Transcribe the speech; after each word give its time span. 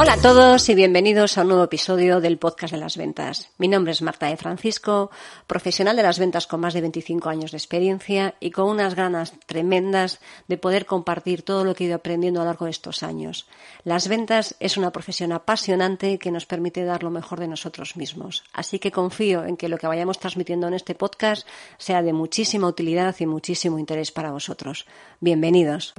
Hola 0.00 0.12
a 0.12 0.22
todos 0.22 0.68
y 0.68 0.76
bienvenidos 0.76 1.36
a 1.36 1.42
un 1.42 1.48
nuevo 1.48 1.64
episodio 1.64 2.20
del 2.20 2.38
podcast 2.38 2.72
de 2.72 2.78
las 2.78 2.96
ventas. 2.96 3.50
Mi 3.58 3.66
nombre 3.66 3.90
es 3.90 4.00
Marta 4.00 4.28
de 4.28 4.36
Francisco, 4.36 5.10
profesional 5.48 5.96
de 5.96 6.04
las 6.04 6.20
ventas 6.20 6.46
con 6.46 6.60
más 6.60 6.72
de 6.72 6.82
25 6.82 7.28
años 7.28 7.50
de 7.50 7.56
experiencia 7.56 8.36
y 8.38 8.52
con 8.52 8.68
unas 8.68 8.94
ganas 8.94 9.32
tremendas 9.46 10.20
de 10.46 10.56
poder 10.56 10.86
compartir 10.86 11.42
todo 11.42 11.64
lo 11.64 11.74
que 11.74 11.82
he 11.82 11.86
ido 11.88 11.96
aprendiendo 11.96 12.40
a 12.40 12.44
lo 12.44 12.50
largo 12.50 12.66
de 12.66 12.70
estos 12.70 13.02
años. 13.02 13.48
Las 13.82 14.06
ventas 14.06 14.54
es 14.60 14.76
una 14.76 14.92
profesión 14.92 15.32
apasionante 15.32 16.20
que 16.20 16.30
nos 16.30 16.46
permite 16.46 16.84
dar 16.84 17.02
lo 17.02 17.10
mejor 17.10 17.40
de 17.40 17.48
nosotros 17.48 17.96
mismos. 17.96 18.44
Así 18.52 18.78
que 18.78 18.92
confío 18.92 19.46
en 19.46 19.56
que 19.56 19.68
lo 19.68 19.78
que 19.78 19.88
vayamos 19.88 20.20
transmitiendo 20.20 20.68
en 20.68 20.74
este 20.74 20.94
podcast 20.94 21.44
sea 21.76 22.02
de 22.02 22.12
muchísima 22.12 22.68
utilidad 22.68 23.16
y 23.18 23.26
muchísimo 23.26 23.80
interés 23.80 24.12
para 24.12 24.30
vosotros. 24.30 24.86
Bienvenidos. 25.18 25.92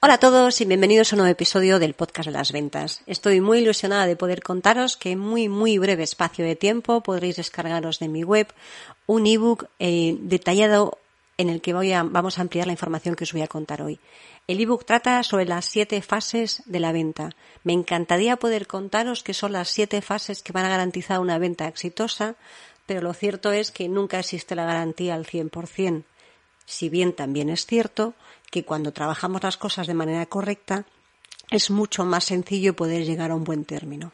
Hola 0.00 0.14
a 0.14 0.18
todos 0.20 0.60
y 0.60 0.64
bienvenidos 0.64 1.12
a 1.12 1.16
un 1.16 1.18
nuevo 1.18 1.32
episodio 1.32 1.78
del 1.78 1.92
podcast 1.92 2.28
de 2.28 2.32
las 2.32 2.52
ventas. 2.52 3.02
Estoy 3.06 3.40
muy 3.40 3.58
ilusionada 3.58 4.06
de 4.06 4.16
poder 4.16 4.42
contaros 4.42 4.96
que 4.96 5.10
en 5.10 5.18
muy 5.18 5.48
muy 5.48 5.76
breve 5.76 6.04
espacio 6.04 6.44
de 6.44 6.56
tiempo 6.56 7.02
podréis 7.02 7.36
descargaros 7.36 7.98
de 7.98 8.08
mi 8.08 8.22
web 8.22 8.46
un 9.06 9.26
ebook 9.26 9.66
eh, 9.80 10.16
detallado 10.20 10.98
en 11.38 11.48
el 11.48 11.62
que 11.62 11.72
voy 11.72 11.92
a, 11.92 12.02
vamos 12.02 12.38
a 12.38 12.42
ampliar 12.42 12.66
la 12.66 12.72
información 12.72 13.14
que 13.14 13.24
os 13.24 13.32
voy 13.32 13.42
a 13.42 13.48
contar 13.48 13.80
hoy. 13.80 14.00
El 14.48 14.60
ebook 14.60 14.84
trata 14.84 15.22
sobre 15.22 15.46
las 15.46 15.64
siete 15.64 16.02
fases 16.02 16.62
de 16.66 16.80
la 16.80 16.92
venta. 16.92 17.30
Me 17.62 17.72
encantaría 17.72 18.36
poder 18.36 18.66
contaros 18.66 19.22
que 19.22 19.34
son 19.34 19.52
las 19.52 19.68
siete 19.68 20.02
fases 20.02 20.42
que 20.42 20.52
van 20.52 20.64
a 20.64 20.68
garantizar 20.68 21.20
una 21.20 21.38
venta 21.38 21.68
exitosa, 21.68 22.34
pero 22.86 23.00
lo 23.00 23.14
cierto 23.14 23.52
es 23.52 23.70
que 23.70 23.88
nunca 23.88 24.18
existe 24.18 24.56
la 24.56 24.64
garantía 24.64 25.14
al 25.14 25.26
100%. 25.26 26.04
Si 26.66 26.88
bien 26.88 27.14
también 27.14 27.48
es 27.48 27.66
cierto 27.66 28.14
que 28.50 28.64
cuando 28.64 28.92
trabajamos 28.92 29.42
las 29.42 29.56
cosas 29.56 29.86
de 29.86 29.94
manera 29.94 30.26
correcta 30.26 30.86
es 31.50 31.70
mucho 31.70 32.04
más 32.04 32.24
sencillo 32.24 32.74
poder 32.74 33.04
llegar 33.04 33.30
a 33.30 33.36
un 33.36 33.44
buen 33.44 33.64
término. 33.64 34.12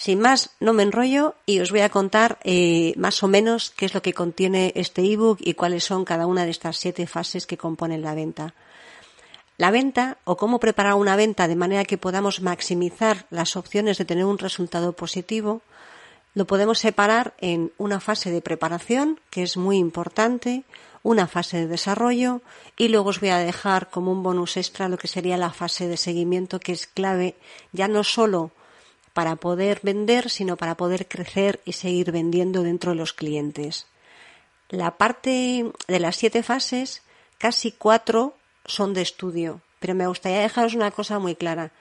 Sin 0.00 0.20
más, 0.20 0.50
no 0.60 0.74
me 0.74 0.84
enrollo 0.84 1.34
y 1.44 1.58
os 1.58 1.72
voy 1.72 1.80
a 1.80 1.88
contar 1.88 2.38
eh, 2.44 2.94
más 2.96 3.20
o 3.24 3.26
menos 3.26 3.70
qué 3.70 3.84
es 3.84 3.94
lo 3.94 4.00
que 4.00 4.14
contiene 4.14 4.72
este 4.76 5.02
ebook 5.02 5.38
y 5.40 5.54
cuáles 5.54 5.82
son 5.82 6.04
cada 6.04 6.28
una 6.28 6.44
de 6.44 6.52
estas 6.52 6.76
siete 6.76 7.08
fases 7.08 7.48
que 7.48 7.58
componen 7.58 8.02
la 8.02 8.14
venta. 8.14 8.54
La 9.56 9.72
venta 9.72 10.18
o 10.22 10.36
cómo 10.36 10.60
preparar 10.60 10.94
una 10.94 11.16
venta 11.16 11.48
de 11.48 11.56
manera 11.56 11.84
que 11.84 11.98
podamos 11.98 12.40
maximizar 12.42 13.26
las 13.30 13.56
opciones 13.56 13.98
de 13.98 14.04
tener 14.04 14.24
un 14.24 14.38
resultado 14.38 14.92
positivo, 14.92 15.62
lo 16.32 16.46
podemos 16.46 16.78
separar 16.78 17.34
en 17.40 17.72
una 17.76 17.98
fase 17.98 18.30
de 18.30 18.40
preparación, 18.40 19.18
que 19.30 19.42
es 19.42 19.56
muy 19.56 19.78
importante, 19.78 20.62
una 21.02 21.26
fase 21.26 21.56
de 21.56 21.66
desarrollo 21.66 22.40
y 22.76 22.86
luego 22.86 23.10
os 23.10 23.18
voy 23.18 23.30
a 23.30 23.38
dejar 23.38 23.90
como 23.90 24.12
un 24.12 24.22
bonus 24.22 24.58
extra 24.58 24.88
lo 24.88 24.96
que 24.96 25.08
sería 25.08 25.36
la 25.36 25.50
fase 25.50 25.88
de 25.88 25.96
seguimiento 25.96 26.60
que 26.60 26.70
es 26.70 26.86
clave 26.86 27.34
ya 27.72 27.88
no 27.88 28.04
solo 28.04 28.52
para 29.18 29.34
poder 29.34 29.80
vender, 29.82 30.30
sino 30.30 30.56
para 30.56 30.76
poder 30.76 31.08
crecer 31.08 31.60
y 31.64 31.72
seguir 31.72 32.12
vendiendo 32.12 32.62
dentro 32.62 32.92
de 32.92 32.98
los 32.98 33.12
clientes. 33.12 33.88
La 34.68 34.96
parte 34.96 35.72
de 35.88 35.98
las 35.98 36.14
siete 36.14 36.44
fases, 36.44 37.02
casi 37.36 37.72
cuatro 37.72 38.36
son 38.64 38.94
de 38.94 39.02
estudio, 39.02 39.60
pero 39.80 39.96
me 39.96 40.06
gustaría 40.06 40.38
dejaros 40.38 40.74
una 40.74 40.92
cosa 40.92 41.18
muy 41.18 41.34
clara 41.34 41.72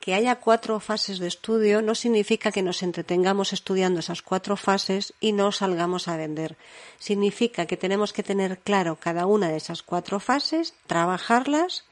que 0.00 0.14
haya 0.14 0.36
cuatro 0.36 0.80
fases 0.80 1.18
de 1.18 1.28
estudio 1.28 1.82
no 1.82 1.94
significa 1.94 2.50
que 2.50 2.62
nos 2.62 2.82
entretengamos 2.82 3.52
estudiando 3.52 4.00
esas 4.00 4.22
cuatro 4.22 4.56
fases 4.56 5.12
y 5.20 5.32
no 5.32 5.52
salgamos 5.52 6.08
a 6.08 6.16
vender. 6.16 6.56
Significa 6.98 7.66
que 7.66 7.76
tenemos 7.76 8.14
que 8.14 8.22
tener 8.22 8.58
claro 8.60 8.96
cada 8.96 9.26
una 9.26 9.50
de 9.50 9.58
esas 9.58 9.82
cuatro 9.82 10.18
fases, 10.18 10.72
trabajarlas 10.86 11.84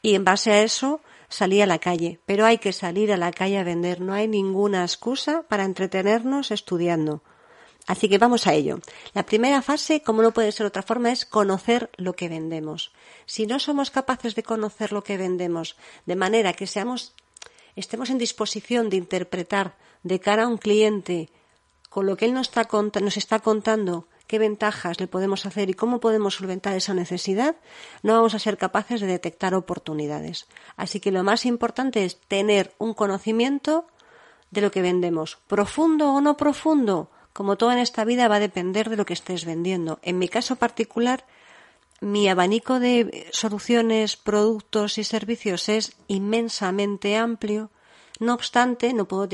y 0.00 0.14
en 0.14 0.24
base 0.24 0.52
a 0.52 0.62
eso 0.62 1.00
salir 1.34 1.62
a 1.62 1.66
la 1.66 1.78
calle. 1.78 2.20
Pero 2.26 2.46
hay 2.46 2.58
que 2.58 2.72
salir 2.72 3.12
a 3.12 3.16
la 3.16 3.32
calle 3.32 3.58
a 3.58 3.64
vender. 3.64 4.00
No 4.00 4.14
hay 4.14 4.28
ninguna 4.28 4.82
excusa 4.82 5.42
para 5.48 5.64
entretenernos 5.64 6.50
estudiando. 6.50 7.22
Así 7.86 8.08
que 8.08 8.18
vamos 8.18 8.46
a 8.46 8.54
ello. 8.54 8.78
La 9.12 9.26
primera 9.26 9.60
fase, 9.60 10.02
como 10.02 10.22
no 10.22 10.32
puede 10.32 10.52
ser 10.52 10.64
otra 10.64 10.82
forma, 10.82 11.12
es 11.12 11.26
conocer 11.26 11.90
lo 11.96 12.14
que 12.14 12.28
vendemos. 12.28 12.92
Si 13.26 13.46
no 13.46 13.58
somos 13.58 13.90
capaces 13.90 14.34
de 14.34 14.42
conocer 14.42 14.92
lo 14.92 15.04
que 15.04 15.18
vendemos 15.18 15.76
de 16.06 16.16
manera 16.16 16.54
que 16.54 16.66
seamos 16.66 17.12
estemos 17.76 18.08
en 18.10 18.18
disposición 18.18 18.88
de 18.88 18.96
interpretar 18.96 19.76
de 20.02 20.20
cara 20.20 20.44
a 20.44 20.48
un 20.48 20.58
cliente 20.58 21.30
con 21.90 22.06
lo 22.06 22.16
que 22.16 22.24
él 22.24 22.34
nos 22.34 22.48
está, 22.48 22.68
nos 23.00 23.16
está 23.16 23.40
contando 23.40 24.08
qué 24.26 24.38
ventajas 24.38 25.00
le 25.00 25.06
podemos 25.06 25.46
hacer 25.46 25.70
y 25.70 25.74
cómo 25.74 26.00
podemos 26.00 26.34
solventar 26.34 26.74
esa 26.74 26.94
necesidad, 26.94 27.56
no 28.02 28.14
vamos 28.14 28.34
a 28.34 28.38
ser 28.38 28.56
capaces 28.56 29.00
de 29.00 29.06
detectar 29.06 29.54
oportunidades. 29.54 30.46
Así 30.76 31.00
que 31.00 31.12
lo 31.12 31.24
más 31.24 31.46
importante 31.46 32.04
es 32.04 32.20
tener 32.20 32.74
un 32.78 32.94
conocimiento 32.94 33.86
de 34.50 34.60
lo 34.60 34.70
que 34.70 34.82
vendemos, 34.82 35.38
profundo 35.46 36.12
o 36.12 36.20
no 36.20 36.36
profundo. 36.36 37.10
Como 37.32 37.56
todo 37.56 37.72
en 37.72 37.78
esta 37.78 38.04
vida 38.04 38.28
va 38.28 38.36
a 38.36 38.40
depender 38.40 38.88
de 38.88 38.96
lo 38.96 39.04
que 39.04 39.12
estés 39.12 39.44
vendiendo. 39.44 39.98
En 40.02 40.18
mi 40.18 40.28
caso 40.28 40.56
particular, 40.56 41.26
mi 42.00 42.28
abanico 42.28 42.78
de 42.78 43.26
soluciones, 43.32 44.16
productos 44.16 44.98
y 44.98 45.04
servicios 45.04 45.68
es 45.68 45.96
inmensamente 46.06 47.16
amplio. 47.16 47.70
No 48.20 48.34
obstante, 48.34 48.92
no 48.92 49.06
puedo 49.06 49.28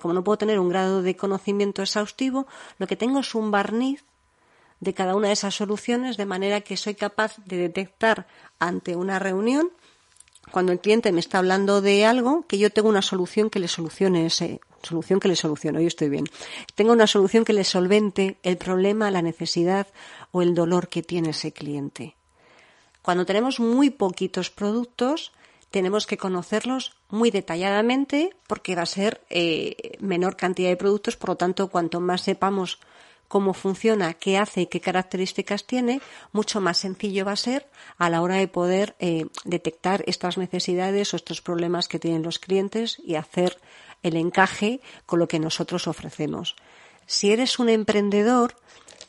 como 0.00 0.14
no 0.14 0.24
puedo 0.24 0.38
tener 0.38 0.58
un 0.58 0.70
grado 0.70 1.02
de 1.02 1.16
conocimiento 1.16 1.82
exhaustivo, 1.82 2.46
lo 2.78 2.86
que 2.86 2.96
tengo 2.96 3.20
es 3.20 3.34
un 3.34 3.50
barniz 3.50 4.04
de 4.84 4.94
cada 4.94 5.16
una 5.16 5.28
de 5.28 5.34
esas 5.34 5.54
soluciones, 5.54 6.16
de 6.16 6.26
manera 6.26 6.60
que 6.60 6.76
soy 6.76 6.94
capaz 6.94 7.36
de 7.44 7.56
detectar 7.56 8.26
ante 8.58 8.94
una 8.94 9.18
reunión, 9.18 9.70
cuando 10.50 10.72
el 10.72 10.80
cliente 10.80 11.10
me 11.10 11.20
está 11.20 11.38
hablando 11.38 11.80
de 11.80 12.04
algo, 12.04 12.46
que 12.46 12.58
yo 12.58 12.70
tengo 12.70 12.88
una 12.88 13.02
solución 13.02 13.50
que 13.50 13.58
le 13.58 13.68
solucione 13.68 14.26
ese, 14.26 14.60
solución 14.82 15.18
que 15.18 15.28
le 15.28 15.36
solucione, 15.36 15.78
hoy 15.78 15.86
estoy 15.86 16.08
bien. 16.08 16.26
Tengo 16.74 16.92
una 16.92 17.06
solución 17.06 17.44
que 17.44 17.52
le 17.52 17.64
solvente 17.64 18.38
el 18.42 18.56
problema, 18.58 19.10
la 19.10 19.22
necesidad 19.22 19.88
o 20.30 20.42
el 20.42 20.54
dolor 20.54 20.88
que 20.88 21.02
tiene 21.02 21.30
ese 21.30 21.52
cliente. 21.52 22.16
Cuando 23.02 23.26
tenemos 23.26 23.60
muy 23.60 23.90
poquitos 23.90 24.50
productos, 24.50 25.32
tenemos 25.70 26.06
que 26.06 26.16
conocerlos 26.16 26.92
muy 27.08 27.30
detalladamente 27.30 28.36
porque 28.46 28.76
va 28.76 28.82
a 28.82 28.86
ser 28.86 29.22
eh, 29.28 29.96
menor 30.00 30.36
cantidad 30.36 30.68
de 30.68 30.76
productos, 30.76 31.16
por 31.16 31.30
lo 31.30 31.36
tanto, 31.36 31.68
cuanto 31.68 32.00
más 32.00 32.22
sepamos 32.22 32.78
cómo 33.28 33.54
funciona, 33.54 34.14
qué 34.14 34.38
hace 34.38 34.62
y 34.62 34.66
qué 34.66 34.80
características 34.80 35.66
tiene, 35.66 36.00
mucho 36.32 36.60
más 36.60 36.78
sencillo 36.78 37.24
va 37.24 37.32
a 37.32 37.36
ser 37.36 37.68
a 37.98 38.10
la 38.10 38.22
hora 38.22 38.36
de 38.36 38.48
poder 38.48 38.94
eh, 38.98 39.26
detectar 39.44 40.04
estas 40.06 40.38
necesidades 40.38 41.12
o 41.12 41.16
estos 41.16 41.42
problemas 41.42 41.88
que 41.88 41.98
tienen 41.98 42.22
los 42.22 42.38
clientes 42.38 42.98
y 43.04 43.16
hacer 43.16 43.58
el 44.02 44.16
encaje 44.16 44.80
con 45.06 45.18
lo 45.18 45.28
que 45.28 45.40
nosotros 45.40 45.88
ofrecemos. 45.88 46.56
Si 47.06 47.32
eres 47.32 47.58
un 47.58 47.68
emprendedor, 47.68 48.56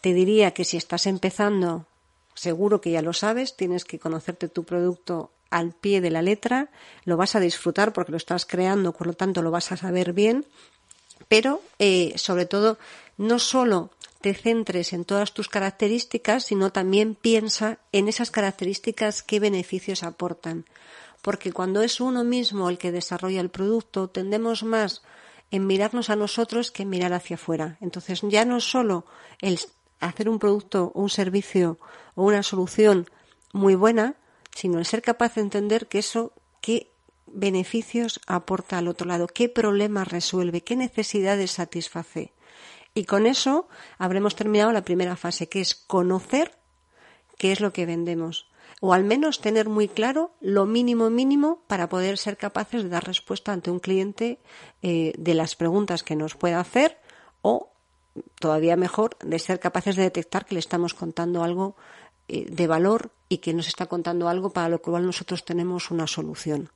te 0.01 0.13
diría 0.13 0.51
que 0.51 0.65
si 0.65 0.77
estás 0.77 1.07
empezando, 1.07 1.85
seguro 2.33 2.81
que 2.81 2.91
ya 2.91 3.01
lo 3.01 3.13
sabes, 3.13 3.55
tienes 3.55 3.85
que 3.85 3.99
conocerte 3.99 4.49
tu 4.49 4.63
producto 4.63 5.31
al 5.49 5.73
pie 5.73 6.01
de 6.01 6.11
la 6.11 6.21
letra, 6.21 6.69
lo 7.03 7.17
vas 7.17 7.35
a 7.35 7.39
disfrutar 7.39 7.93
porque 7.93 8.11
lo 8.11 8.17
estás 8.17 8.45
creando, 8.45 8.93
por 8.93 9.07
lo 9.07 9.13
tanto 9.13 9.41
lo 9.41 9.51
vas 9.51 9.71
a 9.71 9.77
saber 9.77 10.13
bien, 10.13 10.45
pero 11.27 11.61
eh, 11.79 12.13
sobre 12.17 12.45
todo 12.45 12.77
no 13.17 13.39
solo 13.39 13.91
te 14.21 14.33
centres 14.33 14.93
en 14.93 15.05
todas 15.05 15.33
tus 15.33 15.49
características, 15.49 16.45
sino 16.45 16.71
también 16.71 17.15
piensa 17.15 17.77
en 17.91 18.07
esas 18.07 18.31
características 18.31 19.21
qué 19.21 19.39
beneficios 19.39 20.03
aportan. 20.03 20.65
Porque 21.21 21.51
cuando 21.51 21.81
es 21.81 21.99
uno 21.99 22.23
mismo 22.23 22.69
el 22.69 22.77
que 22.77 22.91
desarrolla 22.91 23.41
el 23.41 23.49
producto, 23.49 24.09
tendemos 24.09 24.63
más 24.63 25.03
en 25.51 25.67
mirarnos 25.67 26.09
a 26.09 26.15
nosotros 26.15 26.71
que 26.71 26.83
en 26.83 26.89
mirar 26.89 27.13
hacia 27.13 27.35
afuera. 27.35 27.77
Entonces 27.81 28.21
ya 28.23 28.45
no 28.45 28.59
solo 28.61 29.05
el 29.41 29.59
hacer 29.99 30.27
un 30.27 30.39
producto 30.39 30.91
un 30.93 31.09
servicio 31.09 31.77
o 32.15 32.23
una 32.23 32.43
solución 32.43 33.09
muy 33.53 33.75
buena, 33.75 34.15
sino 34.53 34.79
el 34.79 34.85
ser 34.85 35.01
capaz 35.01 35.35
de 35.35 35.41
entender 35.41 35.87
que 35.87 35.99
eso, 35.99 36.33
qué 36.61 36.91
beneficios 37.35 38.19
aporta 38.27 38.77
al 38.77 38.87
otro 38.87 39.07
lado, 39.07 39.27
qué 39.27 39.49
problemas 39.49 40.07
resuelve, 40.07 40.61
qué 40.61 40.75
necesidades 40.75 41.51
satisface. 41.51 42.33
Y 42.93 43.05
con 43.05 43.27
eso 43.27 43.67
habremos 43.97 44.35
terminado 44.35 44.71
la 44.71 44.85
primera 44.85 45.15
fase, 45.17 45.49
que 45.49 45.61
es 45.61 45.75
conocer 45.75 46.57
qué 47.37 47.51
es 47.51 47.59
lo 47.59 47.73
que 47.73 47.85
vendemos. 47.85 48.47
O 48.81 48.93
al 48.93 49.03
menos 49.03 49.41
tener 49.41 49.69
muy 49.69 49.87
claro 49.87 50.31
lo 50.39 50.65
mínimo 50.65 51.09
mínimo 51.09 51.63
para 51.67 51.89
poder 51.89 52.17
ser 52.17 52.37
capaces 52.37 52.83
de 52.83 52.89
dar 52.89 53.05
respuesta 53.05 53.51
ante 53.51 53.71
un 53.71 53.79
cliente 53.79 54.39
eh, 54.81 55.13
de 55.17 55.33
las 55.33 55.55
preguntas 55.55 56.03
que 56.03 56.15
nos 56.15 56.35
pueda 56.35 56.59
hacer 56.59 56.97
o 57.41 57.71
todavía 58.39 58.75
mejor 58.77 59.17
de 59.19 59.39
ser 59.39 59.59
capaces 59.59 59.95
de 59.95 60.03
detectar 60.03 60.45
que 60.45 60.55
le 60.55 60.59
estamos 60.59 60.93
contando 60.93 61.43
algo 61.43 61.75
eh, 62.27 62.45
de 62.49 62.67
valor 62.67 63.11
y 63.27 63.39
que 63.39 63.53
nos 63.53 63.67
está 63.67 63.87
contando 63.87 64.29
algo 64.29 64.51
para 64.51 64.69
lo 64.69 64.81
cual 64.81 65.05
nosotros 65.05 65.43
tenemos 65.43 65.91
una 65.91 66.07
solución. 66.07 66.69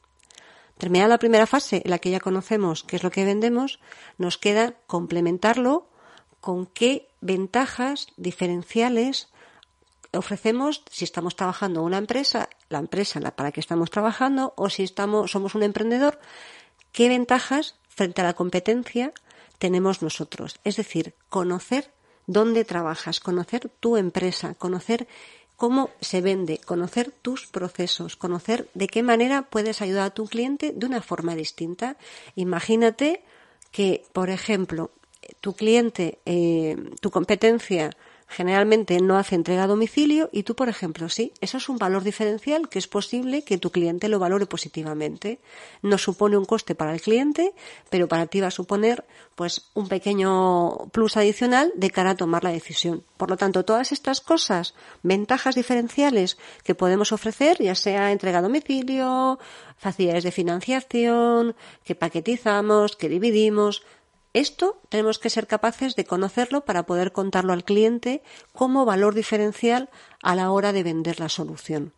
Terminada 0.79 1.09
la 1.09 1.19
primera 1.19 1.45
fase, 1.45 1.81
en 1.83 1.91
la 1.91 1.99
que 1.99 2.09
ya 2.09 2.21
conocemos 2.21 2.85
qué 2.85 2.95
es 2.95 3.03
lo 3.03 3.11
que 3.11 3.25
vendemos, 3.25 3.81
nos 4.17 4.37
queda 4.37 4.75
complementarlo 4.87 5.89
con 6.39 6.67
qué 6.67 7.09
ventajas 7.19 8.07
diferenciales 8.15 9.27
ofrecemos 10.13 10.83
si 10.89 11.03
estamos 11.03 11.35
trabajando 11.35 11.83
una 11.83 11.97
empresa, 11.97 12.47
la 12.69 12.79
empresa 12.79 13.19
para 13.19 13.49
la 13.49 13.51
que 13.51 13.59
estamos 13.59 13.91
trabajando, 13.91 14.53
o 14.55 14.69
si 14.69 14.83
estamos, 14.83 15.29
somos 15.31 15.53
un 15.53 15.63
emprendedor, 15.63 16.17
qué 16.93 17.09
ventajas 17.09 17.75
frente 17.89 18.21
a 18.21 18.23
la 18.23 18.33
competencia 18.33 19.11
tenemos 19.57 20.01
nosotros. 20.01 20.61
Es 20.63 20.77
decir, 20.77 21.13
conocer 21.27 21.91
dónde 22.25 22.63
trabajas, 22.63 23.19
conocer 23.19 23.69
tu 23.81 23.97
empresa, 23.97 24.53
conocer 24.53 25.09
cómo 25.59 25.89
se 26.00 26.21
vende, 26.21 26.57
conocer 26.57 27.11
tus 27.11 27.45
procesos, 27.45 28.15
conocer 28.15 28.69
de 28.73 28.88
qué 28.88 29.03
manera 29.03 29.41
puedes 29.41 29.81
ayudar 29.81 30.06
a 30.06 30.09
tu 30.09 30.25
cliente 30.25 30.71
de 30.73 30.85
una 30.85 31.01
forma 31.01 31.35
distinta. 31.35 31.97
Imagínate 32.35 33.23
que, 33.69 34.06
por 34.13 34.29
ejemplo, 34.29 34.91
tu 35.41 35.53
cliente, 35.53 36.19
eh, 36.25 36.77
tu 37.01 37.11
competencia 37.11 37.91
generalmente 38.29 39.01
no 39.01 39.17
hace 39.17 39.33
entrega 39.33 39.63
a 39.63 39.67
domicilio 39.67 40.29
y 40.31 40.43
tú, 40.43 40.55
por 40.55 40.69
ejemplo, 40.69 41.09
sí. 41.09 41.33
Eso 41.41 41.57
es 41.57 41.67
un 41.67 41.77
valor 41.77 42.03
diferencial 42.03 42.69
que 42.69 42.77
es 42.77 42.87
posible 42.87 43.43
que 43.43 43.57
tu 43.57 43.71
cliente 43.71 44.07
lo 44.07 44.19
valore 44.19 44.45
positivamente. 44.45 45.39
No 45.81 45.97
supone 45.97 46.37
un 46.37 46.45
coste 46.45 46.75
para 46.75 46.93
el 46.93 47.01
cliente, 47.01 47.53
pero 47.89 48.07
para 48.07 48.27
ti 48.27 48.39
va 48.39 48.47
a 48.47 48.51
suponer 48.51 49.03
pues 49.35 49.71
un 49.73 49.87
pequeño 49.87 50.89
plus 50.91 51.17
adicional 51.17 51.71
de 51.75 51.89
cara 51.89 52.11
a 52.11 52.15
tomar 52.15 52.43
la 52.43 52.51
decisión. 52.51 53.03
Por 53.17 53.31
lo 53.31 53.37
tanto, 53.37 53.65
todas 53.65 53.91
estas 53.91 54.21
cosas, 54.21 54.75
ventajas 55.01 55.55
diferenciales 55.55 56.37
que 56.63 56.75
podemos 56.75 57.11
ofrecer, 57.11 57.57
ya 57.61 57.73
sea 57.73 58.11
entrega 58.11 58.39
a 58.39 58.43
domicilio, 58.43 59.39
facilidades 59.77 60.23
de 60.23 60.31
financiación, 60.31 61.55
que 61.83 61.95
paquetizamos, 61.95 62.95
que 62.95 63.09
dividimos, 63.09 63.83
esto 64.39 64.80
tenemos 64.89 65.19
que 65.19 65.30
ser 65.30 65.47
capaces 65.47 65.95
de 65.95 66.06
conocerlo 66.06 66.65
para 66.65 66.86
poder 66.86 67.12
contarlo 67.12 67.53
al 67.53 67.63
cliente 67.63 68.24
como 68.53 68.86
valor 68.86 69.13
diferencial 69.13 69.89
a 70.21 70.36
la 70.36 70.51
hora 70.51 70.74
de 70.74 70.83
vender 70.83 71.19
la 71.19 71.30
solución. 71.30 71.94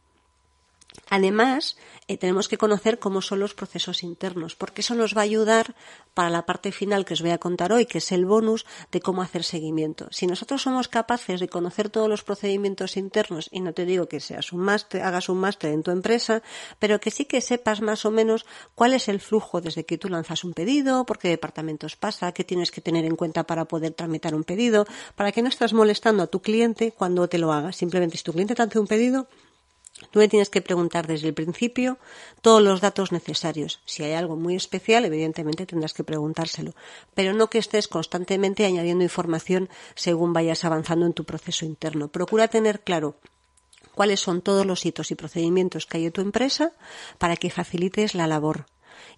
Además, 1.10 1.78
eh, 2.08 2.18
tenemos 2.18 2.48
que 2.48 2.58
conocer 2.58 3.00
cómo 3.00 3.22
son 3.22 3.40
los 3.40 3.54
procesos 3.54 4.04
internos, 4.04 4.56
porque 4.56 4.82
eso 4.82 4.96
nos 4.96 5.16
va 5.16 5.22
a 5.22 5.24
ayudar 5.24 5.76
para 6.14 6.30
la 6.30 6.46
parte 6.46 6.72
final 6.72 7.06
que 7.06 7.14
os 7.14 7.22
voy 7.22 7.32
a 7.32 7.38
contar 7.38 7.72
hoy, 7.72 7.86
que 7.86 8.00
es 8.00 8.12
el 8.12 8.26
bonus 8.26 8.66
de 8.92 9.02
cómo 9.02 9.22
hacer 9.22 9.44
seguimiento. 9.44 10.08
Si 10.12 10.28
nosotros 10.28 10.62
somos 10.62 10.88
capaces 10.88 11.40
de 11.40 11.48
conocer 11.48 11.90
todos 11.90 12.10
los 12.10 12.24
procedimientos 12.24 12.98
internos, 12.98 13.50
y 13.52 13.62
no 13.62 13.74
te 13.74 13.86
digo 13.86 14.08
que 14.08 14.20
seas 14.20 14.52
un 14.52 14.60
máster, 14.60 15.04
hagas 15.04 15.30
un 15.30 15.38
máster 15.38 15.72
en 15.72 15.84
tu 15.84 15.92
empresa, 15.92 16.42
pero 16.80 17.00
que 17.00 17.12
sí 17.12 17.26
que 17.26 17.42
sepas 17.42 17.82
más 17.82 18.06
o 18.06 18.12
menos 18.12 18.46
cuál 18.76 18.94
es 18.94 19.08
el 19.08 19.20
flujo 19.20 19.62
desde 19.62 19.86
que 19.86 19.98
tú 19.98 20.10
lanzas 20.10 20.44
un 20.44 20.54
pedido, 20.54 21.06
por 21.06 21.20
qué 21.20 21.30
departamentos 21.30 21.96
pasa, 21.96 22.32
qué 22.32 22.44
tienes 22.44 22.72
que 22.72 22.82
tener 22.82 23.06
en 23.06 23.16
cuenta 23.16 23.44
para 23.44 23.66
poder 23.66 23.94
tramitar 23.94 24.36
un 24.36 24.44
pedido, 24.44 24.86
para 25.16 25.32
que 25.32 25.42
no 25.42 25.50
estás 25.50 25.74
molestando 25.74 26.24
a 26.24 26.28
tu 26.28 26.42
cliente 26.42 26.92
cuando 26.92 27.28
te 27.28 27.38
lo 27.38 27.52
haga. 27.54 27.72
Simplemente 27.72 28.18
si 28.18 28.24
tu 28.24 28.34
cliente 28.34 28.56
te 28.56 28.62
hace 28.64 28.80
un 28.80 28.88
pedido, 28.88 29.28
Tú 30.10 30.20
le 30.20 30.28
tienes 30.28 30.50
que 30.50 30.62
preguntar 30.62 31.06
desde 31.06 31.28
el 31.28 31.34
principio 31.34 32.00
todos 32.42 32.62
los 32.62 32.82
datos 32.82 33.12
necesarios. 33.12 33.82
Si 33.86 34.04
hay 34.04 34.14
algo 34.14 34.36
muy 34.36 34.56
especial, 34.56 35.06
evidentemente 35.06 35.66
tendrás 35.66 35.94
que 35.94 36.04
preguntárselo, 36.04 36.74
pero 37.14 37.34
no 37.34 37.50
que 37.50 37.60
estés 37.60 37.88
constantemente 37.88 38.66
añadiendo 38.66 39.04
información 39.04 39.70
según 39.96 40.34
vayas 40.34 40.66
avanzando 40.66 41.06
en 41.06 41.14
tu 41.14 41.24
proceso 41.24 41.66
interno. 41.66 42.08
Procura 42.08 42.48
tener 42.48 42.82
claro 42.82 43.16
cuáles 43.94 44.20
son 44.20 44.42
todos 44.42 44.66
los 44.66 44.86
hitos 44.86 45.12
y 45.12 45.16
procedimientos 45.16 45.86
que 45.86 45.98
hay 45.98 46.06
en 46.08 46.12
tu 46.12 46.22
empresa 46.22 46.74
para 47.18 47.36
que 47.36 47.52
facilites 47.52 48.16
la 48.16 48.28
labor 48.28 48.66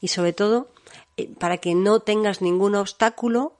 y 0.01 0.09
sobre 0.09 0.33
todo 0.33 0.68
eh, 1.18 1.30
para 1.39 1.57
que 1.57 1.75
no 1.75 2.01
tengas 2.01 2.41
ningún 2.41 2.75
obstáculo 2.75 3.56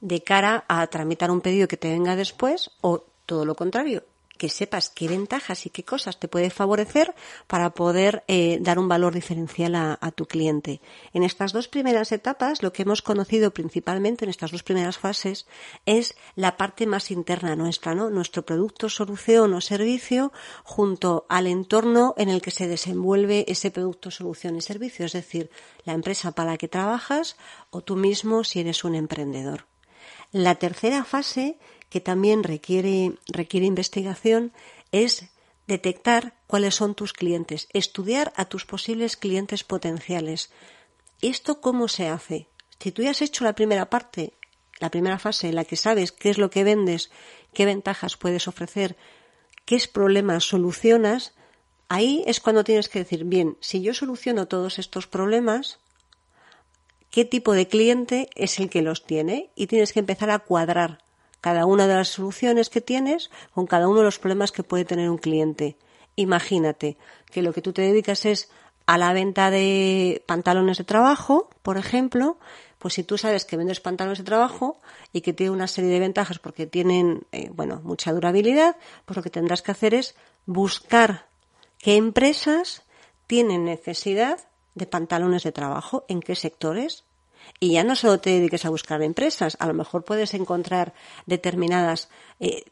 de 0.00 0.22
cara 0.22 0.64
a 0.68 0.86
tramitar 0.86 1.30
un 1.30 1.40
pedido 1.40 1.68
que 1.68 1.76
te 1.76 1.90
venga 1.90 2.16
después 2.16 2.70
o 2.80 3.04
todo 3.26 3.44
lo 3.44 3.54
contrario, 3.54 4.04
que 4.40 4.48
sepas 4.48 4.88
qué 4.88 5.06
ventajas 5.06 5.66
y 5.66 5.70
qué 5.70 5.84
cosas 5.84 6.18
te 6.18 6.26
puede 6.26 6.48
favorecer 6.48 7.14
para 7.46 7.74
poder 7.74 8.24
eh, 8.26 8.56
dar 8.62 8.78
un 8.78 8.88
valor 8.88 9.12
diferencial 9.12 9.74
a, 9.74 10.10
tu 10.12 10.24
cliente. 10.24 10.80
En 11.12 11.24
estas 11.24 11.52
dos 11.52 11.68
primeras 11.68 12.10
etapas, 12.10 12.62
lo 12.62 12.72
que 12.72 12.82
hemos 12.82 13.02
conocido 13.02 13.52
principalmente 13.52 14.24
en 14.24 14.30
estas 14.30 14.50
dos 14.50 14.62
primeras 14.62 14.96
fases 14.96 15.46
es 15.84 16.16
la 16.36 16.56
parte 16.56 16.86
más 16.86 17.10
interna 17.10 17.54
nuestra, 17.54 17.94
¿no? 17.94 18.08
Nuestro 18.08 18.46
producto, 18.46 18.88
solución 18.88 19.52
o 19.52 19.60
servicio 19.60 20.32
junto 20.64 21.26
al 21.28 21.46
entorno 21.46 22.14
en 22.16 22.30
el 22.30 22.40
que 22.40 22.50
se 22.50 22.66
desenvuelve 22.66 23.44
ese 23.46 23.70
producto, 23.70 24.10
solución 24.10 24.56
y 24.56 24.62
servicio, 24.62 25.04
es 25.04 25.12
decir, 25.12 25.50
la 25.84 25.92
empresa 25.92 26.32
para 26.32 26.52
la 26.52 26.56
que 26.56 26.68
trabajas 26.68 27.36
o 27.68 27.82
tú 27.82 27.94
mismo 27.96 28.42
si 28.42 28.60
eres 28.60 28.84
un 28.84 28.94
emprendedor. 28.94 29.66
La 30.32 30.54
tercera 30.54 31.04
fase 31.04 31.58
que 31.90 32.00
también 32.00 32.42
requiere, 32.44 33.12
requiere 33.26 33.66
investigación 33.66 34.52
es 34.92 35.26
detectar 35.66 36.34
cuáles 36.46 36.74
son 36.76 36.94
tus 36.94 37.12
clientes, 37.12 37.68
estudiar 37.72 38.32
a 38.36 38.46
tus 38.46 38.64
posibles 38.64 39.16
clientes 39.16 39.64
potenciales. 39.64 40.50
¿Esto 41.20 41.60
cómo 41.60 41.88
se 41.88 42.08
hace? 42.08 42.48
Si 42.78 42.92
tú 42.92 43.02
ya 43.02 43.10
has 43.10 43.22
hecho 43.22 43.44
la 43.44 43.54
primera 43.54 43.90
parte, 43.90 44.32
la 44.78 44.90
primera 44.90 45.18
fase 45.18 45.48
en 45.48 45.56
la 45.56 45.64
que 45.64 45.76
sabes 45.76 46.12
qué 46.12 46.30
es 46.30 46.38
lo 46.38 46.50
que 46.50 46.64
vendes, 46.64 47.10
qué 47.52 47.66
ventajas 47.66 48.16
puedes 48.16 48.48
ofrecer, 48.48 48.96
qué 49.64 49.78
problemas 49.92 50.44
solucionas, 50.44 51.34
ahí 51.88 52.24
es 52.26 52.40
cuando 52.40 52.64
tienes 52.64 52.88
que 52.88 53.00
decir, 53.00 53.24
bien, 53.24 53.58
si 53.60 53.82
yo 53.82 53.94
soluciono 53.94 54.48
todos 54.48 54.78
estos 54.78 55.06
problemas, 55.06 55.78
¿qué 57.10 57.24
tipo 57.24 57.52
de 57.52 57.68
cliente 57.68 58.28
es 58.34 58.58
el 58.58 58.70
que 58.70 58.82
los 58.82 59.04
tiene? 59.04 59.50
Y 59.54 59.66
tienes 59.66 59.92
que 59.92 60.00
empezar 60.00 60.30
a 60.30 60.38
cuadrar 60.38 60.98
cada 61.40 61.66
una 61.66 61.86
de 61.86 61.94
las 61.94 62.08
soluciones 62.08 62.70
que 62.70 62.80
tienes 62.80 63.30
con 63.52 63.66
cada 63.66 63.88
uno 63.88 63.98
de 63.98 64.04
los 64.04 64.18
problemas 64.18 64.52
que 64.52 64.62
puede 64.62 64.84
tener 64.84 65.10
un 65.10 65.18
cliente. 65.18 65.76
Imagínate 66.16 66.96
que 67.30 67.42
lo 67.42 67.52
que 67.52 67.62
tú 67.62 67.72
te 67.72 67.82
dedicas 67.82 68.24
es 68.26 68.50
a 68.86 68.98
la 68.98 69.12
venta 69.12 69.50
de 69.50 70.22
pantalones 70.26 70.78
de 70.78 70.84
trabajo, 70.84 71.48
por 71.62 71.76
ejemplo, 71.76 72.38
pues 72.78 72.94
si 72.94 73.04
tú 73.04 73.18
sabes 73.18 73.44
que 73.44 73.56
vendes 73.56 73.78
pantalones 73.80 74.18
de 74.18 74.24
trabajo 74.24 74.80
y 75.12 75.20
que 75.20 75.32
tiene 75.32 75.52
una 75.52 75.68
serie 75.68 75.90
de 75.90 76.00
ventajas 76.00 76.38
porque 76.38 76.66
tienen, 76.66 77.26
eh, 77.30 77.50
bueno, 77.52 77.80
mucha 77.84 78.12
durabilidad, 78.12 78.76
pues 79.04 79.16
lo 79.16 79.22
que 79.22 79.30
tendrás 79.30 79.62
que 79.62 79.70
hacer 79.70 79.94
es 79.94 80.16
buscar 80.46 81.26
qué 81.78 81.96
empresas 81.96 82.82
tienen 83.26 83.64
necesidad 83.64 84.40
de 84.74 84.86
pantalones 84.86 85.42
de 85.42 85.52
trabajo, 85.52 86.04
en 86.08 86.20
qué 86.20 86.34
sectores, 86.34 87.04
y 87.58 87.72
ya 87.72 87.84
no 87.84 87.96
solo 87.96 88.20
te 88.20 88.30
dediques 88.30 88.64
a 88.64 88.70
buscar 88.70 89.02
empresas, 89.02 89.56
a 89.60 89.66
lo 89.66 89.74
mejor 89.74 90.04
puedes 90.04 90.34
encontrar 90.34 90.94
determinadas 91.26 92.08
eh, 92.38 92.64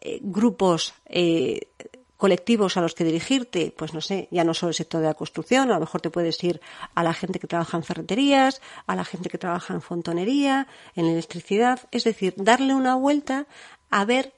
eh, 0.00 0.18
grupos 0.22 0.94
eh, 1.06 1.68
colectivos 2.16 2.76
a 2.76 2.80
los 2.80 2.94
que 2.94 3.04
dirigirte, 3.04 3.74
pues 3.76 3.92
no 3.92 4.00
sé, 4.00 4.28
ya 4.30 4.44
no 4.44 4.54
solo 4.54 4.70
el 4.70 4.74
sector 4.74 5.00
de 5.00 5.08
la 5.08 5.14
construcción, 5.14 5.70
a 5.70 5.74
lo 5.74 5.80
mejor 5.80 6.00
te 6.00 6.10
puedes 6.10 6.42
ir 6.42 6.60
a 6.94 7.02
la 7.02 7.12
gente 7.12 7.38
que 7.38 7.46
trabaja 7.46 7.76
en 7.76 7.82
ferreterías, 7.82 8.62
a 8.86 8.96
la 8.96 9.04
gente 9.04 9.28
que 9.28 9.38
trabaja 9.38 9.74
en 9.74 9.82
fontonería, 9.82 10.66
en 10.94 11.06
electricidad, 11.06 11.80
es 11.90 12.04
decir, 12.04 12.34
darle 12.36 12.74
una 12.74 12.94
vuelta 12.94 13.46
a 13.90 14.04
ver 14.04 14.32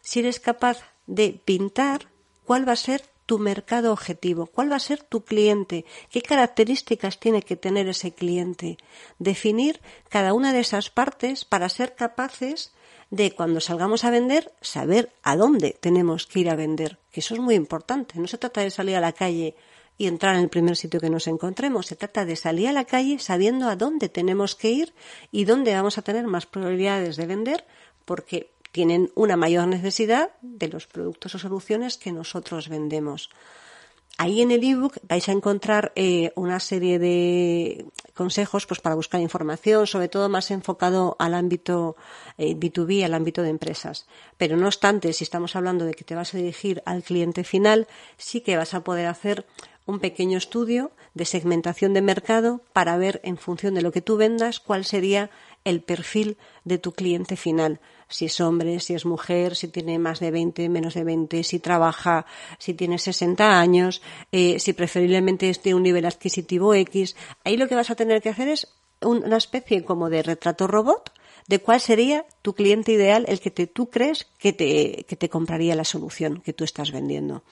si 0.00 0.20
eres 0.20 0.40
capaz 0.40 0.78
de 1.06 1.40
pintar 1.44 2.08
cuál 2.44 2.66
va 2.66 2.72
a 2.72 2.76
ser 2.76 3.09
tu 3.30 3.38
mercado 3.38 3.92
objetivo, 3.92 4.46
cuál 4.46 4.72
va 4.72 4.74
a 4.74 4.80
ser 4.80 5.04
tu 5.04 5.24
cliente, 5.24 5.84
qué 6.10 6.20
características 6.20 7.20
tiene 7.20 7.42
que 7.42 7.54
tener 7.54 7.86
ese 7.86 8.10
cliente. 8.10 8.76
Definir 9.20 9.78
cada 10.08 10.34
una 10.34 10.52
de 10.52 10.58
esas 10.58 10.90
partes 10.90 11.44
para 11.44 11.68
ser 11.68 11.94
capaces 11.94 12.72
de 13.08 13.30
cuando 13.30 13.60
salgamos 13.60 14.02
a 14.02 14.10
vender 14.10 14.52
saber 14.62 15.12
a 15.22 15.36
dónde 15.36 15.78
tenemos 15.78 16.26
que 16.26 16.40
ir 16.40 16.50
a 16.50 16.56
vender, 16.56 16.98
que 17.12 17.20
eso 17.20 17.34
es 17.34 17.40
muy 17.40 17.54
importante. 17.54 18.18
No 18.18 18.26
se 18.26 18.36
trata 18.36 18.62
de 18.62 18.72
salir 18.72 18.96
a 18.96 19.00
la 19.00 19.12
calle 19.12 19.54
y 19.96 20.08
entrar 20.08 20.34
en 20.34 20.42
el 20.42 20.48
primer 20.48 20.76
sitio 20.76 20.98
que 20.98 21.08
nos 21.08 21.28
encontremos. 21.28 21.86
Se 21.86 21.94
trata 21.94 22.24
de 22.24 22.34
salir 22.34 22.66
a 22.66 22.72
la 22.72 22.84
calle 22.84 23.20
sabiendo 23.20 23.68
a 23.68 23.76
dónde 23.76 24.08
tenemos 24.08 24.56
que 24.56 24.72
ir 24.72 24.92
y 25.30 25.44
dónde 25.44 25.72
vamos 25.72 25.98
a 25.98 26.02
tener 26.02 26.26
más 26.26 26.46
probabilidades 26.46 27.14
de 27.14 27.26
vender, 27.26 27.64
porque 28.04 28.50
tienen 28.72 29.10
una 29.14 29.36
mayor 29.36 29.66
necesidad 29.68 30.30
de 30.42 30.68
los 30.68 30.86
productos 30.86 31.34
o 31.34 31.38
soluciones 31.38 31.96
que 31.96 32.12
nosotros 32.12 32.68
vendemos. 32.68 33.30
Ahí 34.18 34.42
en 34.42 34.50
el 34.50 34.62
ebook 34.62 34.98
vais 35.08 35.26
a 35.30 35.32
encontrar 35.32 35.92
eh, 35.96 36.30
una 36.36 36.60
serie 36.60 36.98
de 36.98 37.86
consejos 38.12 38.66
pues, 38.66 38.78
para 38.78 38.94
buscar 38.94 39.20
información, 39.22 39.86
sobre 39.86 40.08
todo 40.08 40.28
más 40.28 40.50
enfocado 40.50 41.16
al 41.18 41.32
ámbito 41.32 41.96
eh, 42.36 42.54
B2B, 42.54 43.02
al 43.02 43.14
ámbito 43.14 43.42
de 43.42 43.48
empresas. 43.48 44.06
Pero 44.36 44.58
no 44.58 44.66
obstante, 44.66 45.14
si 45.14 45.24
estamos 45.24 45.56
hablando 45.56 45.86
de 45.86 45.94
que 45.94 46.04
te 46.04 46.14
vas 46.14 46.34
a 46.34 46.36
dirigir 46.36 46.82
al 46.84 47.02
cliente 47.02 47.44
final, 47.44 47.88
sí 48.18 48.42
que 48.42 48.58
vas 48.58 48.74
a 48.74 48.84
poder 48.84 49.06
hacer 49.06 49.46
un 49.86 50.00
pequeño 50.00 50.36
estudio 50.36 50.90
de 51.14 51.24
segmentación 51.24 51.94
de 51.94 52.02
mercado 52.02 52.60
para 52.74 52.98
ver 52.98 53.22
en 53.24 53.38
función 53.38 53.74
de 53.74 53.80
lo 53.80 53.90
que 53.90 54.02
tú 54.02 54.18
vendas 54.18 54.60
cuál 54.60 54.84
sería 54.84 55.30
el 55.64 55.82
perfil 55.82 56.36
de 56.64 56.76
tu 56.76 56.92
cliente 56.92 57.36
final 57.36 57.80
si 58.10 58.26
es 58.26 58.40
hombre, 58.40 58.80
si 58.80 58.94
es 58.94 59.06
mujer, 59.06 59.56
si 59.56 59.68
tiene 59.68 59.98
más 59.98 60.20
de 60.20 60.30
20, 60.30 60.68
menos 60.68 60.94
de 60.94 61.04
20, 61.04 61.42
si 61.44 61.60
trabaja, 61.60 62.26
si 62.58 62.74
tiene 62.74 62.98
60 62.98 63.58
años, 63.58 64.02
eh, 64.32 64.58
si 64.58 64.72
preferiblemente 64.72 65.48
esté 65.48 65.72
un 65.74 65.84
nivel 65.84 66.04
adquisitivo 66.04 66.74
X. 66.74 67.16
Ahí 67.44 67.56
lo 67.56 67.68
que 67.68 67.76
vas 67.76 67.90
a 67.90 67.94
tener 67.94 68.20
que 68.20 68.28
hacer 68.28 68.48
es 68.48 68.68
una 69.00 69.36
especie 69.36 69.84
como 69.84 70.10
de 70.10 70.22
retrato 70.22 70.66
robot 70.66 71.12
de 71.46 71.60
cuál 71.60 71.80
sería 71.80 72.26
tu 72.42 72.54
cliente 72.54 72.92
ideal, 72.92 73.24
el 73.28 73.40
que 73.40 73.50
tú 73.50 73.88
crees 73.88 74.26
que 74.38 74.52
te, 74.52 75.04
que 75.08 75.16
te 75.16 75.28
compraría 75.28 75.74
la 75.74 75.84
solución 75.84 76.42
que 76.42 76.52
tú 76.52 76.64
estás 76.64 76.92
vendiendo. 76.92 77.42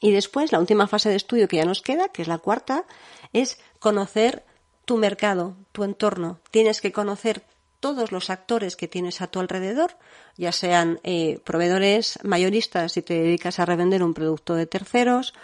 Y 0.00 0.12
después, 0.12 0.50
la 0.50 0.60
última 0.60 0.86
fase 0.86 1.10
de 1.10 1.16
estudio 1.16 1.48
que 1.48 1.58
ya 1.58 1.64
nos 1.64 1.82
queda, 1.82 2.08
que 2.08 2.22
es 2.22 2.28
la 2.28 2.38
cuarta, 2.38 2.84
es 3.32 3.58
conocer 3.80 4.44
tu 4.86 4.96
mercado, 4.96 5.56
tu 5.72 5.84
entorno. 5.84 6.40
Tienes 6.50 6.80
que 6.80 6.90
conocer 6.90 7.42
todos 7.80 8.12
los 8.12 8.30
actores 8.30 8.76
que 8.76 8.88
tienes 8.88 9.20
a 9.20 9.26
tu 9.26 9.40
alrededor, 9.40 9.96
ya 10.36 10.52
sean 10.52 11.00
eh, 11.02 11.40
proveedores 11.44 12.18
mayoristas 12.22 12.92
si 12.92 13.02
te 13.02 13.14
dedicas 13.14 13.58
a 13.58 13.66
revender 13.66 14.02
un 14.02 14.14
producto 14.14 14.54
de 14.54 14.66
terceros, 14.66 15.34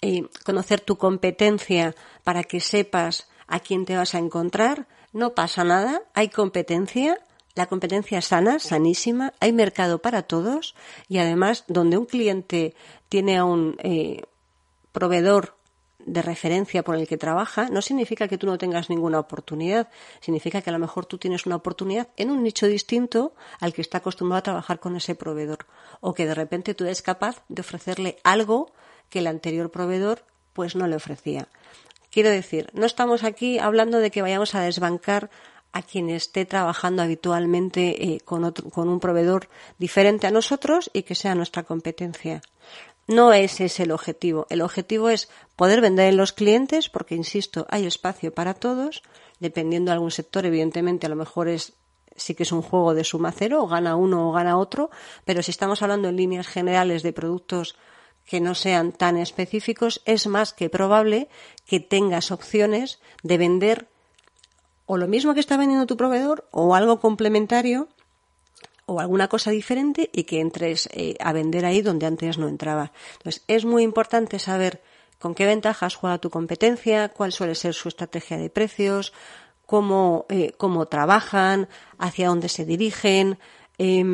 eh, 0.00 0.24
conocer 0.44 0.80
tu 0.80 0.96
competencia 0.96 1.94
para 2.24 2.42
que 2.42 2.60
sepas 2.60 3.28
a 3.46 3.60
quién 3.60 3.84
te 3.84 3.96
vas 3.96 4.14
a 4.14 4.18
encontrar. 4.18 4.88
No 5.12 5.34
pasa 5.34 5.62
nada, 5.62 6.02
hay 6.14 6.30
competencia, 6.30 7.18
la 7.54 7.66
competencia 7.66 8.18
es 8.18 8.24
sana, 8.26 8.58
sanísima, 8.58 9.34
hay 9.38 9.52
mercado 9.52 10.00
para 10.00 10.22
todos 10.22 10.74
y 11.08 11.18
además 11.18 11.64
donde 11.68 11.98
un 11.98 12.06
cliente 12.06 12.74
tiene 13.10 13.36
a 13.36 13.44
un 13.44 13.76
eh, 13.80 14.22
proveedor 14.90 15.56
de 16.06 16.22
referencia 16.22 16.82
por 16.82 16.96
el 16.96 17.06
que 17.06 17.16
trabaja, 17.16 17.68
no 17.68 17.82
significa 17.82 18.28
que 18.28 18.38
tú 18.38 18.46
no 18.46 18.58
tengas 18.58 18.90
ninguna 18.90 19.18
oportunidad, 19.18 19.88
significa 20.20 20.62
que 20.62 20.70
a 20.70 20.72
lo 20.72 20.78
mejor 20.78 21.06
tú 21.06 21.18
tienes 21.18 21.46
una 21.46 21.56
oportunidad 21.56 22.08
en 22.16 22.30
un 22.30 22.42
nicho 22.42 22.66
distinto 22.66 23.34
al 23.60 23.72
que 23.72 23.82
está 23.82 23.98
acostumbrado 23.98 24.38
a 24.38 24.42
trabajar 24.42 24.80
con 24.80 24.96
ese 24.96 25.14
proveedor, 25.14 25.66
o 26.00 26.14
que 26.14 26.26
de 26.26 26.34
repente 26.34 26.74
tú 26.74 26.84
eres 26.84 27.02
capaz 27.02 27.42
de 27.48 27.60
ofrecerle 27.60 28.18
algo 28.24 28.72
que 29.08 29.20
el 29.20 29.26
anterior 29.26 29.70
proveedor 29.70 30.24
pues 30.52 30.76
no 30.76 30.86
le 30.86 30.96
ofrecía. 30.96 31.48
Quiero 32.10 32.30
decir, 32.30 32.68
no 32.74 32.84
estamos 32.84 33.24
aquí 33.24 33.58
hablando 33.58 33.98
de 33.98 34.10
que 34.10 34.22
vayamos 34.22 34.54
a 34.54 34.60
desbancar 34.60 35.30
a 35.72 35.82
quien 35.82 36.10
esté 36.10 36.44
trabajando 36.44 37.02
habitualmente 37.02 38.04
eh, 38.04 38.20
con, 38.20 38.44
otro, 38.44 38.68
con 38.68 38.88
un 38.88 39.00
proveedor 39.00 39.48
diferente 39.78 40.26
a 40.26 40.30
nosotros 40.30 40.90
y 40.92 41.02
que 41.04 41.14
sea 41.14 41.34
nuestra 41.34 41.62
competencia. 41.62 42.42
No 43.06 43.32
ese 43.32 43.66
es 43.66 43.80
el 43.80 43.90
objetivo. 43.90 44.46
El 44.48 44.62
objetivo 44.62 45.08
es 45.08 45.28
poder 45.56 45.80
vender 45.80 46.08
en 46.08 46.16
los 46.16 46.32
clientes, 46.32 46.88
porque 46.88 47.14
insisto, 47.14 47.66
hay 47.68 47.86
espacio 47.86 48.32
para 48.32 48.54
todos. 48.54 49.02
Dependiendo 49.40 49.90
de 49.90 49.94
algún 49.94 50.10
sector, 50.10 50.46
evidentemente, 50.46 51.06
a 51.06 51.10
lo 51.10 51.16
mejor 51.16 51.48
es 51.48 51.74
sí 52.16 52.34
que 52.34 52.42
es 52.42 52.52
un 52.52 52.62
juego 52.62 52.94
de 52.94 53.04
suma 53.04 53.32
cero, 53.32 53.62
o 53.62 53.66
gana 53.66 53.96
uno 53.96 54.28
o 54.28 54.32
gana 54.32 54.58
otro, 54.58 54.90
pero 55.24 55.42
si 55.42 55.50
estamos 55.50 55.82
hablando 55.82 56.08
en 56.08 56.16
líneas 56.16 56.46
generales 56.46 57.02
de 57.02 57.12
productos 57.12 57.76
que 58.24 58.40
no 58.40 58.54
sean 58.54 58.92
tan 58.92 59.16
específicos, 59.16 60.02
es 60.04 60.26
más 60.26 60.52
que 60.52 60.70
probable 60.70 61.28
que 61.66 61.80
tengas 61.80 62.30
opciones 62.30 63.00
de 63.22 63.38
vender 63.38 63.88
o 64.86 64.96
lo 64.96 65.08
mismo 65.08 65.34
que 65.34 65.40
está 65.40 65.56
vendiendo 65.56 65.86
tu 65.86 65.96
proveedor 65.96 66.48
o 66.50 66.74
algo 66.74 67.00
complementario 67.00 67.88
o 68.92 69.00
alguna 69.00 69.28
cosa 69.28 69.50
diferente 69.50 70.10
y 70.12 70.24
que 70.24 70.40
entres 70.40 70.88
eh, 70.92 71.16
a 71.20 71.32
vender 71.32 71.64
ahí 71.64 71.82
donde 71.82 72.06
antes 72.06 72.38
no 72.38 72.48
entraba. 72.48 72.92
Entonces, 73.14 73.42
es 73.48 73.64
muy 73.64 73.82
importante 73.82 74.38
saber 74.38 74.82
con 75.18 75.34
qué 75.34 75.46
ventajas 75.46 75.94
juega 75.94 76.18
tu 76.18 76.30
competencia, 76.30 77.08
cuál 77.08 77.32
suele 77.32 77.54
ser 77.54 77.74
su 77.74 77.88
estrategia 77.88 78.36
de 78.38 78.50
precios, 78.50 79.12
cómo, 79.66 80.26
eh, 80.28 80.52
cómo 80.56 80.86
trabajan, 80.86 81.68
hacia 81.98 82.28
dónde 82.28 82.48
se 82.48 82.64
dirigen, 82.64 83.38
eh, 83.78 84.04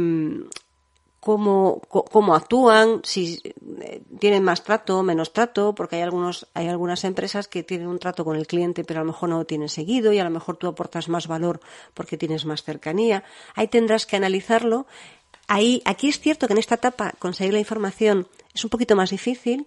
cómo, 1.20 1.80
cómo 1.88 2.34
actúan, 2.34 3.00
si 3.04 3.40
eh, 3.80 4.02
tienen 4.18 4.44
más 4.44 4.62
trato, 4.62 4.98
o 4.98 5.02
menos 5.02 5.32
trato, 5.32 5.75
porque 5.75 5.96
hay 5.96 6.02
algunos, 6.02 6.46
hay 6.54 6.68
algunas 6.68 7.04
empresas 7.04 7.48
que 7.48 7.62
tienen 7.62 7.88
un 7.88 7.98
trato 7.98 8.25
con 8.25 8.37
el 8.37 8.46
cliente, 8.46 8.84
pero 8.84 9.00
a 9.00 9.04
lo 9.04 9.12
mejor 9.12 9.28
no 9.28 9.38
lo 9.38 9.44
tienen 9.44 9.68
seguido 9.68 10.12
y 10.12 10.18
a 10.18 10.25
lo 10.25 10.30
mejor 10.30 10.56
tú 10.56 10.68
aportas 10.68 11.08
más 11.08 11.26
valor 11.26 11.60
porque 11.94 12.16
tienes 12.16 12.44
más 12.44 12.62
cercanía. 12.62 13.25
Ahí 13.54 13.68
tendrás 13.68 14.06
que 14.06 14.16
analizarlo. 14.16 14.87
Ahí, 15.48 15.82
aquí 15.84 16.08
es 16.08 16.20
cierto 16.20 16.46
que 16.46 16.52
en 16.52 16.58
esta 16.58 16.76
etapa 16.76 17.14
conseguir 17.18 17.52
la 17.52 17.60
información 17.60 18.28
es 18.54 18.64
un 18.64 18.70
poquito 18.70 18.96
más 18.96 19.10
difícil, 19.10 19.66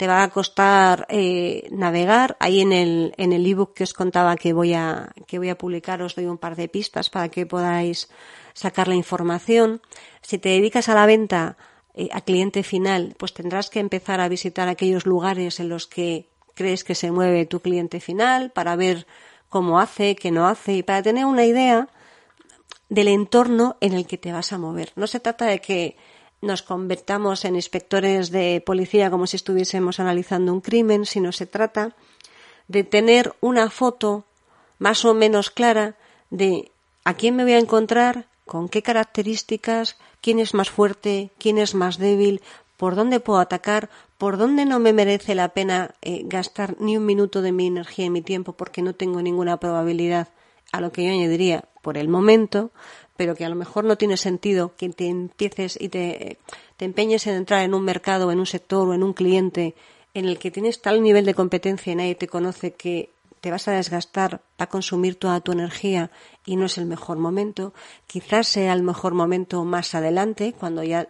te 0.00 0.06
va 0.06 0.22
a 0.22 0.30
costar 0.30 1.06
eh, 1.10 1.68
navegar. 1.72 2.34
Ahí 2.40 2.62
en 2.62 2.72
el 2.72 3.12
en 3.18 3.34
el 3.34 3.46
ebook 3.46 3.74
que 3.74 3.84
os 3.84 3.92
contaba 3.92 4.34
que 4.36 4.54
voy 4.54 4.72
a 4.72 5.12
que 5.26 5.36
voy 5.36 5.50
a 5.50 5.58
publicar 5.58 6.00
os 6.00 6.14
doy 6.16 6.24
un 6.24 6.38
par 6.38 6.56
de 6.56 6.68
pistas 6.68 7.10
para 7.10 7.28
que 7.28 7.44
podáis 7.44 8.08
sacar 8.54 8.88
la 8.88 8.94
información. 8.94 9.82
Si 10.22 10.38
te 10.38 10.48
dedicas 10.56 10.88
a 10.88 10.94
la 10.94 11.04
venta 11.04 11.58
eh, 11.92 12.08
a 12.12 12.22
cliente 12.22 12.62
final, 12.62 13.14
pues 13.18 13.34
tendrás 13.34 13.68
que 13.68 13.78
empezar 13.78 14.22
a 14.22 14.30
visitar 14.30 14.68
aquellos 14.68 15.04
lugares 15.04 15.60
en 15.60 15.68
los 15.68 15.86
que 15.86 16.30
crees 16.54 16.82
que 16.82 16.94
se 16.94 17.10
mueve 17.10 17.44
tu 17.44 17.60
cliente 17.60 18.00
final 18.00 18.52
para 18.52 18.76
ver 18.76 19.06
cómo 19.50 19.80
hace, 19.80 20.16
qué 20.16 20.30
no 20.30 20.48
hace 20.48 20.76
y 20.76 20.82
para 20.82 21.02
tener 21.02 21.26
una 21.26 21.44
idea 21.44 21.90
del 22.88 23.08
entorno 23.08 23.76
en 23.82 23.92
el 23.92 24.06
que 24.06 24.16
te 24.16 24.32
vas 24.32 24.54
a 24.54 24.56
mover. 24.56 24.92
No 24.96 25.06
se 25.06 25.20
trata 25.20 25.44
de 25.44 25.60
que 25.60 25.98
nos 26.40 26.62
convertamos 26.62 27.44
en 27.44 27.56
inspectores 27.56 28.30
de 28.30 28.62
policía 28.64 29.10
como 29.10 29.26
si 29.26 29.36
estuviésemos 29.36 30.00
analizando 30.00 30.52
un 30.52 30.60
crimen, 30.60 31.06
sino 31.06 31.32
se 31.32 31.46
trata 31.46 31.94
de 32.68 32.84
tener 32.84 33.34
una 33.40 33.68
foto 33.70 34.24
más 34.78 35.04
o 35.04 35.12
menos 35.12 35.50
clara 35.50 35.96
de 36.30 36.70
a 37.04 37.14
quién 37.14 37.36
me 37.36 37.44
voy 37.44 37.54
a 37.54 37.58
encontrar, 37.58 38.26
con 38.46 38.68
qué 38.68 38.82
características, 38.82 39.96
quién 40.20 40.38
es 40.38 40.54
más 40.54 40.70
fuerte, 40.70 41.30
quién 41.38 41.58
es 41.58 41.74
más 41.74 41.98
débil, 41.98 42.40
por 42.76 42.94
dónde 42.94 43.20
puedo 43.20 43.38
atacar, 43.38 43.90
por 44.16 44.38
dónde 44.38 44.64
no 44.64 44.78
me 44.78 44.92
merece 44.92 45.34
la 45.34 45.48
pena 45.50 45.94
eh, 46.00 46.22
gastar 46.24 46.76
ni 46.80 46.96
un 46.96 47.06
minuto 47.06 47.42
de 47.42 47.52
mi 47.52 47.66
energía 47.66 48.06
y 48.06 48.10
mi 48.10 48.22
tiempo 48.22 48.52
porque 48.54 48.82
no 48.82 48.94
tengo 48.94 49.22
ninguna 49.22 49.58
probabilidad, 49.58 50.28
a 50.72 50.80
lo 50.80 50.92
que 50.92 51.04
yo 51.04 51.10
añadiría 51.10 51.64
por 51.82 51.98
el 51.98 52.08
momento, 52.08 52.70
pero 53.20 53.34
que 53.34 53.44
a 53.44 53.50
lo 53.50 53.54
mejor 53.54 53.84
no 53.84 53.98
tiene 53.98 54.16
sentido 54.16 54.74
que 54.78 54.88
te 54.88 55.06
empieces 55.06 55.76
y 55.78 55.90
te, 55.90 56.38
te 56.78 56.86
empeñes 56.86 57.26
en 57.26 57.34
entrar 57.34 57.62
en 57.62 57.74
un 57.74 57.84
mercado, 57.84 58.32
en 58.32 58.38
un 58.38 58.46
sector 58.46 58.88
o 58.88 58.94
en 58.94 59.02
un 59.02 59.12
cliente 59.12 59.74
en 60.14 60.24
el 60.24 60.38
que 60.38 60.50
tienes 60.50 60.80
tal 60.80 61.02
nivel 61.02 61.26
de 61.26 61.34
competencia 61.34 61.92
y 61.92 61.96
nadie 61.96 62.14
te 62.14 62.28
conoce 62.28 62.72
que 62.72 63.10
te 63.42 63.50
vas 63.50 63.68
a 63.68 63.72
desgastar, 63.72 64.40
va 64.58 64.64
a 64.64 64.68
consumir 64.70 65.16
toda 65.16 65.42
tu 65.42 65.52
energía 65.52 66.10
y 66.46 66.56
no 66.56 66.64
es 66.64 66.78
el 66.78 66.86
mejor 66.86 67.18
momento. 67.18 67.74
Quizás 68.06 68.48
sea 68.48 68.72
el 68.72 68.82
mejor 68.82 69.12
momento 69.12 69.66
más 69.66 69.94
adelante, 69.94 70.54
cuando 70.58 70.82
ya 70.82 71.06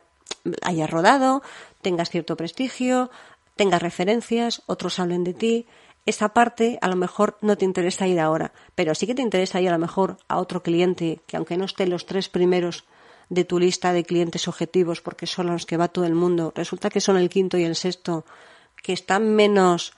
hayas 0.63 0.91
rodado, 0.91 1.45
tengas 1.81 2.11
cierto 2.11 2.37
prestigio, 2.37 3.09
tengas 3.55 3.83
referencias, 3.83 4.63
otros 4.67 4.99
hablen 4.99 5.23
de 5.23 5.35
ti. 5.35 5.67
Esa 6.07 6.31
parte 6.31 6.79
a 6.81 6.89
lo 6.89 6.97
mejor 6.97 7.37
no 7.43 7.57
te 7.57 7.65
interesa 7.65 8.07
ir 8.07 8.21
ahora, 8.21 8.53
pero 8.75 8.95
sí 8.95 9.07
que 9.07 9.15
te 9.15 9.23
interesa 9.23 9.61
ir 9.61 9.69
a 9.69 9.73
lo 9.73 9.79
mejor 9.79 10.17
a 10.29 10.39
otro 10.39 10.63
cliente 10.63 11.21
que 11.27 11.37
aunque 11.37 11.57
no 11.57 11.65
esté 11.65 11.87
los 11.87 12.07
tres 12.07 12.29
primeros 12.29 12.85
de 13.29 13.45
tu 13.45 13.59
lista 13.61 13.93
de 13.93 14.05
clientes 14.05 14.49
objetivos, 14.49 15.01
porque 15.01 15.27
son 15.27 15.47
los 15.47 15.67
que 15.67 15.77
va 15.77 15.89
todo 15.89 16.05
el 16.05 16.15
mundo, 16.15 16.53
resulta 16.55 16.91
que 16.91 17.01
son 17.01 17.17
el 17.17 17.29
quinto 17.29 17.59
y 17.59 17.65
el 17.65 17.77
sexto, 17.77 18.25
que 18.83 18.93
están 18.93 19.35
menos 19.35 19.93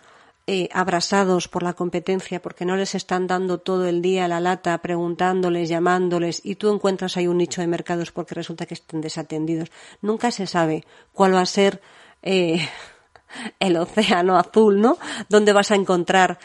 eh, 0.49 0.68
abrasados 0.73 1.47
por 1.47 1.62
la 1.62 1.75
competencia 1.75 2.42
porque 2.42 2.64
no 2.64 2.75
les 2.75 2.97
están 2.97 3.28
dando 3.28 3.59
todo 3.59 3.87
el 3.87 4.02
día 4.02 4.26
la 4.26 4.40
lata 4.40 4.76
preguntándoles, 4.82 5.68
llamándoles 5.68 6.40
y 6.44 6.56
tú 6.56 6.75
encuentras 6.75 7.16
ahí 7.16 7.28
un 7.28 7.38
nicho 7.38 7.61
de 7.61 7.68
mercados 7.68 8.11
porque 8.11 8.35
resulta 8.35 8.66
que 8.66 8.75
estén 8.75 9.00
desatendidos. 9.00 9.71
Nunca 10.00 10.32
se 10.32 10.49
sabe 10.49 10.85
cuál 11.12 11.37
va 11.37 11.42
a 11.42 11.47
ser 11.47 11.80
eh, 12.23 12.68
el 13.61 13.77
océano 13.77 14.37
azul, 14.37 14.81
¿no? 14.81 14.99
Dónde 15.29 15.53
vas 15.53 15.71
a 15.71 15.77
encontrar 15.77 16.39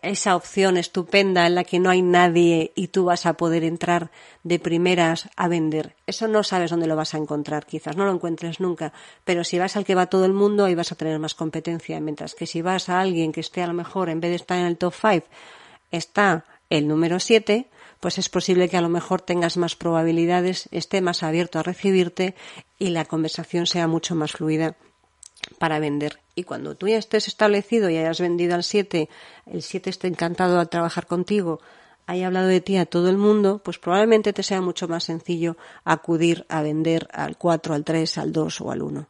esa 0.00 0.36
opción 0.36 0.76
estupenda 0.76 1.46
en 1.46 1.54
la 1.54 1.64
que 1.64 1.78
no 1.78 1.90
hay 1.90 2.02
nadie 2.02 2.72
y 2.74 2.88
tú 2.88 3.04
vas 3.04 3.26
a 3.26 3.34
poder 3.34 3.64
entrar 3.64 4.10
de 4.42 4.58
primeras 4.58 5.28
a 5.36 5.48
vender. 5.48 5.96
Eso 6.06 6.28
no 6.28 6.42
sabes 6.42 6.70
dónde 6.70 6.86
lo 6.86 6.96
vas 6.96 7.14
a 7.14 7.18
encontrar, 7.18 7.66
quizás 7.66 7.96
no 7.96 8.04
lo 8.04 8.12
encuentres 8.12 8.60
nunca, 8.60 8.92
pero 9.24 9.44
si 9.44 9.58
vas 9.58 9.76
al 9.76 9.84
que 9.84 9.94
va 9.94 10.06
todo 10.06 10.24
el 10.24 10.32
mundo 10.32 10.64
ahí 10.64 10.74
vas 10.74 10.92
a 10.92 10.96
tener 10.96 11.18
más 11.18 11.34
competencia, 11.34 12.00
mientras 12.00 12.34
que 12.34 12.46
si 12.46 12.62
vas 12.62 12.88
a 12.88 13.00
alguien 13.00 13.32
que 13.32 13.40
esté 13.40 13.62
a 13.62 13.66
lo 13.66 13.74
mejor 13.74 14.08
en 14.08 14.20
vez 14.20 14.30
de 14.30 14.36
estar 14.36 14.58
en 14.58 14.66
el 14.66 14.78
top 14.78 14.94
5 14.94 15.26
está 15.90 16.44
el 16.70 16.88
número 16.88 17.20
7, 17.20 17.68
pues 18.00 18.18
es 18.18 18.28
posible 18.28 18.68
que 18.68 18.76
a 18.76 18.80
lo 18.80 18.88
mejor 18.88 19.20
tengas 19.20 19.56
más 19.56 19.76
probabilidades, 19.76 20.68
esté 20.72 21.02
más 21.02 21.22
abierto 21.22 21.58
a 21.58 21.62
recibirte 21.62 22.34
y 22.78 22.88
la 22.88 23.04
conversación 23.04 23.66
sea 23.66 23.86
mucho 23.86 24.14
más 24.14 24.32
fluida 24.32 24.74
para 25.58 25.78
vender. 25.78 26.18
Y 26.34 26.44
cuando 26.44 26.74
tú 26.74 26.88
ya 26.88 26.98
estés 26.98 27.28
establecido 27.28 27.90
y 27.90 27.96
hayas 27.96 28.20
vendido 28.20 28.54
al 28.54 28.64
7, 28.64 29.08
el 29.46 29.62
7 29.62 29.90
esté 29.90 30.08
encantado 30.08 30.58
de 30.58 30.66
trabajar 30.66 31.06
contigo, 31.06 31.60
haya 32.06 32.26
hablado 32.26 32.48
de 32.48 32.60
ti 32.60 32.76
a 32.76 32.86
todo 32.86 33.08
el 33.08 33.16
mundo, 33.16 33.60
pues 33.64 33.78
probablemente 33.78 34.32
te 34.32 34.42
sea 34.42 34.60
mucho 34.60 34.88
más 34.88 35.04
sencillo 35.04 35.56
acudir 35.84 36.44
a 36.48 36.62
vender 36.62 37.08
al 37.12 37.36
4, 37.36 37.74
al 37.74 37.84
3, 37.84 38.18
al 38.18 38.32
2 38.32 38.60
o 38.60 38.70
al 38.70 38.82
1. 38.82 39.08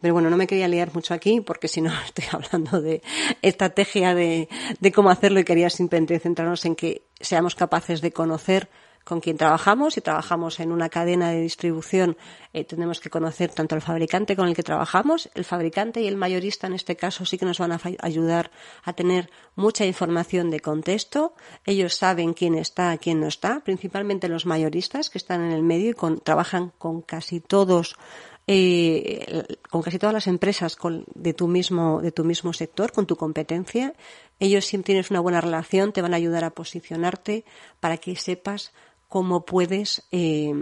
Pero 0.00 0.12
bueno, 0.12 0.28
no 0.28 0.36
me 0.36 0.46
quería 0.46 0.68
liar 0.68 0.94
mucho 0.94 1.14
aquí 1.14 1.40
porque 1.40 1.68
si 1.68 1.80
no 1.80 1.90
estoy 2.04 2.24
hablando 2.30 2.80
de 2.80 3.02
estrategia 3.40 4.14
de, 4.14 4.48
de 4.80 4.92
cómo 4.92 5.10
hacerlo 5.10 5.40
y 5.40 5.44
quería 5.44 5.70
simplemente 5.70 6.18
centrarnos 6.18 6.64
en 6.64 6.76
que 6.76 7.06
seamos 7.20 7.54
capaces 7.54 8.00
de 8.00 8.12
conocer 8.12 8.68
con 9.04 9.20
quien 9.20 9.36
trabajamos. 9.36 9.94
Si 9.94 10.00
trabajamos 10.00 10.58
en 10.60 10.72
una 10.72 10.88
cadena 10.88 11.30
de 11.30 11.40
distribución, 11.40 12.16
eh, 12.52 12.64
tenemos 12.64 13.00
que 13.00 13.10
conocer 13.10 13.50
tanto 13.50 13.74
al 13.74 13.82
fabricante 13.82 14.34
con 14.34 14.48
el 14.48 14.56
que 14.56 14.62
trabajamos, 14.62 15.30
el 15.34 15.44
fabricante 15.44 16.00
y 16.00 16.08
el 16.08 16.16
mayorista 16.16 16.66
en 16.66 16.74
este 16.74 16.96
caso 16.96 17.24
sí 17.24 17.38
que 17.38 17.44
nos 17.44 17.58
van 17.58 17.72
a 17.72 17.80
ayudar 18.00 18.50
a 18.82 18.92
tener 18.94 19.30
mucha 19.54 19.84
información 19.84 20.50
de 20.50 20.60
contexto. 20.60 21.34
Ellos 21.64 21.94
saben 21.94 22.32
quién 22.32 22.54
está, 22.54 22.96
quién 22.98 23.20
no 23.20 23.26
está, 23.28 23.60
principalmente 23.60 24.28
los 24.28 24.46
mayoristas 24.46 25.10
que 25.10 25.18
están 25.18 25.42
en 25.42 25.52
el 25.52 25.62
medio 25.62 25.90
y 25.90 26.20
trabajan 26.20 26.72
con 26.78 27.02
casi 27.02 27.40
todos 27.40 27.96
eh, 28.46 29.46
con 29.70 29.80
casi 29.80 29.98
todas 29.98 30.12
las 30.12 30.26
empresas 30.26 30.76
de 31.14 31.32
tu 31.32 31.48
mismo 31.48 32.02
de 32.02 32.12
tu 32.12 32.24
mismo 32.24 32.52
sector 32.52 32.92
con 32.92 33.06
tu 33.06 33.16
competencia 33.16 33.94
ellos 34.38 34.66
si 34.66 34.76
tienes 34.80 35.10
una 35.10 35.20
buena 35.20 35.40
relación 35.40 35.94
te 35.94 36.02
van 36.02 36.12
a 36.12 36.18
ayudar 36.18 36.44
a 36.44 36.50
posicionarte 36.50 37.46
para 37.80 37.96
que 37.96 38.16
sepas 38.16 38.74
cómo 39.14 39.44
puedes, 39.44 40.02
eh, 40.10 40.52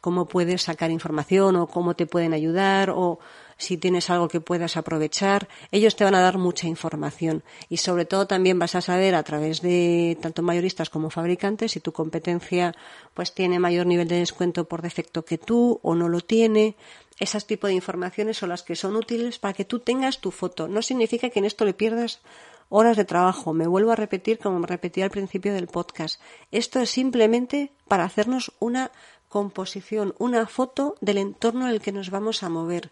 cómo 0.00 0.28
puedes 0.28 0.62
sacar 0.62 0.92
información 0.92 1.56
o 1.56 1.66
cómo 1.66 1.96
te 1.96 2.06
pueden 2.06 2.34
ayudar 2.34 2.90
o 2.90 3.18
si 3.58 3.78
tienes 3.78 4.10
algo 4.10 4.28
que 4.28 4.40
puedas 4.40 4.76
aprovechar. 4.76 5.48
Ellos 5.72 5.96
te 5.96 6.04
van 6.04 6.14
a 6.14 6.20
dar 6.20 6.38
mucha 6.38 6.68
información 6.68 7.42
y 7.68 7.78
sobre 7.78 8.04
todo 8.04 8.28
también 8.28 8.60
vas 8.60 8.76
a 8.76 8.80
saber 8.80 9.16
a 9.16 9.24
través 9.24 9.60
de 9.60 10.16
tanto 10.22 10.42
mayoristas 10.42 10.88
como 10.88 11.10
fabricantes 11.10 11.72
si 11.72 11.80
tu 11.80 11.90
competencia 11.90 12.76
pues 13.12 13.34
tiene 13.34 13.58
mayor 13.58 13.86
nivel 13.86 14.06
de 14.06 14.20
descuento 14.20 14.68
por 14.68 14.82
defecto 14.82 15.24
que 15.24 15.36
tú 15.36 15.80
o 15.82 15.96
no 15.96 16.08
lo 16.08 16.20
tiene. 16.20 16.76
Esas 17.18 17.48
tipos 17.48 17.66
de 17.66 17.74
informaciones 17.74 18.36
son 18.36 18.50
las 18.50 18.62
que 18.62 18.76
son 18.76 18.94
útiles 18.94 19.40
para 19.40 19.54
que 19.54 19.64
tú 19.64 19.80
tengas 19.80 20.20
tu 20.20 20.30
foto. 20.30 20.68
No 20.68 20.80
significa 20.80 21.28
que 21.28 21.40
en 21.40 21.46
esto 21.46 21.64
le 21.64 21.74
pierdas 21.74 22.20
horas 22.68 22.96
de 22.96 23.04
trabajo. 23.04 23.52
Me 23.52 23.66
vuelvo 23.66 23.92
a 23.92 23.96
repetir 23.96 24.38
como 24.38 24.58
me 24.58 24.66
repetí 24.66 25.02
al 25.02 25.10
principio 25.10 25.54
del 25.54 25.68
podcast. 25.68 26.20
Esto 26.50 26.80
es 26.80 26.90
simplemente 26.90 27.72
para 27.88 28.04
hacernos 28.04 28.52
una 28.58 28.90
composición, 29.28 30.14
una 30.18 30.46
foto 30.46 30.96
del 31.00 31.18
entorno 31.18 31.66
en 31.66 31.74
el 31.74 31.80
que 31.80 31.92
nos 31.92 32.10
vamos 32.10 32.42
a 32.42 32.48
mover. 32.48 32.90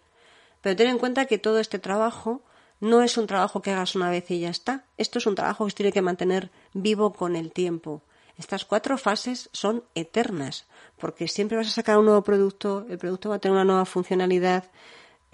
Pero 0.60 0.76
ten 0.76 0.88
en 0.88 0.98
cuenta 0.98 1.26
que 1.26 1.38
todo 1.38 1.58
este 1.60 1.78
trabajo 1.78 2.42
no 2.80 3.02
es 3.02 3.16
un 3.16 3.26
trabajo 3.26 3.62
que 3.62 3.70
hagas 3.70 3.94
una 3.94 4.10
vez 4.10 4.30
y 4.30 4.40
ya 4.40 4.50
está. 4.50 4.84
Esto 4.96 5.18
es 5.18 5.26
un 5.26 5.34
trabajo 5.34 5.64
que 5.64 5.70
se 5.70 5.76
tiene 5.76 5.92
que 5.92 6.02
mantener 6.02 6.50
vivo 6.72 7.12
con 7.12 7.36
el 7.36 7.52
tiempo. 7.52 8.02
Estas 8.36 8.64
cuatro 8.64 8.98
fases 8.98 9.48
son 9.52 9.84
eternas, 9.94 10.66
porque 10.98 11.28
siempre 11.28 11.56
vas 11.56 11.68
a 11.68 11.70
sacar 11.70 11.98
un 11.98 12.06
nuevo 12.06 12.22
producto, 12.22 12.84
el 12.88 12.98
producto 12.98 13.28
va 13.28 13.36
a 13.36 13.38
tener 13.38 13.54
una 13.54 13.64
nueva 13.64 13.84
funcionalidad, 13.84 14.64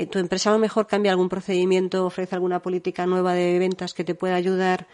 tu 0.06 0.18
empresa 0.18 0.50
a 0.50 0.52
lo 0.52 0.58
mejor 0.58 0.86
cambia 0.86 1.12
algún 1.12 1.28
procedimiento, 1.28 2.06
ofrece 2.06 2.34
alguna 2.34 2.62
política 2.62 3.06
nueva 3.06 3.34
de 3.34 3.58
ventas 3.58 3.94
que 3.94 4.04
te 4.04 4.14
pueda 4.14 4.34
ayudar. 4.34 4.86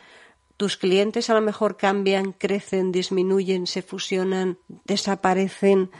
Tus 0.56 0.76
clientes 0.76 1.28
a 1.28 1.34
lo 1.34 1.42
mejor 1.42 1.76
cambian, 1.76 2.32
crecen, 2.32 2.92
disminuyen, 2.92 3.66
se 3.66 3.82
fusionan, 3.82 4.58
desaparecen. 4.84 5.90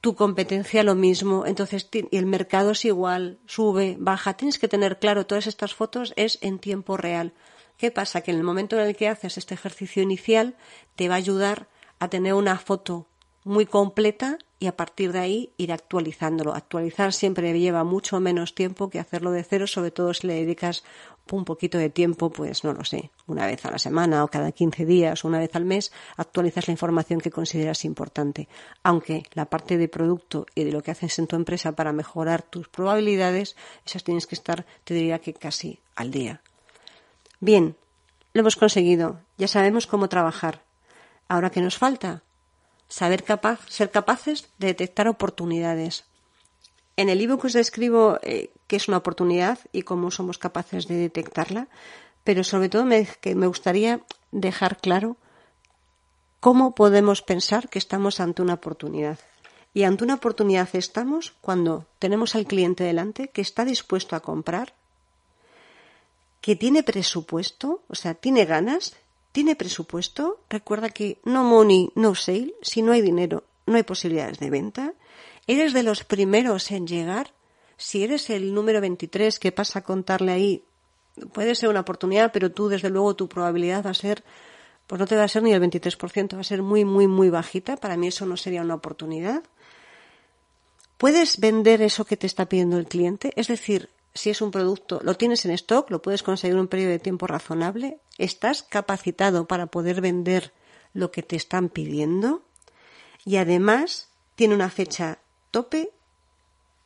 Tu 0.00 0.14
competencia 0.14 0.84
lo 0.84 0.94
mismo. 0.94 1.46
Entonces, 1.46 1.88
y 1.92 2.16
el 2.16 2.26
mercado 2.26 2.72
es 2.72 2.84
igual, 2.84 3.38
sube, 3.46 3.96
baja. 3.98 4.34
Tienes 4.34 4.58
que 4.58 4.68
tener 4.68 4.98
claro, 4.98 5.26
todas 5.26 5.46
estas 5.46 5.74
fotos 5.74 6.12
es 6.16 6.38
en 6.40 6.58
tiempo 6.58 6.96
real. 6.96 7.32
¿Qué 7.76 7.90
pasa? 7.90 8.20
Que 8.20 8.30
en 8.30 8.36
el 8.36 8.44
momento 8.44 8.78
en 8.78 8.86
el 8.86 8.96
que 8.96 9.08
haces 9.08 9.38
este 9.38 9.54
ejercicio 9.54 10.02
inicial, 10.02 10.56
te 10.94 11.08
va 11.08 11.14
a 11.14 11.18
ayudar 11.18 11.68
a 11.98 12.08
tener 12.08 12.34
una 12.34 12.58
foto 12.58 13.08
muy 13.44 13.66
completa 13.66 14.38
y 14.58 14.66
a 14.66 14.76
partir 14.76 15.12
de 15.12 15.18
ahí 15.18 15.52
ir 15.58 15.72
actualizándolo. 15.72 16.54
Actualizar 16.54 17.12
siempre 17.12 17.58
lleva 17.58 17.84
mucho 17.84 18.18
menos 18.18 18.54
tiempo 18.54 18.88
que 18.88 18.98
hacerlo 18.98 19.30
de 19.30 19.44
cero, 19.44 19.66
sobre 19.66 19.90
todo 19.90 20.14
si 20.14 20.26
le 20.26 20.34
dedicas 20.34 20.82
un 21.30 21.44
poquito 21.44 21.78
de 21.78 21.90
tiempo, 21.90 22.30
pues 22.30 22.64
no 22.64 22.72
lo 22.72 22.84
sé, 22.84 23.10
una 23.26 23.46
vez 23.46 23.64
a 23.64 23.70
la 23.70 23.78
semana 23.78 24.24
o 24.24 24.28
cada 24.28 24.52
15 24.52 24.84
días 24.84 25.24
o 25.24 25.28
una 25.28 25.38
vez 25.38 25.54
al 25.54 25.64
mes, 25.64 25.92
actualizas 26.16 26.68
la 26.68 26.72
información 26.72 27.20
que 27.20 27.30
consideras 27.30 27.84
importante. 27.84 28.48
Aunque 28.82 29.24
la 29.32 29.46
parte 29.46 29.78
de 29.78 29.88
producto 29.88 30.46
y 30.54 30.64
de 30.64 30.72
lo 30.72 30.82
que 30.82 30.90
haces 30.90 31.18
en 31.18 31.26
tu 31.26 31.36
empresa 31.36 31.72
para 31.72 31.92
mejorar 31.92 32.42
tus 32.42 32.68
probabilidades, 32.68 33.56
esas 33.86 34.04
tienes 34.04 34.26
que 34.26 34.34
estar, 34.34 34.66
te 34.84 34.94
diría 34.94 35.18
que 35.18 35.34
casi 35.34 35.78
al 35.96 36.10
día. 36.10 36.40
Bien, 37.40 37.76
lo 38.32 38.40
hemos 38.40 38.56
conseguido, 38.56 39.20
ya 39.36 39.48
sabemos 39.48 39.86
cómo 39.86 40.08
trabajar. 40.08 40.62
Ahora, 41.28 41.50
¿qué 41.50 41.60
nos 41.60 41.78
falta? 41.78 42.22
Saber 42.88 43.24
capaz, 43.24 43.60
ser 43.68 43.90
capaces 43.90 44.48
de 44.58 44.68
detectar 44.68 45.08
oportunidades. 45.08 46.04
En 46.96 47.08
el 47.08 47.20
ebook 47.20 47.46
os 47.46 47.52
describo 47.52 48.18
eh, 48.22 48.50
qué 48.66 48.76
es 48.76 48.88
una 48.88 48.98
oportunidad 48.98 49.58
y 49.72 49.82
cómo 49.82 50.10
somos 50.10 50.38
capaces 50.38 50.86
de 50.86 50.96
detectarla, 50.96 51.68
pero 52.22 52.44
sobre 52.44 52.68
todo 52.68 52.84
me, 52.84 53.06
que 53.20 53.34
me 53.34 53.46
gustaría 53.46 54.00
dejar 54.30 54.78
claro 54.78 55.16
cómo 56.40 56.74
podemos 56.74 57.22
pensar 57.22 57.68
que 57.68 57.78
estamos 57.78 58.20
ante 58.20 58.42
una 58.42 58.54
oportunidad. 58.54 59.18
Y 59.72 59.82
ante 59.82 60.04
una 60.04 60.14
oportunidad 60.14 60.68
estamos 60.74 61.34
cuando 61.40 61.86
tenemos 61.98 62.36
al 62.36 62.46
cliente 62.46 62.84
delante 62.84 63.28
que 63.28 63.40
está 63.40 63.64
dispuesto 63.64 64.14
a 64.14 64.20
comprar, 64.20 64.72
que 66.40 66.54
tiene 66.54 66.82
presupuesto, 66.82 67.82
o 67.88 67.94
sea, 67.94 68.14
tiene 68.14 68.44
ganas 68.44 68.94
¿Tiene 69.34 69.56
presupuesto? 69.56 70.38
Recuerda 70.48 70.90
que 70.90 71.18
no 71.24 71.42
money, 71.42 71.90
no 71.96 72.14
sale. 72.14 72.54
Si 72.62 72.82
no 72.82 72.92
hay 72.92 73.02
dinero, 73.02 73.42
no 73.66 73.74
hay 73.74 73.82
posibilidades 73.82 74.38
de 74.38 74.48
venta. 74.48 74.94
¿Eres 75.48 75.72
de 75.72 75.82
los 75.82 76.04
primeros 76.04 76.70
en 76.70 76.86
llegar? 76.86 77.34
Si 77.76 78.04
eres 78.04 78.30
el 78.30 78.54
número 78.54 78.80
23 78.80 79.40
que 79.40 79.50
pasa 79.50 79.80
a 79.80 79.82
contarle 79.82 80.30
ahí, 80.30 80.64
puede 81.32 81.56
ser 81.56 81.68
una 81.68 81.80
oportunidad, 81.80 82.30
pero 82.30 82.52
tú, 82.52 82.68
desde 82.68 82.90
luego, 82.90 83.16
tu 83.16 83.28
probabilidad 83.28 83.84
va 83.84 83.90
a 83.90 83.94
ser, 83.94 84.22
pues 84.86 85.00
no 85.00 85.06
te 85.08 85.16
va 85.16 85.24
a 85.24 85.28
ser 85.28 85.42
ni 85.42 85.52
el 85.52 85.60
23%, 85.60 86.36
va 86.36 86.40
a 86.40 86.44
ser 86.44 86.62
muy, 86.62 86.84
muy, 86.84 87.08
muy 87.08 87.28
bajita. 87.28 87.76
Para 87.76 87.96
mí 87.96 88.06
eso 88.06 88.26
no 88.26 88.36
sería 88.36 88.62
una 88.62 88.76
oportunidad. 88.76 89.42
¿Puedes 90.96 91.40
vender 91.40 91.82
eso 91.82 92.04
que 92.04 92.16
te 92.16 92.28
está 92.28 92.48
pidiendo 92.48 92.78
el 92.78 92.86
cliente? 92.86 93.32
Es 93.34 93.48
decir, 93.48 93.90
si 94.14 94.30
es 94.30 94.40
un 94.40 94.50
producto, 94.50 95.00
lo 95.02 95.16
tienes 95.16 95.44
en 95.44 95.50
stock, 95.52 95.90
lo 95.90 96.00
puedes 96.00 96.22
conseguir 96.22 96.54
en 96.54 96.60
un 96.60 96.68
periodo 96.68 96.90
de 96.90 96.98
tiempo 97.00 97.26
razonable, 97.26 97.98
estás 98.16 98.62
capacitado 98.62 99.46
para 99.46 99.66
poder 99.66 100.00
vender 100.00 100.52
lo 100.92 101.10
que 101.10 101.22
te 101.22 101.34
están 101.34 101.68
pidiendo 101.68 102.42
y 103.24 103.36
además 103.36 104.08
tiene 104.36 104.54
una 104.54 104.70
fecha 104.70 105.18
tope 105.50 105.90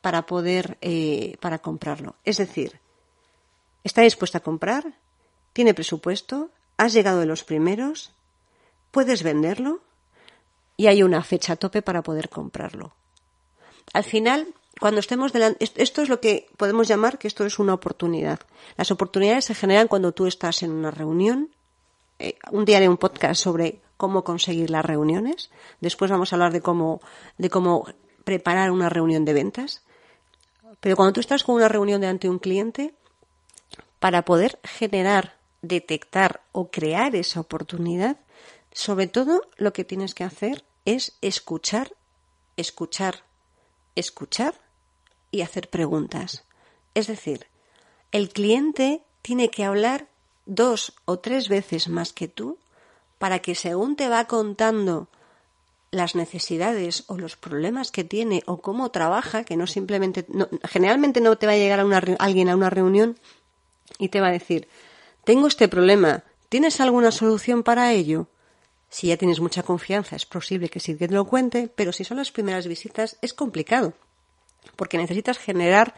para 0.01 0.25
poder 0.25 0.77
eh, 0.81 1.37
para 1.39 1.59
comprarlo. 1.59 2.15
Es 2.25 2.37
decir, 2.37 2.79
está 3.83 4.01
dispuesta 4.01 4.39
a 4.39 4.43
comprar, 4.43 4.97
tiene 5.53 5.73
presupuesto, 5.73 6.49
has 6.77 6.93
llegado 6.93 7.19
de 7.19 7.25
los 7.27 7.43
primeros, 7.43 8.11
puedes 8.91 9.21
venderlo 9.21 9.81
y 10.77 10.87
hay 10.87 11.03
una 11.03 11.23
fecha 11.23 11.57
tope 11.57 11.81
para 11.81 12.01
poder 12.01 12.29
comprarlo. 12.29 12.95
Al 13.93 14.03
final, 14.03 14.47
cuando 14.79 14.99
estemos 14.99 15.33
delante, 15.33 15.71
esto 15.75 16.01
es 16.01 16.09
lo 16.09 16.19
que 16.19 16.47
podemos 16.57 16.87
llamar 16.87 17.17
que 17.17 17.27
esto 17.27 17.45
es 17.45 17.59
una 17.59 17.73
oportunidad. 17.73 18.39
Las 18.77 18.91
oportunidades 18.91 19.45
se 19.45 19.55
generan 19.55 19.87
cuando 19.87 20.11
tú 20.11 20.25
estás 20.25 20.63
en 20.63 20.71
una 20.71 20.91
reunión. 20.91 21.49
Eh, 22.19 22.35
un 22.51 22.65
día 22.65 22.77
haré 22.77 22.89
un 22.89 22.97
podcast 22.97 23.41
sobre 23.41 23.81
cómo 23.97 24.23
conseguir 24.23 24.69
las 24.69 24.85
reuniones. 24.85 25.51
Después 25.81 26.09
vamos 26.09 26.31
a 26.31 26.35
hablar 26.35 26.53
de 26.53 26.61
cómo, 26.61 27.01
de 27.37 27.49
cómo 27.49 27.85
preparar 28.23 28.71
una 28.71 28.89
reunión 28.89 29.25
de 29.25 29.33
ventas. 29.33 29.83
Pero 30.79 30.95
cuando 30.95 31.13
tú 31.13 31.19
estás 31.19 31.43
con 31.43 31.55
una 31.55 31.67
reunión 31.67 31.99
delante 31.99 32.29
un 32.29 32.39
cliente, 32.39 32.93
para 33.99 34.23
poder 34.23 34.59
generar, 34.63 35.35
detectar 35.61 36.41
o 36.53 36.71
crear 36.71 37.15
esa 37.15 37.41
oportunidad, 37.41 38.17
sobre 38.71 39.07
todo 39.07 39.41
lo 39.57 39.73
que 39.73 39.83
tienes 39.83 40.15
que 40.15 40.23
hacer 40.23 40.63
es 40.85 41.17
escuchar, 41.21 41.93
escuchar, 42.55 43.23
escuchar 43.95 44.55
y 45.31 45.41
hacer 45.41 45.69
preguntas. 45.69 46.43
Es 46.93 47.07
decir, 47.07 47.47
el 48.11 48.29
cliente 48.29 49.03
tiene 49.21 49.49
que 49.49 49.63
hablar 49.63 50.07
dos 50.45 50.93
o 51.05 51.19
tres 51.19 51.49
veces 51.49 51.87
más 51.87 52.13
que 52.13 52.27
tú 52.27 52.57
para 53.17 53.39
que 53.39 53.53
según 53.55 53.95
te 53.95 54.09
va 54.09 54.25
contando 54.25 55.07
las 55.91 56.15
necesidades 56.15 57.03
o 57.07 57.17
los 57.17 57.35
problemas 57.35 57.91
que 57.91 58.03
tiene 58.03 58.43
o 58.45 58.61
cómo 58.61 58.91
trabaja, 58.91 59.43
que 59.43 59.57
no 59.57 59.67
simplemente, 59.67 60.25
generalmente 60.63 61.19
no 61.21 61.37
te 61.37 61.47
va 61.47 61.53
a 61.53 61.57
llegar 61.57 61.79
a 61.79 61.85
una, 61.85 62.01
alguien 62.19 62.49
a 62.49 62.55
una 62.55 62.69
reunión 62.69 63.17
y 63.97 64.09
te 64.09 64.21
va 64.21 64.27
a 64.27 64.31
decir, 64.31 64.67
tengo 65.23 65.47
este 65.47 65.67
problema, 65.67 66.23
¿tienes 66.47 66.79
alguna 66.79 67.11
solución 67.11 67.63
para 67.63 67.91
ello? 67.91 68.27
Si 68.89 69.07
ya 69.07 69.17
tienes 69.17 69.39
mucha 69.39 69.63
confianza, 69.63 70.15
es 70.15 70.25
posible 70.25 70.69
que 70.69 70.79
sí 70.79 70.95
que 70.95 71.07
te 71.07 71.13
lo 71.13 71.25
cuente, 71.25 71.71
pero 71.75 71.91
si 71.91 72.03
son 72.03 72.17
las 72.17 72.31
primeras 72.31 72.67
visitas, 72.67 73.17
es 73.21 73.33
complicado, 73.33 73.93
porque 74.75 74.97
necesitas 74.97 75.37
generar 75.37 75.95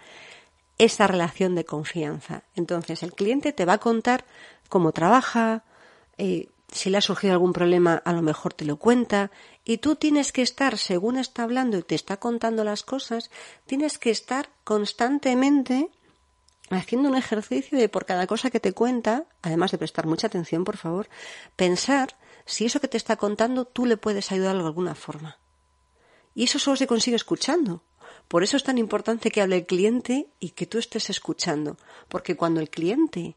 esa 0.78 1.08
relación 1.08 1.56
de 1.56 1.66
confianza. 1.66 2.44
Entonces, 2.56 3.04
el 3.04 3.14
cliente 3.14 3.54
te 3.54 3.66
va 3.66 3.74
a 3.74 3.78
contar 3.80 4.26
cómo 4.70 4.92
trabaja, 4.92 5.64
eh, 6.18 6.50
si 6.72 6.90
le 6.90 6.98
ha 6.98 7.02
surgido 7.02 7.34
algún 7.34 7.54
problema, 7.54 8.02
a 8.04 8.14
lo 8.14 8.22
mejor 8.22 8.54
te 8.54 8.66
lo 8.66 8.78
cuenta, 8.78 9.30
y 9.64 9.78
tú 9.78 9.96
tienes 9.96 10.32
que 10.32 10.42
estar, 10.42 10.78
según 10.78 11.18
está 11.18 11.44
hablando 11.44 11.78
y 11.78 11.84
te 11.84 11.96
está 11.96 12.18
contando 12.18 12.64
las 12.64 12.84
cosas, 12.84 13.30
tienes 13.66 13.98
que 13.98 14.10
estar 14.10 14.50
constantemente 14.64 15.90
haciendo 16.70 17.10
un 17.10 17.18
ejercicio 17.18 17.78
de 17.78 17.90
por 17.90 18.06
cada 18.06 18.26
cosa 18.28 18.50
que 18.50 18.60
te 18.60 18.74
cuenta, 18.74 19.26
además 19.42 19.72
de 19.72 19.78
prestar 19.78 20.08
mucha 20.08 20.28
atención, 20.28 20.64
por 20.64 20.78
favor, 20.78 21.10
pensar 21.56 22.16
si 22.46 22.66
eso 22.66 22.80
que 22.80 22.88
te 22.88 22.98
está 22.98 23.18
contando 23.18 23.66
tú 23.66 23.86
le 23.86 23.98
puedes 23.98 24.32
ayudar 24.32 24.56
de 24.56 24.64
alguna 24.64 24.96
forma. 24.96 25.38
Y 26.34 26.46
eso 26.46 26.60
solo 26.60 26.78
se 26.78 26.88
consigue 26.88 27.18
escuchando. 27.18 27.84
Por 28.32 28.44
eso 28.44 28.56
es 28.56 28.64
tan 28.64 28.78
importante 28.78 29.30
que 29.30 29.42
hable 29.42 29.58
el 29.58 29.66
cliente 29.66 30.30
y 30.40 30.52
que 30.52 30.66
tú 30.66 30.78
estés 30.78 31.10
escuchando. 31.10 31.76
Porque 32.08 32.38
cuando 32.38 32.62
el 32.62 32.70
cliente 32.70 33.36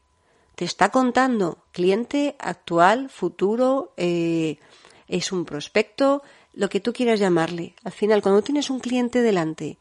te 0.55 0.63
está 0.63 0.89
contando, 0.89 1.57
cliente 1.73 2.37
actual, 2.39 3.09
futuro, 3.09 3.91
eh, 3.97 4.57
es 5.09 5.33
un 5.33 5.43
prospecto, 5.43 6.23
lo 6.53 6.69
que 6.69 6.79
tú 6.79 6.93
quieras 6.93 7.19
llamarle. 7.19 7.75
Al 7.83 7.91
final, 7.91 8.21
cuando 8.21 8.41
tienes 8.41 8.69
un 8.69 8.79
cliente 8.79 9.21
delante 9.21 9.79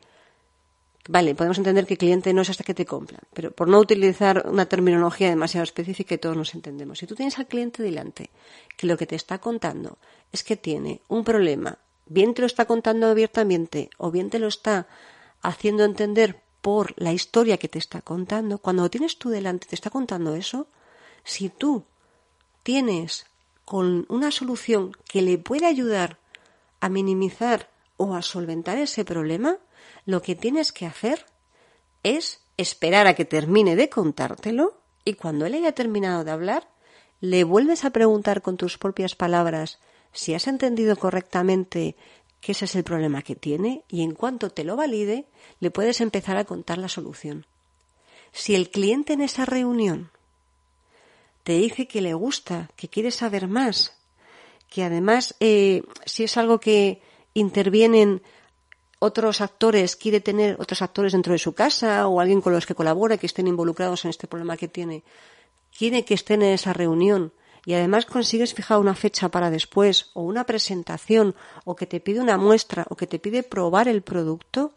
Vale, 1.07 1.35
podemos 1.35 1.59
entender 1.59 1.85
que 1.85 1.99
cliente 1.99 2.33
no 2.33 2.41
es 2.41 2.49
hasta 2.49 2.65
que 2.65 2.73
te 2.73 2.87
compran, 2.87 3.21
pero 3.35 3.53
por 3.53 3.69
no 3.69 3.79
utilizar 3.79 4.49
una 4.49 4.65
terminología 4.65 5.29
demasiado 5.29 5.63
específica 5.63 6.15
y 6.15 6.19
todos 6.19 6.35
nos 6.35 6.55
entendemos. 6.55 6.99
Si 6.99 7.07
tú 7.07 7.15
tienes 7.15 7.39
al 7.39 7.47
cliente 7.47 7.83
delante 7.83 8.31
que 8.75 8.87
lo 8.87 8.97
que 8.97 9.07
te 9.07 9.15
está 9.15 9.39
contando 9.39 9.99
es 10.33 10.43
que 10.43 10.57
tiene 10.57 11.03
un 11.09 11.23
problema, 11.23 11.79
bien 12.07 12.35
te 12.35 12.43
lo 12.43 12.47
está 12.47 12.67
contando 12.67 13.07
abiertamente 13.07 13.91
o 13.99 14.11
bien 14.11 14.31
te 14.31 14.39
lo 14.39 14.49
está 14.49 14.87
haciendo 15.43 15.85
entender 15.85 16.41
por 16.61 16.95
la 16.97 17.13
historia 17.13 17.59
que 17.59 17.69
te 17.69 17.79
está 17.79 18.01
contando, 18.01 18.59
cuando 18.59 18.83
lo 18.83 18.91
tienes 18.91 19.19
tú 19.19 19.29
delante 19.29 19.67
te 19.67 19.75
está 19.75 19.91
contando 19.91 20.35
eso, 20.35 20.67
si 21.23 21.51
tú 21.51 21.85
tienes 22.63 23.27
con 23.65 24.07
una 24.09 24.31
solución 24.31 24.93
que 25.07 25.23
le 25.23 25.39
puede 25.39 25.67
ayudar 25.67 26.19
a 26.81 26.89
minimizar 26.89 27.69
o 27.97 28.15
a 28.15 28.23
solventar 28.23 28.79
ese 28.79 29.05
problema, 29.05 29.59
lo 30.07 30.23
que 30.23 30.35
tienes 30.35 30.73
que 30.73 30.87
hacer 30.87 31.27
es 32.03 32.41
esperar 32.57 33.07
a 33.07 33.15
que 33.15 33.25
termine 33.25 33.77
de 33.77 33.89
contártelo 33.89 34.81
y 35.05 35.15
cuando 35.15 35.47
él 35.47 35.55
haya 35.55 35.73
terminado 35.73 36.25
de 36.25 36.31
hablar, 36.31 36.69
le 37.21 37.45
vuelves 37.45 37.85
a 37.85 37.91
preguntar 37.91 38.43
con 38.43 38.57
tus 38.57 38.79
propias 38.79 39.15
palabras 39.15 39.79
si 40.15 40.33
has 40.33 40.47
entendido 40.47 40.97
correctamente 40.97 41.97
que 42.41 42.53
ese 42.53 42.65
es 42.65 42.75
el 42.75 42.85
problema 42.85 43.23
que 43.23 43.35
tiene 43.35 43.85
y 43.89 44.03
en 44.03 44.15
cuanto 44.15 44.51
te 44.51 44.65
lo 44.65 44.77
valide, 44.77 45.27
le 45.61 45.71
puedes 45.71 46.01
empezar 46.01 46.37
a 46.37 46.45
contar 46.45 46.79
la 46.79 46.89
solución. 46.89 47.47
Si 48.33 48.55
el 48.55 48.71
cliente 48.71 49.13
en 49.13 49.21
esa 49.21 49.45
reunión 49.45 50.11
te 51.43 51.55
dice 51.59 51.87
que 51.87 52.01
le 52.01 52.15
gusta, 52.15 52.71
que 52.77 52.89
quiere 52.89 53.11
saber 53.11 53.49
más, 53.49 53.97
que 54.69 54.85
además 54.85 55.35
eh, 55.41 55.83
si 56.07 56.25
es 56.25 56.37
algo 56.37 56.61
que 56.61 57.03
intervienen 57.35 58.23
otros 58.99 59.41
actores, 59.41 59.97
quiere 59.97 60.21
tener 60.21 60.57
otros 60.61 60.81
actores 60.81 61.13
dentro 61.13 61.33
de 61.33 61.39
su 61.39 61.55
casa 61.55 62.09
o 62.09 62.21
alguien 62.21 62.41
con 62.41 62.53
los 62.53 62.67
que 62.67 62.75
colabora 62.75 63.19
que 63.19 63.27
estén 63.27 63.47
involucrados 63.47 64.05
en 64.05 64.11
este 64.11 64.27
problema 64.27 64.57
que 64.57 64.69
tiene, 64.69 65.03
quiere 65.77 66.05
que 66.05 66.15
estén 66.15 66.43
en 66.43 66.55
esa 66.55 66.73
reunión 66.73 67.33
y 67.67 67.75
además 67.75 68.07
consigues 68.07 68.55
fijar 68.55 68.79
una 68.79 68.95
fecha 68.95 69.29
para 69.29 69.51
después 69.51 70.11
o 70.15 70.23
una 70.23 70.45
presentación 70.45 71.35
o 71.65 71.77
que 71.77 71.87
te 71.87 72.01
pide 72.01 72.21
una 72.21 72.37
muestra 72.37 72.87
o 72.89 72.97
que 72.97 73.07
te 73.07 73.19
pide 73.19 73.43
probar 73.43 73.89
el 73.89 74.03
producto, 74.03 74.73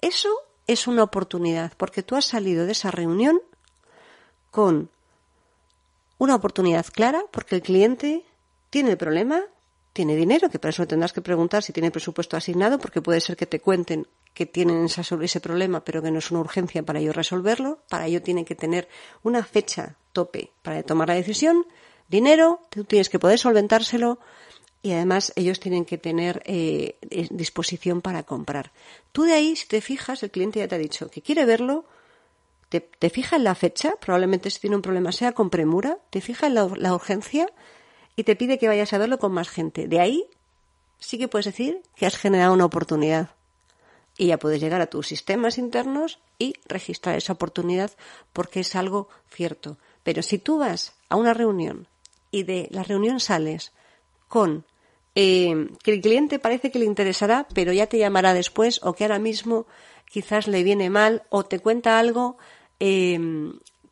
eso 0.00 0.30
es 0.66 0.86
una 0.86 1.02
oportunidad 1.02 1.72
porque 1.76 2.02
tú 2.02 2.16
has 2.16 2.26
salido 2.26 2.66
de 2.66 2.72
esa 2.72 2.90
reunión 2.90 3.40
con 4.50 4.90
una 6.18 6.34
oportunidad 6.34 6.86
clara 6.86 7.22
porque 7.30 7.56
el 7.56 7.62
cliente 7.62 8.24
tiene 8.70 8.90
el 8.90 8.96
problema, 8.96 9.42
tiene 9.92 10.16
dinero, 10.16 10.50
que 10.50 10.58
para 10.58 10.70
eso 10.70 10.86
tendrás 10.86 11.12
que 11.12 11.22
preguntar 11.22 11.62
si 11.62 11.72
tiene 11.72 11.90
presupuesto 11.90 12.36
asignado, 12.36 12.78
porque 12.78 13.00
puede 13.00 13.20
ser 13.20 13.36
que 13.36 13.46
te 13.46 13.60
cuenten 13.60 14.06
que 14.34 14.44
tienen 14.44 14.84
esa, 14.84 15.02
ese 15.22 15.40
problema, 15.40 15.82
pero 15.82 16.02
que 16.02 16.10
no 16.10 16.18
es 16.18 16.30
una 16.30 16.40
urgencia 16.40 16.82
para 16.82 16.98
ellos 16.98 17.16
resolverlo. 17.16 17.78
Para 17.88 18.06
ello 18.06 18.20
tienen 18.20 18.44
que 18.44 18.54
tener 18.54 18.86
una 19.22 19.42
fecha 19.42 19.96
tope 20.12 20.50
para 20.62 20.82
tomar 20.82 21.08
la 21.08 21.14
decisión, 21.14 21.64
dinero, 22.08 22.60
tú 22.70 22.84
tienes 22.84 23.08
que 23.08 23.18
poder 23.18 23.38
solventárselo 23.38 24.18
y 24.82 24.92
además 24.92 25.32
ellos 25.36 25.58
tienen 25.60 25.84
que 25.84 25.98
tener 25.98 26.42
eh, 26.46 26.96
disposición 27.30 28.02
para 28.02 28.22
comprar. 28.22 28.72
Tú 29.12 29.24
de 29.24 29.32
ahí, 29.32 29.56
si 29.56 29.66
te 29.66 29.80
fijas, 29.80 30.22
el 30.22 30.30
cliente 30.30 30.60
ya 30.60 30.68
te 30.68 30.76
ha 30.76 30.78
dicho 30.78 31.10
que 31.10 31.22
quiere 31.22 31.44
verlo, 31.44 31.84
te, 32.68 32.80
te 32.80 33.10
fija 33.10 33.36
en 33.36 33.44
la 33.44 33.54
fecha, 33.54 33.94
probablemente 34.00 34.50
si 34.50 34.60
tiene 34.60 34.76
un 34.76 34.82
problema 34.82 35.12
sea 35.12 35.32
con 35.32 35.50
premura, 35.50 35.98
te 36.10 36.20
fija 36.20 36.46
en 36.46 36.54
la 36.54 36.94
urgencia 36.94 37.48
y 38.16 38.24
te 38.24 38.36
pide 38.36 38.58
que 38.58 38.68
vayas 38.68 38.92
a 38.92 38.98
verlo 38.98 39.18
con 39.18 39.32
más 39.32 39.48
gente. 39.48 39.88
De 39.88 40.00
ahí 40.00 40.28
sí 40.98 41.18
que 41.18 41.28
puedes 41.28 41.46
decir 41.46 41.82
que 41.94 42.06
has 42.06 42.16
generado 42.16 42.54
una 42.54 42.64
oportunidad. 42.64 43.30
Y 44.18 44.28
ya 44.28 44.38
puedes 44.38 44.60
llegar 44.60 44.80
a 44.80 44.86
tus 44.86 45.06
sistemas 45.06 45.58
internos 45.58 46.20
y 46.38 46.54
registrar 46.66 47.16
esa 47.16 47.34
oportunidad 47.34 47.90
porque 48.32 48.60
es 48.60 48.74
algo 48.74 49.08
cierto. 49.30 49.76
Pero 50.02 50.22
si 50.22 50.38
tú 50.38 50.58
vas 50.58 50.94
a 51.10 51.16
una 51.16 51.34
reunión 51.34 51.86
y 52.36 52.42
de 52.42 52.68
la 52.70 52.82
reunión 52.82 53.18
sales 53.18 53.72
con 54.28 54.66
eh, 55.14 55.70
que 55.82 55.94
el 55.94 56.02
cliente 56.02 56.38
parece 56.38 56.70
que 56.70 56.78
le 56.78 56.84
interesará, 56.84 57.46
pero 57.54 57.72
ya 57.72 57.86
te 57.86 57.98
llamará 57.98 58.34
después 58.34 58.80
o 58.82 58.92
que 58.92 59.04
ahora 59.04 59.18
mismo 59.18 59.66
quizás 60.04 60.46
le 60.46 60.62
viene 60.62 60.90
mal 60.90 61.22
o 61.30 61.44
te 61.44 61.60
cuenta 61.60 61.98
algo 61.98 62.36
eh, 62.78 63.18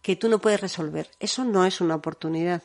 que 0.03 0.17
tú 0.17 0.29
no 0.29 0.41
puedes 0.41 0.61
resolver. 0.61 1.11
Eso 1.21 1.45
no 1.45 1.65
es 1.65 1.81
una 1.81 1.95
oportunidad 1.95 2.63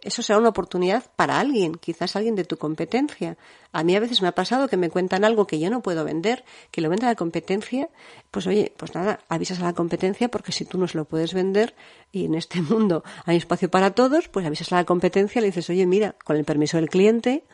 eso 0.00 0.22
será 0.22 0.38
una 0.38 0.50
oportunidad 0.50 1.10
para 1.16 1.40
alguien, 1.40 1.74
quizás 1.74 2.14
alguien 2.14 2.36
de 2.36 2.44
tu 2.44 2.56
competencia. 2.56 3.36
A 3.72 3.82
mí 3.82 3.96
a 3.96 4.00
veces 4.00 4.22
me 4.22 4.28
ha 4.28 4.32
pasado 4.32 4.68
que 4.68 4.76
me 4.76 4.90
cuentan 4.90 5.24
algo 5.24 5.46
que 5.46 5.58
yo 5.58 5.70
no 5.70 5.82
puedo 5.82 6.04
vender, 6.04 6.44
que 6.70 6.80
lo 6.80 6.88
vende 6.88 7.06
la 7.06 7.16
competencia, 7.16 7.88
pues 8.30 8.46
oye, 8.46 8.72
pues 8.76 8.94
nada, 8.94 9.20
avisas 9.28 9.58
a 9.60 9.64
la 9.64 9.72
competencia 9.72 10.28
porque 10.28 10.52
si 10.52 10.64
tú 10.64 10.78
no 10.78 10.86
se 10.86 10.96
lo 10.96 11.04
puedes 11.04 11.34
vender 11.34 11.74
y 12.12 12.26
en 12.26 12.34
este 12.34 12.62
mundo 12.62 13.02
hay 13.24 13.36
espacio 13.36 13.70
para 13.70 13.90
todos, 13.90 14.28
pues 14.28 14.46
avisas 14.46 14.72
a 14.72 14.76
la 14.76 14.84
competencia 14.84 15.40
le 15.40 15.48
dices, 15.48 15.68
oye, 15.68 15.84
mira, 15.84 16.14
con 16.24 16.36
el 16.36 16.44
permiso 16.44 16.76
del 16.76 16.88
cliente, 16.88 17.44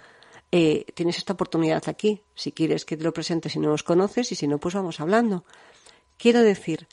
eh, 0.52 0.84
tienes 0.94 1.16
esta 1.16 1.32
oportunidad 1.32 1.82
aquí, 1.88 2.22
si 2.34 2.52
quieres 2.52 2.84
que 2.84 2.98
te 2.98 3.04
lo 3.04 3.12
presente 3.14 3.48
si 3.48 3.58
no 3.58 3.70
los 3.70 3.82
conoces 3.82 4.30
y 4.32 4.34
si 4.34 4.46
no, 4.46 4.58
pues 4.58 4.74
vamos 4.74 5.00
hablando. 5.00 5.44
Quiero 6.18 6.42
decir, 6.42 6.86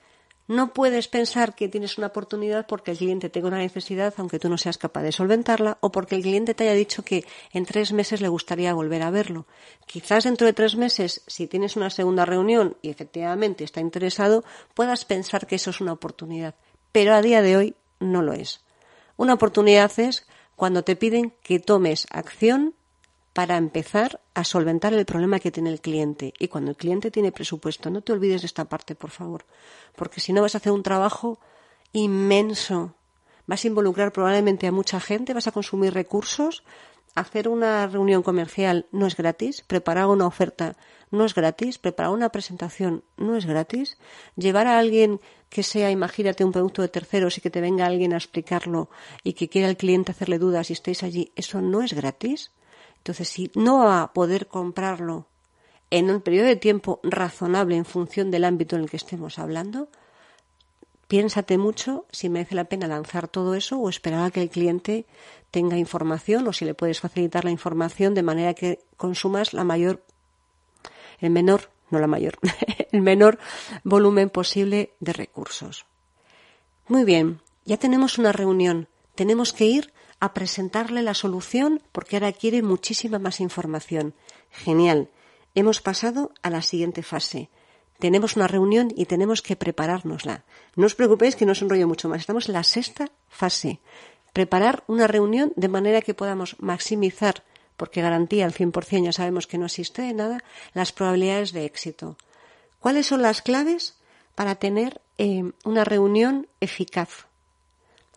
no 0.51 0.73
puedes 0.73 1.07
pensar 1.07 1.55
que 1.55 1.69
tienes 1.69 1.97
una 1.97 2.07
oportunidad 2.07 2.67
porque 2.67 2.91
el 2.91 2.97
cliente 2.97 3.29
tenga 3.29 3.47
una 3.47 3.59
necesidad 3.59 4.13
aunque 4.17 4.37
tú 4.37 4.49
no 4.49 4.57
seas 4.57 4.77
capaz 4.77 5.01
de 5.01 5.13
solventarla 5.13 5.77
o 5.79 5.93
porque 5.93 6.15
el 6.15 6.23
cliente 6.23 6.53
te 6.53 6.65
haya 6.65 6.73
dicho 6.73 7.03
que 7.03 7.25
en 7.53 7.65
tres 7.65 7.93
meses 7.93 8.19
le 8.19 8.27
gustaría 8.27 8.73
volver 8.73 9.01
a 9.01 9.11
verlo. 9.11 9.47
Quizás 9.85 10.25
dentro 10.25 10.45
de 10.45 10.51
tres 10.51 10.75
meses, 10.75 11.23
si 11.25 11.47
tienes 11.47 11.77
una 11.77 11.89
segunda 11.89 12.25
reunión 12.25 12.75
y 12.81 12.89
efectivamente 12.89 13.63
está 13.63 13.79
interesado, 13.79 14.43
puedas 14.73 15.05
pensar 15.05 15.47
que 15.47 15.55
eso 15.55 15.69
es 15.69 15.79
una 15.79 15.93
oportunidad. 15.93 16.55
Pero 16.91 17.13
a 17.13 17.21
día 17.21 17.41
de 17.41 17.55
hoy 17.55 17.75
no 18.01 18.21
lo 18.21 18.33
es. 18.33 18.59
Una 19.15 19.35
oportunidad 19.35 19.97
es 20.01 20.27
cuando 20.57 20.83
te 20.83 20.97
piden 20.97 21.33
que 21.43 21.59
tomes 21.59 22.07
acción 22.11 22.75
para 23.33 23.57
empezar 23.57 24.19
a 24.33 24.43
solventar 24.43 24.93
el 24.93 25.05
problema 25.05 25.39
que 25.39 25.51
tiene 25.51 25.69
el 25.69 25.81
cliente. 25.81 26.33
Y 26.37 26.47
cuando 26.47 26.71
el 26.71 26.77
cliente 26.77 27.11
tiene 27.11 27.31
presupuesto, 27.31 27.89
no 27.89 28.01
te 28.01 28.11
olvides 28.11 28.41
de 28.41 28.47
esta 28.47 28.65
parte, 28.65 28.95
por 28.95 29.11
favor, 29.11 29.45
porque 29.95 30.19
si 30.19 30.33
no 30.33 30.41
vas 30.41 30.55
a 30.55 30.57
hacer 30.57 30.71
un 30.71 30.83
trabajo 30.83 31.39
inmenso. 31.93 32.95
Vas 33.47 33.63
a 33.63 33.67
involucrar 33.67 34.11
probablemente 34.11 34.67
a 34.67 34.71
mucha 34.71 34.99
gente, 34.99 35.33
vas 35.33 35.47
a 35.47 35.51
consumir 35.51 35.93
recursos. 35.93 36.63
Hacer 37.15 37.49
una 37.49 37.87
reunión 37.87 38.23
comercial 38.23 38.85
no 38.91 39.05
es 39.05 39.17
gratis, 39.17 39.61
preparar 39.61 40.07
una 40.07 40.27
oferta 40.27 40.77
no 41.09 41.25
es 41.25 41.35
gratis, 41.35 41.77
preparar 41.77 42.13
una 42.13 42.29
presentación 42.29 43.03
no 43.17 43.35
es 43.35 43.45
gratis, 43.45 43.97
llevar 44.37 44.67
a 44.67 44.79
alguien 44.79 45.19
que 45.49 45.61
sea, 45.61 45.91
imagínate, 45.91 46.45
un 46.45 46.53
producto 46.53 46.81
de 46.81 46.87
terceros 46.87 47.37
y 47.37 47.41
que 47.41 47.49
te 47.49 47.59
venga 47.59 47.85
alguien 47.85 48.13
a 48.13 48.17
explicarlo 48.17 48.89
y 49.23 49.33
que 49.33 49.49
quiera 49.49 49.67
el 49.67 49.75
cliente 49.75 50.11
hacerle 50.11 50.39
dudas 50.39 50.69
y 50.69 50.73
estéis 50.73 51.03
allí, 51.03 51.33
eso 51.35 51.61
no 51.61 51.81
es 51.81 51.91
gratis. 51.91 52.51
Entonces, 53.01 53.29
si 53.29 53.51
no 53.55 53.79
va 53.79 54.03
a 54.03 54.13
poder 54.13 54.47
comprarlo 54.47 55.25
en 55.89 56.11
un 56.11 56.21
periodo 56.21 56.45
de 56.45 56.55
tiempo 56.55 56.99
razonable 57.01 57.75
en 57.75 57.85
función 57.85 58.29
del 58.29 58.43
ámbito 58.45 58.75
en 58.75 58.83
el 58.83 58.89
que 58.91 58.97
estemos 58.97 59.39
hablando, 59.39 59.89
piénsate 61.07 61.57
mucho 61.57 62.05
si 62.11 62.29
merece 62.29 62.53
la 62.53 62.65
pena 62.65 62.87
lanzar 62.87 63.27
todo 63.27 63.55
eso 63.55 63.79
o 63.79 63.89
esperar 63.89 64.23
a 64.23 64.31
que 64.31 64.43
el 64.43 64.51
cliente 64.51 65.07
tenga 65.49 65.77
información 65.77 66.47
o 66.47 66.53
si 66.53 66.63
le 66.63 66.75
puedes 66.75 66.99
facilitar 66.99 67.43
la 67.43 67.51
información 67.51 68.13
de 68.13 68.21
manera 68.21 68.53
que 68.53 68.79
consumas 68.97 69.53
la 69.53 69.63
mayor, 69.63 70.03
el 71.19 71.31
menor, 71.31 71.71
no 71.89 71.97
la 71.97 72.07
mayor, 72.07 72.37
el 72.91 73.01
menor 73.01 73.39
volumen 73.83 74.29
posible 74.29 74.93
de 74.99 75.13
recursos. 75.13 75.85
Muy 76.87 77.03
bien, 77.03 77.41
ya 77.65 77.77
tenemos 77.77 78.19
una 78.19 78.31
reunión. 78.31 78.87
Tenemos 79.15 79.53
que 79.53 79.65
ir 79.65 79.93
a 80.21 80.33
presentarle 80.33 81.01
la 81.01 81.15
solución 81.15 81.81
porque 81.91 82.15
ahora 82.15 82.31
quiere 82.31 82.61
muchísima 82.61 83.19
más 83.19 83.41
información. 83.41 84.13
Genial. 84.51 85.09
Hemos 85.55 85.81
pasado 85.81 86.31
a 86.43 86.49
la 86.49 86.61
siguiente 86.61 87.03
fase. 87.03 87.49
Tenemos 87.99 88.35
una 88.35 88.47
reunión 88.47 88.93
y 88.95 89.05
tenemos 89.05 89.41
que 89.41 89.57
preparárnosla. 89.57 90.45
No 90.75 90.85
os 90.85 90.95
preocupéis 90.95 91.35
que 91.35 91.45
no 91.45 91.51
os 91.51 91.61
enrollo 91.61 91.89
mucho 91.89 92.07
más. 92.07 92.21
Estamos 92.21 92.47
en 92.47 92.53
la 92.53 92.63
sexta 92.63 93.11
fase. 93.27 93.81
Preparar 94.31 94.83
una 94.87 95.07
reunión 95.07 95.51
de 95.57 95.67
manera 95.67 96.01
que 96.01 96.13
podamos 96.13 96.55
maximizar, 96.59 97.43
porque 97.75 98.01
garantía 98.01 98.45
al 98.45 98.53
100% 98.53 99.03
ya 99.03 99.11
sabemos 99.11 99.45
que 99.45 99.57
no 99.57 99.65
existe 99.65 100.13
nada, 100.13 100.43
las 100.73 100.93
probabilidades 100.93 101.51
de 101.51 101.65
éxito. 101.65 102.15
¿Cuáles 102.79 103.07
son 103.07 103.21
las 103.21 103.41
claves 103.41 103.99
para 104.35 104.55
tener 104.55 105.01
eh, 105.17 105.51
una 105.65 105.83
reunión 105.83 106.47
eficaz? 106.59 107.27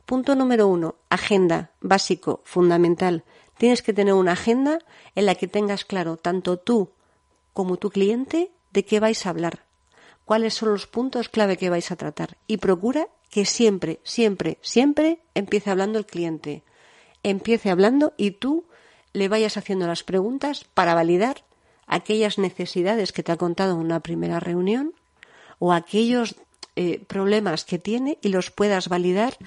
Punto 0.06 0.34
número 0.34 0.68
uno, 0.68 0.96
agenda, 1.08 1.70
básico, 1.80 2.42
fundamental. 2.44 3.24
Tienes 3.56 3.80
que 3.82 3.94
tener 3.94 4.12
una 4.14 4.32
agenda 4.32 4.78
en 5.14 5.26
la 5.26 5.34
que 5.34 5.48
tengas 5.48 5.84
claro 5.84 6.16
tanto 6.16 6.58
tú 6.58 6.90
como 7.54 7.78
tu 7.78 7.90
cliente 7.90 8.50
de 8.72 8.84
qué 8.84 9.00
vais 9.00 9.24
a 9.24 9.30
hablar, 9.30 9.64
cuáles 10.24 10.54
son 10.54 10.70
los 10.70 10.86
puntos 10.86 11.28
clave 11.28 11.56
que 11.56 11.70
vais 11.70 11.90
a 11.90 11.96
tratar 11.96 12.36
y 12.46 12.58
procura 12.58 13.08
que 13.30 13.46
siempre, 13.46 14.00
siempre, 14.02 14.58
siempre 14.60 15.20
empiece 15.34 15.70
hablando 15.70 15.98
el 15.98 16.06
cliente. 16.06 16.62
Empiece 17.22 17.70
hablando 17.70 18.12
y 18.16 18.32
tú 18.32 18.64
le 19.14 19.28
vayas 19.28 19.56
haciendo 19.56 19.86
las 19.86 20.02
preguntas 20.02 20.66
para 20.74 20.94
validar 20.94 21.44
aquellas 21.86 22.38
necesidades 22.38 23.12
que 23.12 23.22
te 23.22 23.32
ha 23.32 23.36
contado 23.36 23.72
en 23.72 23.78
una 23.78 24.00
primera 24.00 24.40
reunión 24.40 24.92
o 25.58 25.72
aquellos 25.72 26.36
eh, 26.76 27.04
problemas 27.06 27.64
que 27.64 27.78
tiene 27.78 28.18
y 28.20 28.28
los 28.28 28.50
puedas 28.50 28.88
validar 28.88 29.38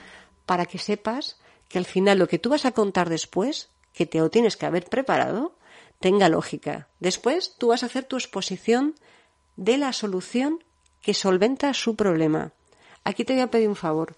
para 0.48 0.66
que 0.66 0.80
sepas 0.80 1.38
que 1.70 1.78
al 1.78 1.86
final 1.86 2.18
lo 2.18 2.28
que 2.28 2.40
tú 2.40 2.50
vas 2.50 2.66
a 2.66 2.72
contar 2.72 3.10
después, 3.10 3.70
que 3.94 4.08
te 4.08 4.18
lo 4.18 4.32
tienes 4.32 4.58
que 4.58 4.66
haber 4.66 4.86
preparado, 4.86 5.54
tenga 6.00 6.30
lógica. 6.30 6.88
Después 7.00 7.56
tú 7.60 7.68
vas 7.68 7.84
a 7.84 7.88
hacer 7.88 8.06
tu 8.06 8.16
exposición 8.16 8.96
de 9.58 9.78
la 9.78 9.94
solución 9.94 10.64
que 11.02 11.14
solventa 11.14 11.74
su 11.74 11.96
problema. 11.96 12.54
Aquí 13.04 13.26
te 13.26 13.34
voy 13.34 13.42
a 13.42 13.52
pedir 13.52 13.68
un 13.68 13.76
favor. 13.76 14.16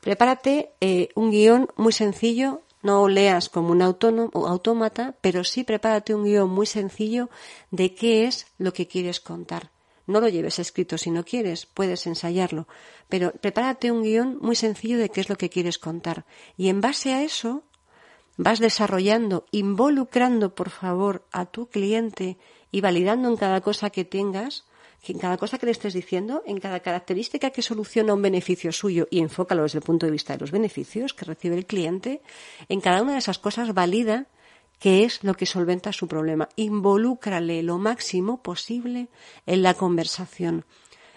Prepárate 0.00 0.72
eh, 0.80 1.10
un 1.14 1.30
guion 1.30 1.68
muy 1.76 1.92
sencillo, 1.92 2.62
no 2.82 3.06
leas 3.08 3.50
como 3.50 3.72
un 3.72 3.82
autómata, 3.82 5.14
pero 5.20 5.44
sí 5.44 5.62
prepárate 5.62 6.14
un 6.14 6.24
guion 6.24 6.48
muy 6.48 6.66
sencillo 6.66 7.28
de 7.70 7.94
qué 7.94 8.26
es 8.26 8.46
lo 8.56 8.72
que 8.72 8.86
quieres 8.86 9.20
contar. 9.20 9.70
No 10.10 10.20
lo 10.20 10.28
lleves 10.28 10.58
escrito 10.58 10.98
si 10.98 11.12
no 11.12 11.24
quieres, 11.24 11.66
puedes 11.66 12.04
ensayarlo, 12.08 12.66
pero 13.08 13.30
prepárate 13.30 13.92
un 13.92 14.02
guion 14.02 14.38
muy 14.40 14.56
sencillo 14.56 14.98
de 14.98 15.08
qué 15.08 15.20
es 15.20 15.28
lo 15.28 15.36
que 15.36 15.50
quieres 15.50 15.78
contar. 15.78 16.26
Y 16.56 16.68
en 16.68 16.80
base 16.80 17.14
a 17.14 17.22
eso 17.22 17.62
vas 18.36 18.58
desarrollando, 18.58 19.46
involucrando, 19.52 20.56
por 20.56 20.70
favor, 20.70 21.28
a 21.30 21.46
tu 21.46 21.68
cliente 21.68 22.38
y 22.72 22.80
validando 22.80 23.28
en 23.28 23.36
cada 23.36 23.60
cosa 23.60 23.90
que 23.90 24.04
tengas, 24.04 24.64
en 25.06 25.20
cada 25.20 25.36
cosa 25.36 25.58
que 25.58 25.66
le 25.66 25.72
estés 25.72 25.94
diciendo, 25.94 26.42
en 26.44 26.58
cada 26.58 26.80
característica 26.80 27.50
que 27.50 27.62
soluciona 27.62 28.12
un 28.12 28.22
beneficio 28.22 28.72
suyo 28.72 29.06
y 29.12 29.20
enfócalo 29.20 29.62
desde 29.62 29.78
el 29.78 29.84
punto 29.84 30.06
de 30.06 30.12
vista 30.12 30.32
de 30.32 30.40
los 30.40 30.50
beneficios 30.50 31.14
que 31.14 31.24
recibe 31.24 31.54
el 31.54 31.66
cliente, 31.66 32.20
en 32.68 32.80
cada 32.80 33.00
una 33.00 33.12
de 33.12 33.18
esas 33.18 33.38
cosas 33.38 33.74
valida 33.74 34.26
qué 34.80 35.04
es 35.04 35.22
lo 35.22 35.34
que 35.34 35.46
solventa 35.46 35.92
su 35.92 36.08
problema. 36.08 36.48
Involúcrale 36.56 37.62
lo 37.62 37.78
máximo 37.78 38.42
posible 38.42 39.08
en 39.46 39.62
la 39.62 39.74
conversación. 39.74 40.64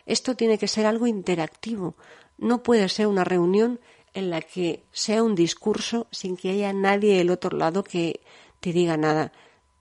Esto 0.06 0.36
tiene 0.36 0.60
que 0.60 0.68
ser 0.68 0.86
algo 0.86 1.08
interactivo. 1.08 1.96
No 2.38 2.62
puede 2.62 2.90
ser 2.90 3.08
una 3.08 3.24
reunión 3.24 3.80
en 4.14 4.30
la 4.30 4.42
que 4.42 4.84
sea 4.92 5.24
un 5.24 5.34
discurso 5.34 6.08
sin 6.12 6.38
que 6.38 6.52
haya 6.52 6.74
nadie 6.74 7.18
del 7.18 7.32
otro 7.32 7.58
lado 7.58 7.84
que 7.84 8.22
te 8.60 8.74
diga 8.74 8.98
nada. 8.98 9.32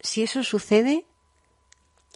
Si 0.01 0.23
eso 0.23 0.43
sucede, 0.45 1.05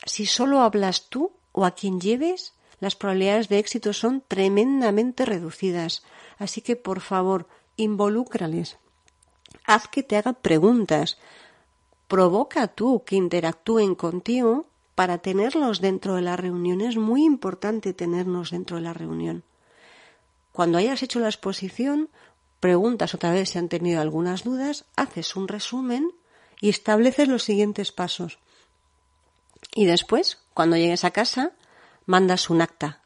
si 0.05 0.24
solo 0.24 0.61
hablas 0.61 1.09
tú 1.09 1.33
o 1.52 1.64
a 1.64 1.72
quien 1.72 2.00
lleves, 2.00 2.55
las 2.79 2.94
probabilidades 2.94 3.48
de 3.48 3.59
éxito 3.59 3.92
son 3.92 4.22
tremendamente 4.26 5.24
reducidas. 5.24 6.05
Así 6.38 6.61
que, 6.61 6.76
por 6.76 7.00
favor, 7.00 7.48
involúcrales. 7.76 8.79
Haz 9.64 9.88
que 9.88 10.02
te 10.02 10.16
hagan 10.16 10.37
preguntas 10.40 11.18
provoca 12.08 12.68
tú 12.68 13.02
que 13.04 13.16
interactúen 13.16 13.94
contigo 13.94 14.66
para 14.94 15.18
tenerlos 15.18 15.80
dentro 15.80 16.14
de 16.14 16.22
la 16.22 16.36
reunión. 16.36 16.80
Es 16.80 16.96
muy 16.96 17.24
importante 17.24 17.92
tenernos 17.92 18.50
dentro 18.50 18.76
de 18.76 18.82
la 18.82 18.94
reunión. 18.94 19.44
Cuando 20.52 20.78
hayas 20.78 21.02
hecho 21.02 21.20
la 21.20 21.28
exposición, 21.28 22.08
preguntas 22.60 23.14
otra 23.14 23.30
vez 23.30 23.50
si 23.50 23.58
han 23.58 23.68
tenido 23.68 24.00
algunas 24.00 24.42
dudas, 24.42 24.86
haces 24.96 25.36
un 25.36 25.48
resumen 25.48 26.10
y 26.60 26.70
estableces 26.70 27.28
los 27.28 27.42
siguientes 27.42 27.92
pasos. 27.92 28.38
Y 29.74 29.84
después, 29.84 30.38
cuando 30.54 30.76
llegues 30.76 31.04
a 31.04 31.10
casa, 31.10 31.52
mandas 32.06 32.48
un 32.48 32.62
acta. 32.62 33.02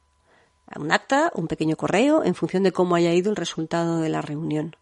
Un 0.77 0.93
acta, 0.93 1.33
un 1.35 1.49
pequeño 1.49 1.77
correo, 1.77 2.23
en 2.23 2.37
función 2.37 2.63
de 2.63 2.71
cómo 2.71 2.95
haya 2.95 3.13
ido 3.13 3.31
el 3.31 3.37
resultado 3.37 3.99
de 3.99 4.09
la 4.09 4.23
reunión. 4.23 4.77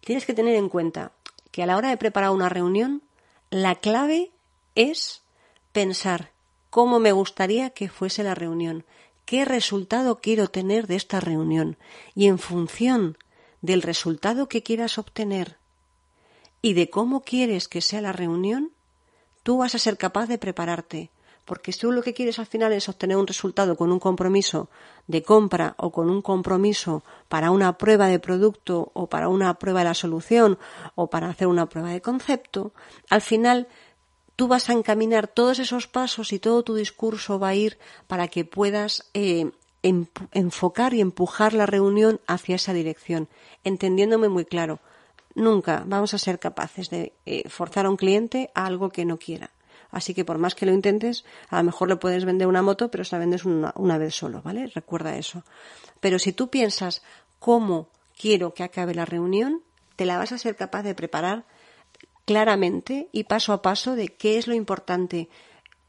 Tienes 0.00 0.24
que 0.24 0.32
tener 0.32 0.56
en 0.56 0.70
cuenta 0.70 1.12
que 1.50 1.62
a 1.62 1.66
la 1.66 1.76
hora 1.76 1.90
de 1.90 1.98
preparar 1.98 2.30
una 2.30 2.48
reunión, 2.48 3.02
la 3.52 3.74
clave 3.74 4.30
es 4.74 5.20
pensar 5.72 6.30
cómo 6.70 6.98
me 6.98 7.12
gustaría 7.12 7.68
que 7.68 7.90
fuese 7.90 8.22
la 8.22 8.34
reunión, 8.34 8.86
qué 9.26 9.44
resultado 9.44 10.22
quiero 10.22 10.48
tener 10.48 10.86
de 10.86 10.96
esta 10.96 11.20
reunión 11.20 11.76
y 12.14 12.28
en 12.28 12.38
función 12.38 13.18
del 13.60 13.82
resultado 13.82 14.48
que 14.48 14.62
quieras 14.62 14.96
obtener 14.96 15.58
y 16.62 16.72
de 16.72 16.88
cómo 16.88 17.24
quieres 17.24 17.68
que 17.68 17.82
sea 17.82 18.00
la 18.00 18.12
reunión, 18.12 18.72
tú 19.42 19.58
vas 19.58 19.74
a 19.74 19.78
ser 19.78 19.98
capaz 19.98 20.28
de 20.28 20.38
prepararte, 20.38 21.10
porque 21.44 21.72
si 21.72 21.80
tú 21.80 21.92
lo 21.92 22.02
que 22.02 22.14
quieres 22.14 22.38
al 22.38 22.46
final 22.46 22.72
es 22.72 22.88
obtener 22.88 23.16
un 23.16 23.26
resultado 23.26 23.76
con 23.76 23.90
un 23.90 23.98
compromiso 23.98 24.68
de 25.06 25.22
compra 25.22 25.74
o 25.78 25.90
con 25.90 26.08
un 26.10 26.22
compromiso 26.22 27.02
para 27.28 27.50
una 27.50 27.76
prueba 27.78 28.06
de 28.06 28.18
producto 28.18 28.90
o 28.94 29.08
para 29.08 29.28
una 29.28 29.54
prueba 29.54 29.80
de 29.80 29.86
la 29.86 29.94
solución 29.94 30.58
o 30.94 31.08
para 31.08 31.28
hacer 31.28 31.48
una 31.48 31.68
prueba 31.68 31.90
de 31.90 32.00
concepto, 32.00 32.72
al 33.10 33.20
final 33.20 33.68
tú 34.36 34.48
vas 34.48 34.70
a 34.70 34.72
encaminar 34.72 35.28
todos 35.28 35.58
esos 35.58 35.86
pasos 35.86 36.32
y 36.32 36.38
todo 36.38 36.62
tu 36.62 36.74
discurso 36.74 37.38
va 37.38 37.48
a 37.48 37.54
ir 37.54 37.78
para 38.06 38.28
que 38.28 38.44
puedas 38.44 39.10
eh, 39.14 39.50
enfocar 39.82 40.94
y 40.94 41.00
empujar 41.00 41.54
la 41.54 41.66
reunión 41.66 42.20
hacia 42.26 42.56
esa 42.56 42.72
dirección, 42.72 43.28
entendiéndome 43.64 44.28
muy 44.28 44.44
claro. 44.44 44.80
Nunca 45.34 45.82
vamos 45.86 46.14
a 46.14 46.18
ser 46.18 46.38
capaces 46.38 46.90
de 46.90 47.14
eh, 47.26 47.48
forzar 47.48 47.86
a 47.86 47.90
un 47.90 47.96
cliente 47.96 48.50
a 48.54 48.66
algo 48.66 48.90
que 48.90 49.04
no 49.04 49.18
quiera. 49.18 49.50
Así 49.92 50.14
que 50.14 50.24
por 50.24 50.38
más 50.38 50.56
que 50.56 50.66
lo 50.66 50.72
intentes, 50.72 51.24
a 51.50 51.58
lo 51.58 51.64
mejor 51.64 51.88
le 51.88 51.96
puedes 51.96 52.24
vender 52.24 52.48
una 52.48 52.62
moto, 52.62 52.90
pero 52.90 53.04
se 53.04 53.14
la 53.14 53.20
vendes 53.20 53.44
una, 53.44 53.72
una 53.76 53.98
vez 53.98 54.14
solo, 54.14 54.42
¿vale? 54.42 54.66
Recuerda 54.66 55.16
eso. 55.16 55.44
Pero 56.00 56.18
si 56.18 56.32
tú 56.32 56.48
piensas 56.48 57.02
cómo 57.38 57.90
quiero 58.18 58.54
que 58.54 58.64
acabe 58.64 58.94
la 58.94 59.04
reunión, 59.04 59.62
te 59.96 60.06
la 60.06 60.18
vas 60.18 60.32
a 60.32 60.38
ser 60.38 60.56
capaz 60.56 60.82
de 60.82 60.94
preparar 60.94 61.44
claramente 62.24 63.08
y 63.12 63.24
paso 63.24 63.52
a 63.52 63.62
paso 63.62 63.94
de 63.94 64.08
qué 64.08 64.38
es 64.38 64.46
lo 64.46 64.54
importante, 64.54 65.28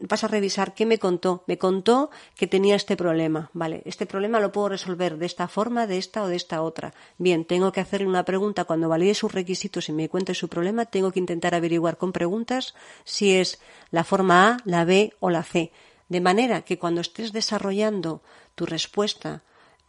vas 0.08 0.24
a 0.24 0.28
revisar 0.28 0.74
qué 0.74 0.86
me 0.86 1.00
contó. 1.00 1.44
Me 1.48 1.58
contó 1.58 2.10
que 2.36 2.48
tenía 2.48 2.76
este 2.76 2.98
problema. 2.98 3.50
Vale, 3.54 3.82
este 3.86 4.06
problema 4.06 4.40
lo 4.40 4.52
puedo 4.52 4.70
resolver 4.70 5.18
de 5.18 5.26
esta 5.26 5.48
forma, 5.48 5.88
de 5.88 5.98
esta 5.98 6.24
o 6.24 6.28
de 6.28 6.36
esta 6.36 6.62
otra. 6.62 6.94
Bien, 7.18 7.46
tengo 7.46 7.72
que 7.72 7.82
hacerle 7.82 8.08
una 8.08 8.26
pregunta. 8.26 8.66
Cuando 8.66 8.90
valide 8.90 9.14
sus 9.14 9.32
requisitos 9.32 9.90
y 9.90 9.94
me 9.94 10.10
cuente 10.10 10.34
su 10.34 10.50
problema, 10.50 10.86
tengo 10.86 11.12
que 11.12 11.20
intentar 11.20 11.56
averiguar 11.56 11.98
con 11.98 12.12
preguntas 12.12 12.76
si 13.06 13.36
es 13.36 13.60
la 13.92 14.04
forma 14.04 14.50
A, 14.50 14.58
la 14.66 14.84
B 14.84 15.14
o 15.20 15.30
la 15.30 15.44
C. 15.44 15.72
De 16.10 16.22
manera 16.22 16.64
que 16.64 16.78
cuando 16.78 17.02
estés 17.02 17.32
desarrollando 17.32 18.22
tu 18.56 18.66
respuesta, 18.66 19.44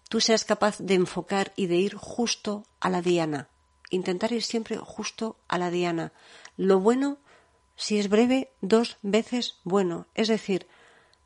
tú 0.09 0.21
seas 0.21 0.45
capaz 0.45 0.79
de 0.79 0.95
enfocar 0.95 1.53
y 1.57 1.67
de 1.67 1.77
ir 1.77 1.97
justo 1.97 2.65
a 2.79 2.89
la 2.89 3.03
diana. 3.03 3.49
Intentar 3.91 4.33
ir 4.33 4.43
siempre 4.43 4.77
justo 4.77 5.37
a 5.49 5.59
la 5.59 5.71
diana. 5.71 6.13
Lo 6.57 6.79
bueno 6.79 7.19
si 7.77 7.99
es 7.99 8.09
breve, 8.09 8.51
dos 8.61 8.99
veces 9.03 9.59
bueno. 9.65 10.07
Es 10.15 10.29
decir, 10.29 10.67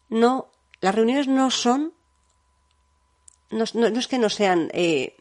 no, 0.09 0.51
las 0.81 0.95
reuniones 0.95 1.29
no 1.29 1.51
son, 1.51 1.93
no, 3.51 3.65
es 3.65 4.09
que 4.09 4.19
no 4.19 4.29
sean 4.29 4.71
eh, 4.73 5.17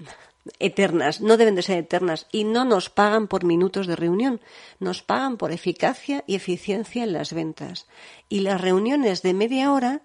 eternas, 0.60 1.22
no 1.22 1.38
deben 1.38 1.56
de 1.56 1.62
ser 1.62 1.78
eternas 1.80 2.28
y 2.32 2.44
no 2.44 2.66
nos 2.66 2.90
pagan 2.90 3.28
por 3.28 3.44
minutos 3.44 3.88
de 3.88 3.96
reunión, 3.96 4.42
nos 4.80 5.04
pagan 5.04 5.38
por 5.38 5.52
eficacia 5.52 6.24
y 6.28 6.36
eficiencia 6.36 7.04
en 7.04 7.14
las 7.14 7.34
ventas. 7.34 7.88
Y 8.30 8.42
las 8.42 8.62
reuniones 8.62 9.22
de 9.22 9.34
media 9.34 9.72
hora 9.72 10.02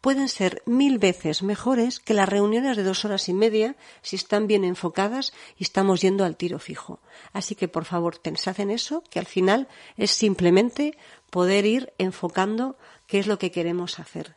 pueden 0.00 0.28
ser 0.28 0.62
mil 0.66 0.98
veces 0.98 1.42
mejores 1.42 2.00
que 2.00 2.14
las 2.14 2.28
reuniones 2.28 2.76
de 2.76 2.82
dos 2.82 3.04
horas 3.04 3.28
y 3.28 3.32
media 3.32 3.76
si 4.02 4.16
están 4.16 4.46
bien 4.46 4.64
enfocadas 4.64 5.32
y 5.56 5.64
estamos 5.64 6.00
yendo 6.00 6.24
al 6.24 6.36
tiro 6.36 6.58
fijo. 6.58 7.00
Así 7.32 7.54
que, 7.54 7.68
por 7.68 7.84
favor, 7.84 8.20
pensad 8.20 8.60
en 8.60 8.70
eso, 8.70 9.02
que 9.10 9.18
al 9.18 9.26
final 9.26 9.68
es 9.96 10.10
simplemente 10.10 10.96
poder 11.30 11.66
ir 11.66 11.92
enfocando 11.98 12.76
qué 13.06 13.18
es 13.18 13.26
lo 13.26 13.38
que 13.38 13.50
queremos 13.50 13.98
hacer. 13.98 14.36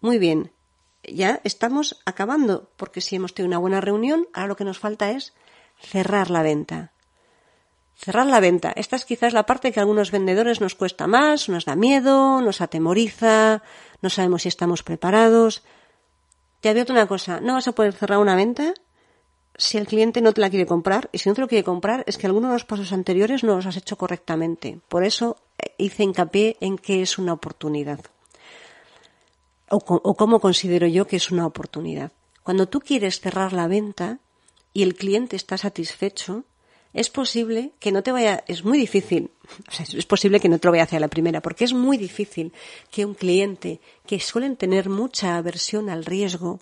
Muy 0.00 0.18
bien, 0.18 0.52
ya 1.02 1.40
estamos 1.44 2.00
acabando, 2.06 2.70
porque 2.76 3.00
si 3.00 3.16
hemos 3.16 3.34
tenido 3.34 3.48
una 3.48 3.58
buena 3.58 3.80
reunión, 3.80 4.26
ahora 4.32 4.48
lo 4.48 4.56
que 4.56 4.64
nos 4.64 4.78
falta 4.78 5.10
es 5.10 5.34
cerrar 5.78 6.30
la 6.30 6.42
venta. 6.42 6.93
Cerrar 7.96 8.26
la 8.26 8.40
venta. 8.40 8.72
Esta 8.74 8.96
es 8.96 9.04
quizás 9.04 9.32
la 9.32 9.46
parte 9.46 9.72
que 9.72 9.80
a 9.80 9.82
algunos 9.82 10.10
vendedores 10.10 10.60
nos 10.60 10.74
cuesta 10.74 11.06
más, 11.06 11.48
nos 11.48 11.64
da 11.64 11.76
miedo, 11.76 12.40
nos 12.40 12.60
atemoriza, 12.60 13.62
no 14.02 14.10
sabemos 14.10 14.42
si 14.42 14.48
estamos 14.48 14.82
preparados. 14.82 15.62
Te 16.60 16.68
advierto 16.68 16.92
una 16.92 17.06
cosa, 17.06 17.40
no 17.40 17.54
vas 17.54 17.68
a 17.68 17.72
poder 17.72 17.92
cerrar 17.92 18.18
una 18.18 18.36
venta 18.36 18.74
si 19.56 19.78
el 19.78 19.86
cliente 19.86 20.20
no 20.20 20.32
te 20.32 20.40
la 20.40 20.50
quiere 20.50 20.66
comprar 20.66 21.08
y 21.12 21.18
si 21.18 21.28
no 21.28 21.34
te 21.34 21.40
lo 21.40 21.48
quiere 21.48 21.64
comprar 21.64 22.02
es 22.06 22.18
que 22.18 22.26
algunos 22.26 22.50
de 22.50 22.54
los 22.54 22.64
pasos 22.64 22.92
anteriores 22.92 23.44
no 23.44 23.54
los 23.56 23.66
has 23.66 23.76
hecho 23.76 23.96
correctamente. 23.96 24.80
Por 24.88 25.04
eso 25.04 25.36
eh, 25.58 25.74
hice 25.78 26.02
hincapié 26.02 26.56
en 26.60 26.76
que 26.76 27.02
es 27.02 27.18
una 27.18 27.32
oportunidad. 27.32 28.00
O, 29.70 29.76
o 29.76 30.14
cómo 30.14 30.40
considero 30.40 30.86
yo 30.86 31.06
que 31.06 31.16
es 31.16 31.30
una 31.30 31.46
oportunidad. 31.46 32.12
Cuando 32.42 32.68
tú 32.68 32.80
quieres 32.80 33.20
cerrar 33.20 33.52
la 33.52 33.68
venta 33.68 34.18
y 34.72 34.82
el 34.82 34.94
cliente 34.94 35.36
está 35.36 35.56
satisfecho, 35.56 36.44
es 36.94 37.10
posible 37.10 37.72
que 37.80 37.92
no 37.92 38.02
te 38.02 38.12
vaya, 38.12 38.44
es 38.46 38.64
muy 38.64 38.78
difícil, 38.78 39.30
o 39.68 39.72
sea, 39.72 39.84
es 39.84 40.06
posible 40.06 40.40
que 40.40 40.48
no 40.48 40.58
te 40.58 40.68
lo 40.68 40.72
vaya 40.72 40.84
hacia 40.84 41.00
la 41.00 41.08
primera, 41.08 41.42
porque 41.42 41.64
es 41.64 41.74
muy 41.74 41.98
difícil 41.98 42.52
que 42.90 43.04
un 43.04 43.14
cliente 43.14 43.80
que 44.06 44.20
suelen 44.20 44.56
tener 44.56 44.88
mucha 44.88 45.36
aversión 45.36 45.90
al 45.90 46.04
riesgo, 46.04 46.60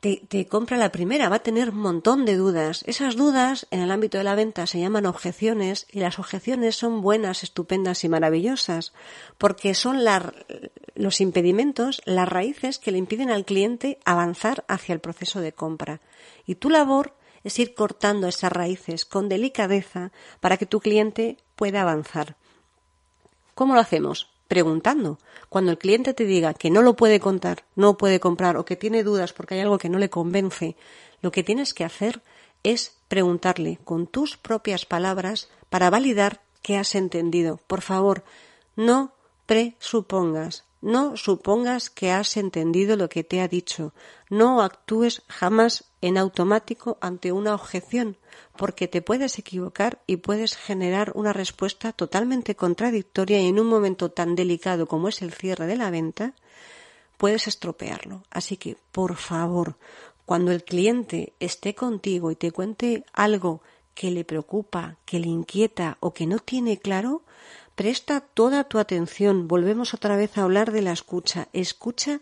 te, 0.00 0.48
compra 0.48 0.76
la 0.78 0.90
primera, 0.90 1.28
va 1.28 1.36
a 1.36 1.42
tener 1.44 1.70
un 1.70 1.78
montón 1.78 2.24
de 2.24 2.34
dudas. 2.34 2.82
Esas 2.88 3.14
dudas 3.14 3.68
en 3.70 3.80
el 3.80 3.92
ámbito 3.92 4.18
de 4.18 4.24
la 4.24 4.34
venta 4.34 4.66
se 4.66 4.80
llaman 4.80 5.06
objeciones 5.06 5.86
y 5.92 6.00
las 6.00 6.18
objeciones 6.18 6.74
son 6.74 7.02
buenas, 7.02 7.44
estupendas 7.44 8.02
y 8.02 8.08
maravillosas 8.08 8.92
porque 9.38 9.74
son 9.74 10.00
los 10.96 11.20
impedimentos, 11.20 12.02
las 12.04 12.28
raíces 12.28 12.80
que 12.80 12.90
le 12.90 12.98
impiden 12.98 13.30
al 13.30 13.44
cliente 13.44 14.00
avanzar 14.04 14.64
hacia 14.66 14.92
el 14.92 15.00
proceso 15.00 15.40
de 15.40 15.52
compra. 15.52 16.00
Y 16.46 16.56
tu 16.56 16.68
labor 16.68 17.14
es 17.44 17.58
ir 17.58 17.74
cortando 17.74 18.28
esas 18.28 18.52
raíces 18.52 19.04
con 19.04 19.28
delicadeza 19.28 20.12
para 20.40 20.56
que 20.56 20.66
tu 20.66 20.80
cliente 20.80 21.38
pueda 21.56 21.82
avanzar. 21.82 22.36
¿Cómo 23.54 23.74
lo 23.74 23.80
hacemos? 23.80 24.28
Preguntando. 24.48 25.18
Cuando 25.48 25.70
el 25.70 25.78
cliente 25.78 26.14
te 26.14 26.24
diga 26.24 26.54
que 26.54 26.70
no 26.70 26.82
lo 26.82 26.94
puede 26.94 27.20
contar, 27.20 27.64
no 27.76 27.96
puede 27.96 28.20
comprar 28.20 28.56
o 28.56 28.64
que 28.64 28.76
tiene 28.76 29.02
dudas 29.02 29.32
porque 29.32 29.54
hay 29.54 29.60
algo 29.60 29.78
que 29.78 29.88
no 29.88 29.98
le 29.98 30.10
convence, 30.10 30.76
lo 31.20 31.30
que 31.30 31.42
tienes 31.42 31.74
que 31.74 31.84
hacer 31.84 32.22
es 32.62 32.96
preguntarle 33.08 33.78
con 33.84 34.06
tus 34.06 34.36
propias 34.36 34.86
palabras 34.86 35.48
para 35.68 35.90
validar 35.90 36.40
que 36.62 36.76
has 36.76 36.94
entendido. 36.94 37.58
Por 37.66 37.80
favor, 37.80 38.24
no 38.76 39.12
presupongas, 39.46 40.64
no 40.80 41.16
supongas 41.16 41.90
que 41.90 42.10
has 42.10 42.36
entendido 42.36 42.96
lo 42.96 43.08
que 43.08 43.24
te 43.24 43.40
ha 43.40 43.48
dicho. 43.48 43.92
No 44.30 44.62
actúes 44.62 45.22
jamás 45.28 45.84
en 46.02 46.18
automático 46.18 46.98
ante 47.00 47.32
una 47.32 47.54
objeción, 47.54 48.18
porque 48.56 48.88
te 48.88 49.00
puedes 49.00 49.38
equivocar 49.38 50.02
y 50.06 50.16
puedes 50.16 50.56
generar 50.56 51.12
una 51.14 51.32
respuesta 51.32 51.92
totalmente 51.92 52.54
contradictoria 52.54 53.40
y 53.40 53.46
en 53.46 53.58
un 53.58 53.68
momento 53.68 54.10
tan 54.10 54.34
delicado 54.34 54.86
como 54.86 55.08
es 55.08 55.22
el 55.22 55.32
cierre 55.32 55.66
de 55.66 55.76
la 55.76 55.90
venta, 55.90 56.34
puedes 57.16 57.46
estropearlo. 57.46 58.22
Así 58.30 58.58
que, 58.58 58.76
por 58.92 59.16
favor, 59.16 59.76
cuando 60.26 60.52
el 60.52 60.64
cliente 60.64 61.32
esté 61.40 61.74
contigo 61.74 62.30
y 62.30 62.36
te 62.36 62.52
cuente 62.52 63.04
algo 63.14 63.62
que 63.94 64.10
le 64.10 64.24
preocupa, 64.24 64.98
que 65.06 65.20
le 65.20 65.28
inquieta 65.28 65.96
o 66.00 66.12
que 66.12 66.26
no 66.26 66.38
tiene 66.38 66.78
claro, 66.78 67.22
Presta 67.74 68.20
toda 68.20 68.64
tu 68.64 68.78
atención. 68.78 69.48
Volvemos 69.48 69.94
otra 69.94 70.16
vez 70.16 70.36
a 70.36 70.42
hablar 70.42 70.72
de 70.72 70.82
la 70.82 70.92
escucha. 70.92 71.48
Escucha 71.52 72.20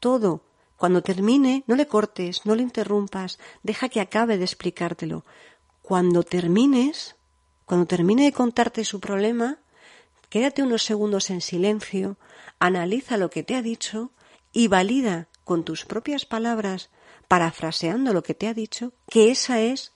todo. 0.00 0.42
Cuando 0.78 1.02
termine, 1.02 1.64
no 1.66 1.74
le 1.74 1.88
cortes, 1.88 2.46
no 2.46 2.54
le 2.54 2.62
interrumpas, 2.62 3.38
deja 3.62 3.90
que 3.90 4.00
acabe 4.00 4.38
de 4.38 4.44
explicártelo. 4.44 5.24
Cuando 5.82 6.22
termines, 6.22 7.16
cuando 7.66 7.86
termine 7.86 8.24
de 8.24 8.32
contarte 8.32 8.84
su 8.84 9.00
problema, 9.00 9.58
quédate 10.30 10.62
unos 10.62 10.84
segundos 10.84 11.30
en 11.30 11.40
silencio, 11.40 12.16
analiza 12.60 13.16
lo 13.16 13.28
que 13.28 13.42
te 13.42 13.56
ha 13.56 13.62
dicho 13.62 14.12
y 14.52 14.68
valida 14.68 15.26
con 15.42 15.64
tus 15.64 15.84
propias 15.84 16.24
palabras, 16.24 16.90
parafraseando 17.26 18.12
lo 18.12 18.22
que 18.22 18.34
te 18.34 18.46
ha 18.46 18.54
dicho, 18.54 18.92
que 19.10 19.32
esa 19.32 19.60
es 19.60 19.92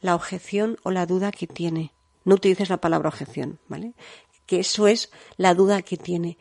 la 0.00 0.14
objeción 0.14 0.78
o 0.84 0.92
la 0.92 1.06
duda 1.06 1.32
que 1.32 1.48
tiene. 1.48 1.92
No 2.24 2.36
utilices 2.36 2.70
la 2.70 2.80
palabra 2.80 3.08
objeción, 3.08 3.58
¿vale? 3.66 3.94
que 4.50 4.58
eso 4.58 4.88
es 4.88 5.12
la 5.36 5.54
duda 5.54 5.82
que 5.82 5.96
tiene. 5.96 6.36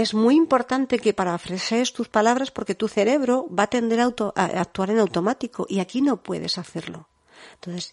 Es 0.00 0.14
muy 0.14 0.34
importante 0.34 0.98
que 0.98 1.12
parafrasees 1.12 1.92
tus 1.92 2.08
palabras 2.08 2.50
porque 2.50 2.74
tu 2.74 2.88
cerebro 2.88 3.46
va 3.52 3.64
a 3.64 3.66
tender 3.66 4.00
a, 4.00 4.06
actuar 4.34 4.88
en 4.88 4.98
automático 4.98 5.66
y 5.68 5.80
aquí 5.80 6.00
no 6.00 6.22
puedes 6.22 6.56
hacerlo. 6.56 7.06
Entonces, 7.56 7.92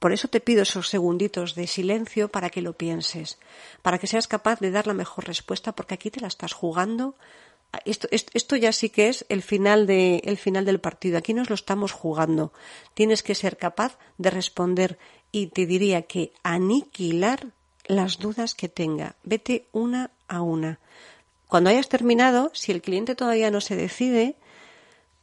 por 0.00 0.12
eso 0.12 0.26
te 0.26 0.40
pido 0.40 0.62
esos 0.62 0.88
segunditos 0.88 1.54
de 1.54 1.68
silencio 1.68 2.28
para 2.28 2.50
que 2.50 2.60
lo 2.60 2.72
pienses, 2.72 3.38
para 3.82 4.00
que 4.00 4.08
seas 4.08 4.26
capaz 4.26 4.58
de 4.58 4.72
dar 4.72 4.88
la 4.88 4.94
mejor 4.94 5.28
respuesta 5.28 5.70
porque 5.70 5.94
aquí 5.94 6.10
te 6.10 6.20
la 6.20 6.26
estás 6.26 6.54
jugando. 6.54 7.14
Esto, 7.84 8.08
esto, 8.10 8.56
ya 8.56 8.72
sí 8.72 8.90
que 8.90 9.06
es 9.06 9.24
el 9.28 9.44
final 9.44 9.86
del 9.86 10.80
partido. 10.80 11.18
Aquí 11.18 11.34
nos 11.34 11.50
lo 11.50 11.54
estamos 11.54 11.92
jugando. 11.92 12.52
Tienes 12.94 13.22
que 13.22 13.36
ser 13.36 13.58
capaz 13.58 13.96
de 14.18 14.30
responder 14.30 14.98
y 15.30 15.46
te 15.46 15.66
diría 15.66 16.02
que 16.02 16.32
aniquilar 16.42 17.52
las 17.86 18.18
dudas 18.18 18.56
que 18.56 18.68
tenga. 18.68 19.14
Vete 19.22 19.68
una 19.70 20.10
a 20.26 20.42
una. 20.42 20.80
Cuando 21.54 21.70
hayas 21.70 21.88
terminado, 21.88 22.50
si 22.52 22.72
el 22.72 22.82
cliente 22.82 23.14
todavía 23.14 23.48
no 23.48 23.60
se 23.60 23.76
decide, 23.76 24.34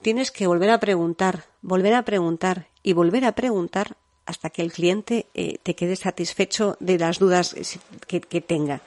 tienes 0.02 0.32
que 0.32 0.48
volver 0.48 0.70
a 0.70 0.80
preguntar, 0.80 1.44
volver 1.62 1.94
a 1.94 2.06
preguntar 2.06 2.70
y 2.84 2.94
volver 2.94 3.26
a 3.26 3.34
preguntar 3.34 3.98
hasta 4.26 4.50
que 4.50 4.62
el 4.62 4.72
cliente 4.72 5.28
eh, 5.34 5.58
te 5.62 5.76
quede 5.76 5.98
satisfecho 5.98 6.78
de 6.80 6.98
las 6.98 7.20
dudas 7.20 7.54
que, 8.08 8.22
que, 8.22 8.40
tenga. 8.40 8.82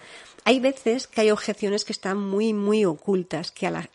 Hay 0.44 0.58
veces 0.58 1.06
que 1.06 1.20
hay 1.20 1.30
objeciones 1.30 1.84
que 1.84 1.92
están 1.92 2.16
muy, 2.16 2.54
muy 2.54 2.86
ocultas, 2.86 3.50
que 3.50 3.66
a, 3.66 3.70
la, 3.70 3.90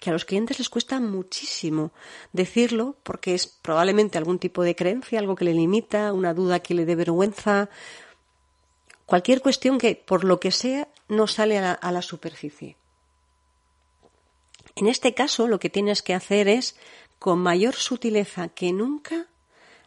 que 0.00 0.08
a 0.08 0.14
los 0.14 0.24
clientes 0.24 0.58
les 0.58 0.70
cuesta 0.70 0.98
muchísimo 0.98 1.90
decirlo 2.32 2.96
porque 3.02 3.34
es 3.34 3.48
probablemente 3.48 4.16
algún 4.16 4.38
tipo 4.38 4.62
de 4.62 4.74
creencia, 4.74 5.18
algo 5.18 5.36
que 5.36 5.44
le 5.44 5.52
limita, 5.52 6.14
una 6.14 6.32
duda 6.32 6.60
que 6.60 6.72
le 6.72 6.86
dé 6.86 6.96
vergüenza, 6.96 7.68
Cualquier 9.12 9.42
cuestión 9.42 9.76
que, 9.76 9.94
por 9.94 10.24
lo 10.24 10.40
que 10.40 10.50
sea, 10.50 10.88
no 11.12 11.26
sale 11.26 11.58
a 11.58 11.92
la, 11.92 12.02
superficie. 12.02 12.76
En 14.74 14.86
este 14.86 15.12
caso, 15.14 15.46
lo 15.46 15.60
que 15.60 15.68
tienes 15.68 16.02
que 16.02 16.14
hacer 16.14 16.48
es, 16.48 16.74
con 17.18 17.38
mayor 17.38 17.74
sutileza 17.74 18.48
que 18.48 18.72
nunca, 18.72 19.26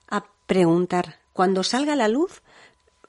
a 0.08 0.26
preguntar. 0.46 1.20
Cuando 1.34 1.64
salga 1.64 1.94
a 1.94 1.98
la 1.98 2.08
luz, 2.08 2.44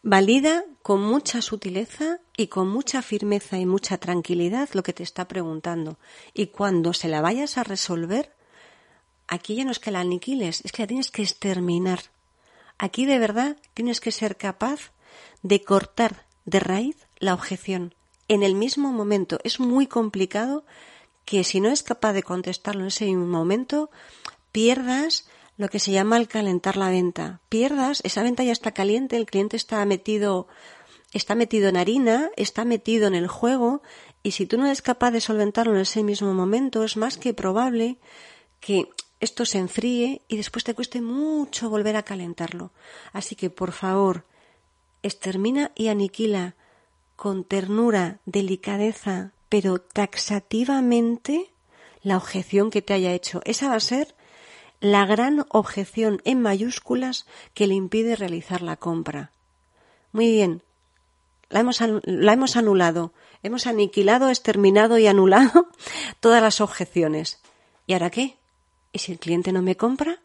valida 0.03 0.65
con 0.83 1.03
mucha 1.03 1.43
sutileza 1.43 2.19
y 2.37 2.47
con 2.47 2.69
mucha 2.69 3.03
firmeza 3.03 3.59
y 3.59 3.67
mucha 3.67 3.99
tranquilidad 3.99 4.71
lo 4.73 4.83
que 4.83 4.95
te 4.95 5.03
está 5.03 5.29
preguntando. 5.29 5.99
Y 6.33 6.47
cuando 6.47 6.95
se 6.95 7.09
la 7.09 7.21
vayas 7.21 7.59
a 7.59 7.65
resolver, 7.65 8.33
aquí 9.29 9.57
ya 9.57 9.65
no 9.65 9.73
es 9.73 9.79
que 9.79 9.91
la 9.91 10.01
aniquiles, 10.01 10.63
es 10.65 10.73
que 10.73 10.83
la 10.83 10.89
tienes 10.89 11.11
que 11.11 11.23
exterminar. 11.23 12.01
Aquí 12.79 13.05
de 13.05 13.19
verdad 13.19 13.59
tienes 13.75 14.01
que 14.01 14.11
ser 14.11 14.37
capaz 14.37 14.93
de 15.43 15.63
cortar 15.63 16.25
de 16.47 16.61
raíz 16.61 16.97
la 17.19 17.35
objeción 17.35 17.96
en 18.29 18.43
el 18.43 18.55
mismo 18.55 18.93
momento. 18.93 19.39
Es 19.45 19.61
muy 19.61 19.87
complicado 19.87 20.65
que 21.25 21.45
si 21.45 21.61
no 21.61 21.71
es 21.71 21.83
capaz 21.83 22.13
de 22.13 22.23
contestarlo 22.23 22.83
en 22.83 22.89
ese 22.89 23.07
mismo 23.07 23.27
momento, 23.27 23.91
pierdas 24.53 25.27
lo 25.57 25.69
que 25.69 25.79
se 25.79 25.93
llama 25.93 26.19
el 26.19 26.29
calentar 26.29 26.77
la 26.77 26.91
venta. 26.91 27.41
Pierdas, 27.49 28.01
esa 28.05 28.23
venta 28.23 28.45
ya 28.45 28.53
está 28.53 28.73
caliente, 28.73 29.17
el 29.17 29.27
cliente 29.27 29.57
está 29.57 29.85
metido, 29.87 30.49
está 31.13 31.35
metido 31.35 31.69
en 31.69 31.77
harina, 31.77 32.31
está 32.37 32.65
metido 32.65 33.07
en 33.07 33.15
el 33.15 33.27
juego, 33.27 33.83
y 34.23 34.33
si 34.33 34.47
tú 34.47 34.59
no 34.59 34.67
eres 34.67 34.83
capaz 34.83 35.13
de 35.13 35.21
solventarlo 35.21 35.75
en 35.75 35.81
ese 35.81 36.03
mismo 36.03 36.35
momento, 36.35 36.85
es 36.85 36.97
más 36.97 37.17
que 37.17 37.33
probable 37.33 37.99
que 38.61 38.89
esto 39.21 39.47
se 39.47 39.59
enfríe 39.59 40.23
y 40.29 40.37
después 40.37 40.65
te 40.65 40.75
cueste 40.75 41.01
mucho 41.01 41.71
volver 41.71 41.97
a 41.97 42.03
calentarlo. 42.03 42.73
Así 43.13 43.35
que, 43.35 43.51
por 43.51 43.73
favor, 43.73 44.25
extermina 45.03 45.73
y 45.75 45.89
aniquila 45.89 46.55
con 47.17 47.45
ternura, 47.45 48.21
delicadeza, 48.27 49.33
pero 49.49 49.79
taxativamente 49.79 51.51
la 52.03 52.17
objeción 52.17 52.71
que 52.71 52.83
te 52.83 52.95
haya 52.95 53.13
hecho. 53.13 53.41
Esa 53.45 53.69
va 53.69 53.75
a 53.75 53.81
ser 53.81 54.15
la 54.81 55.07
gran 55.07 55.47
objeción 55.49 56.21
en 56.25 56.43
mayúsculas 56.43 57.27
que 57.55 57.67
le 57.67 57.75
impide 57.75 58.17
realizar 58.17 58.63
la 58.63 58.77
compra. 58.77 59.33
Muy 60.13 60.31
bien, 60.31 60.63
la 61.49 61.61
hemos, 61.61 61.81
la 61.81 62.33
hemos 62.33 62.57
anulado, 62.57 63.13
hemos 63.43 63.67
aniquilado, 63.67 64.29
exterminado 64.29 64.99
y 64.99 65.07
anulado 65.07 65.69
todas 66.21 66.43
las 66.43 66.61
objeciones. 66.61 67.41
¿Y 67.87 67.95
ahora 67.95 68.11
qué? 68.11 68.37
¿Y 68.93 68.99
si 68.99 69.13
el 69.13 69.19
cliente 69.19 69.53
no 69.53 69.63
me 69.63 69.77
compra? 69.77 70.21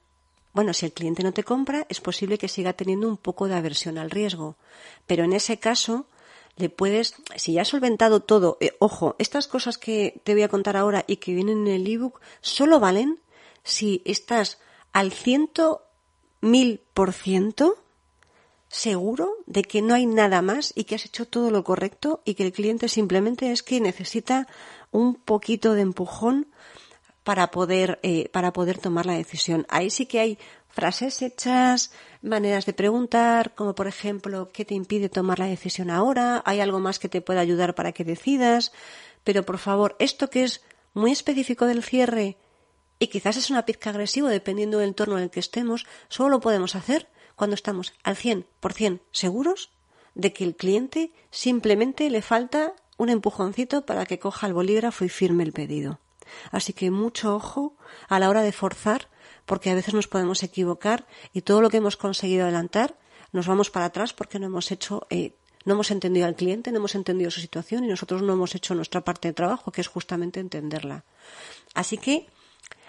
Bueno, 0.54 0.74
si 0.74 0.86
el 0.86 0.92
cliente 0.92 1.24
no 1.24 1.32
te 1.32 1.44
compra, 1.44 1.86
es 1.90 2.02
posible 2.02 2.38
que 2.38 2.50
siga 2.50 2.74
teniendo 2.74 3.08
un 3.08 3.18
poco 3.18 3.48
de 3.48 3.56
aversión 3.56 3.98
al 3.98 4.12
riesgo. 4.12 4.56
Pero 5.08 5.24
en 5.24 5.34
ese 5.34 5.60
caso, 5.60 6.08
le 6.62 6.70
puedes, 6.70 7.16
si 7.36 7.54
ya 7.54 7.64
has 7.64 7.68
solventado 7.68 8.22
todo, 8.22 8.58
eh, 8.62 8.74
ojo, 8.80 9.16
estas 9.20 9.48
cosas 9.48 9.78
que 9.78 10.22
te 10.24 10.34
voy 10.34 10.44
a 10.44 10.50
contar 10.50 10.78
ahora 10.78 11.04
y 11.08 11.18
que 11.18 11.34
vienen 11.34 11.68
en 11.68 11.74
el 11.74 11.88
ebook 11.88 12.22
solo 12.40 12.80
valen 12.80 13.20
si 13.64 14.02
estás 14.06 14.60
al 14.94 15.12
ciento 15.12 15.84
mil 16.42 16.80
por 16.94 17.14
ciento 17.14 17.78
seguro 18.68 19.38
de 19.48 19.64
que 19.64 19.82
no 19.82 19.94
hay 19.94 20.06
nada 20.06 20.42
más 20.42 20.72
y 20.76 20.86
que 20.86 20.96
has 20.96 21.06
hecho 21.06 21.28
todo 21.28 21.52
lo 21.52 21.64
correcto 21.64 22.22
y 22.24 22.36
que 22.36 22.44
el 22.44 22.54
cliente 22.54 22.88
simplemente 22.88 23.52
es 23.52 23.64
que 23.64 23.82
necesita 23.82 24.48
un 24.92 25.16
poquito 25.16 25.74
de 25.74 25.82
empujón 25.82 26.48
para 27.24 27.52
poder, 27.52 28.00
eh, 28.04 28.30
para 28.30 28.54
poder 28.54 28.78
tomar 28.80 29.06
la 29.06 29.14
decisión. 29.14 29.66
Ahí 29.70 29.90
sí 29.90 30.06
que 30.06 30.20
hay 30.20 30.40
frases 30.70 31.22
hechas, 31.22 31.92
maneras 32.22 32.66
de 32.66 32.74
preguntar, 32.74 33.54
como 33.56 33.76
por 33.76 33.88
ejemplo, 33.88 34.52
¿qué 34.52 34.66
te 34.66 34.74
impide 34.74 35.10
tomar 35.10 35.40
la 35.40 35.46
decisión 35.46 35.90
ahora? 35.90 36.42
¿Hay 36.46 36.60
algo 36.60 36.80
más 36.80 37.00
que 37.00 37.10
te 37.10 37.22
pueda 37.22 37.42
ayudar 37.42 37.76
para 37.76 37.92
que 37.92 38.04
decidas? 38.04 38.72
Pero 39.24 39.44
por 39.44 39.58
favor, 39.58 39.96
esto 40.00 40.30
que 40.30 40.44
es 40.44 40.62
muy 40.94 41.12
específico 41.12 41.66
del 41.66 41.84
cierre 41.84 42.38
y 43.00 43.08
quizás 43.08 43.38
es 43.38 43.50
una 43.50 43.66
pizca 43.66 43.90
agresivo 43.90 44.28
dependiendo 44.28 44.78
del 44.78 44.90
entorno 44.90 45.18
en 45.18 45.24
el 45.24 45.30
que 45.30 45.40
estemos, 45.40 45.86
solo 46.08 46.30
lo 46.30 46.40
podemos 46.40 46.76
hacer 46.76 47.10
cuando 47.36 47.56
estamos 47.56 47.94
al 48.04 48.16
100% 48.16 49.02
seguros 49.12 49.72
de 50.14 50.34
que 50.34 50.44
el 50.44 50.56
cliente 50.56 51.12
simplemente 51.30 52.10
le 52.10 52.22
falta 52.22 52.74
un 52.98 53.10
empujoncito 53.10 53.86
para 53.86 54.06
que 54.06 54.20
coja 54.20 54.48
el 54.48 54.54
bolígrafo 54.54 55.06
y 55.06 55.10
firme 55.10 55.44
el 55.44 55.54
pedido. 55.54 56.00
Así 56.52 56.74
que 56.74 56.92
mucho 56.92 57.36
ojo 57.36 57.76
a 58.08 58.20
la 58.20 58.30
hora 58.30 58.42
de 58.42 58.52
forzar, 58.52 59.10
porque 59.46 59.70
a 59.70 59.76
veces 59.76 59.94
nos 59.94 60.08
podemos 60.08 60.44
equivocar 60.44 61.08
y 61.34 61.42
todo 61.42 61.62
lo 61.62 61.70
que 61.70 61.78
hemos 61.78 61.98
conseguido 61.98 62.44
adelantar 62.44 62.98
nos 63.32 63.48
vamos 63.48 63.70
para 63.70 63.86
atrás 63.86 64.14
porque 64.14 64.40
no 64.40 64.48
hemos 64.48 64.72
hecho, 64.72 65.08
eh, 65.10 65.36
no 65.66 65.74
hemos 65.74 65.92
entendido 65.92 66.28
al 66.28 66.36
cliente, 66.36 66.72
no 66.72 66.78
hemos 66.78 66.96
entendido 66.96 67.32
su 67.32 67.40
situación 67.40 67.84
y 67.84 67.88
nosotros 67.88 68.22
no 68.22 68.34
hemos 68.34 68.56
hecho 68.56 68.76
nuestra 68.76 69.02
parte 69.02 69.30
de 69.30 69.34
trabajo, 69.34 69.72
que 69.72 69.82
es 69.82 69.88
justamente 69.88 70.40
entenderla. 70.40 71.06
Así 71.74 71.98
que 71.98 72.28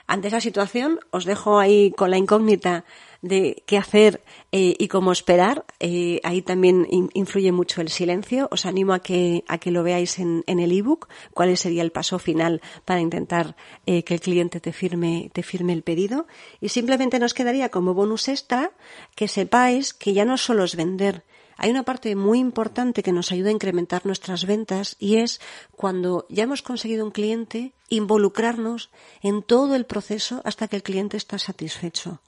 ante 0.07 0.28
esa 0.28 0.40
situación, 0.40 1.01
os 1.11 1.24
dejo 1.24 1.59
ahí 1.59 1.93
con 1.93 2.11
la 2.11 2.18
incógnita 2.18 2.84
de 3.23 3.62
qué 3.66 3.79
hacer 3.79 4.23
eh, 4.51 4.75
y 4.79 4.89
cómo 4.89 5.12
esperar. 5.12 5.64
Eh, 5.81 6.20
ahí 6.25 6.43
también 6.43 6.87
influye 7.14 7.53
mucho 7.53 7.81
el 7.81 7.89
silencio. 7.89 8.49
Os 8.51 8.66
animo 8.66 8.93
a 8.93 8.99
que, 8.99 9.45
a 9.49 9.59
que 9.59 9.70
lo 9.70 9.83
veáis 9.83 10.18
en, 10.18 10.45
en 10.47 10.59
el 10.59 10.73
ebook, 10.73 11.09
cuál 11.33 11.57
sería 11.57 11.83
el 11.83 11.93
paso 11.93 12.18
final 12.18 12.61
para 12.85 13.01
intentar 13.01 13.57
eh, 13.87 14.03
que 14.03 14.14
el 14.14 14.20
cliente 14.20 14.61
te 14.61 14.73
firme, 14.73 15.31
te 15.33 15.43
firme 15.43 15.73
el 15.73 15.83
pedido. 15.83 16.27
Y 16.61 16.68
simplemente 16.68 17.18
nos 17.18 17.33
quedaría 17.33 17.70
como 17.70 17.95
bonus 17.95 18.29
extra 18.29 18.73
que 19.14 19.29
sepáis 19.29 19.95
que 19.95 20.12
ya 20.12 20.25
no 20.25 20.37
solo 20.37 20.64
es 20.64 20.77
vender, 20.77 21.25
hay 21.62 21.70
una 21.70 21.84
parte 21.84 22.16
muy 22.16 22.40
importante 22.40 23.04
que 23.04 23.12
nos 23.12 23.30
ayuda 23.30 23.50
a 23.50 23.52
incrementar 23.52 24.04
nuestras 24.04 24.46
ventas 24.46 24.96
y 24.98 25.18
es 25.18 25.40
cuando 25.76 26.26
ya 26.28 26.42
hemos 26.42 26.60
conseguido 26.60 27.04
un 27.04 27.12
cliente, 27.12 27.72
involucrarnos 27.88 28.90
en 29.22 29.44
todo 29.44 29.76
el 29.76 29.86
proceso 29.86 30.42
hasta 30.44 30.66
que 30.66 30.74
el 30.74 30.82
cliente 30.82 31.16
está 31.16 31.38
satisfecho. 31.38 32.20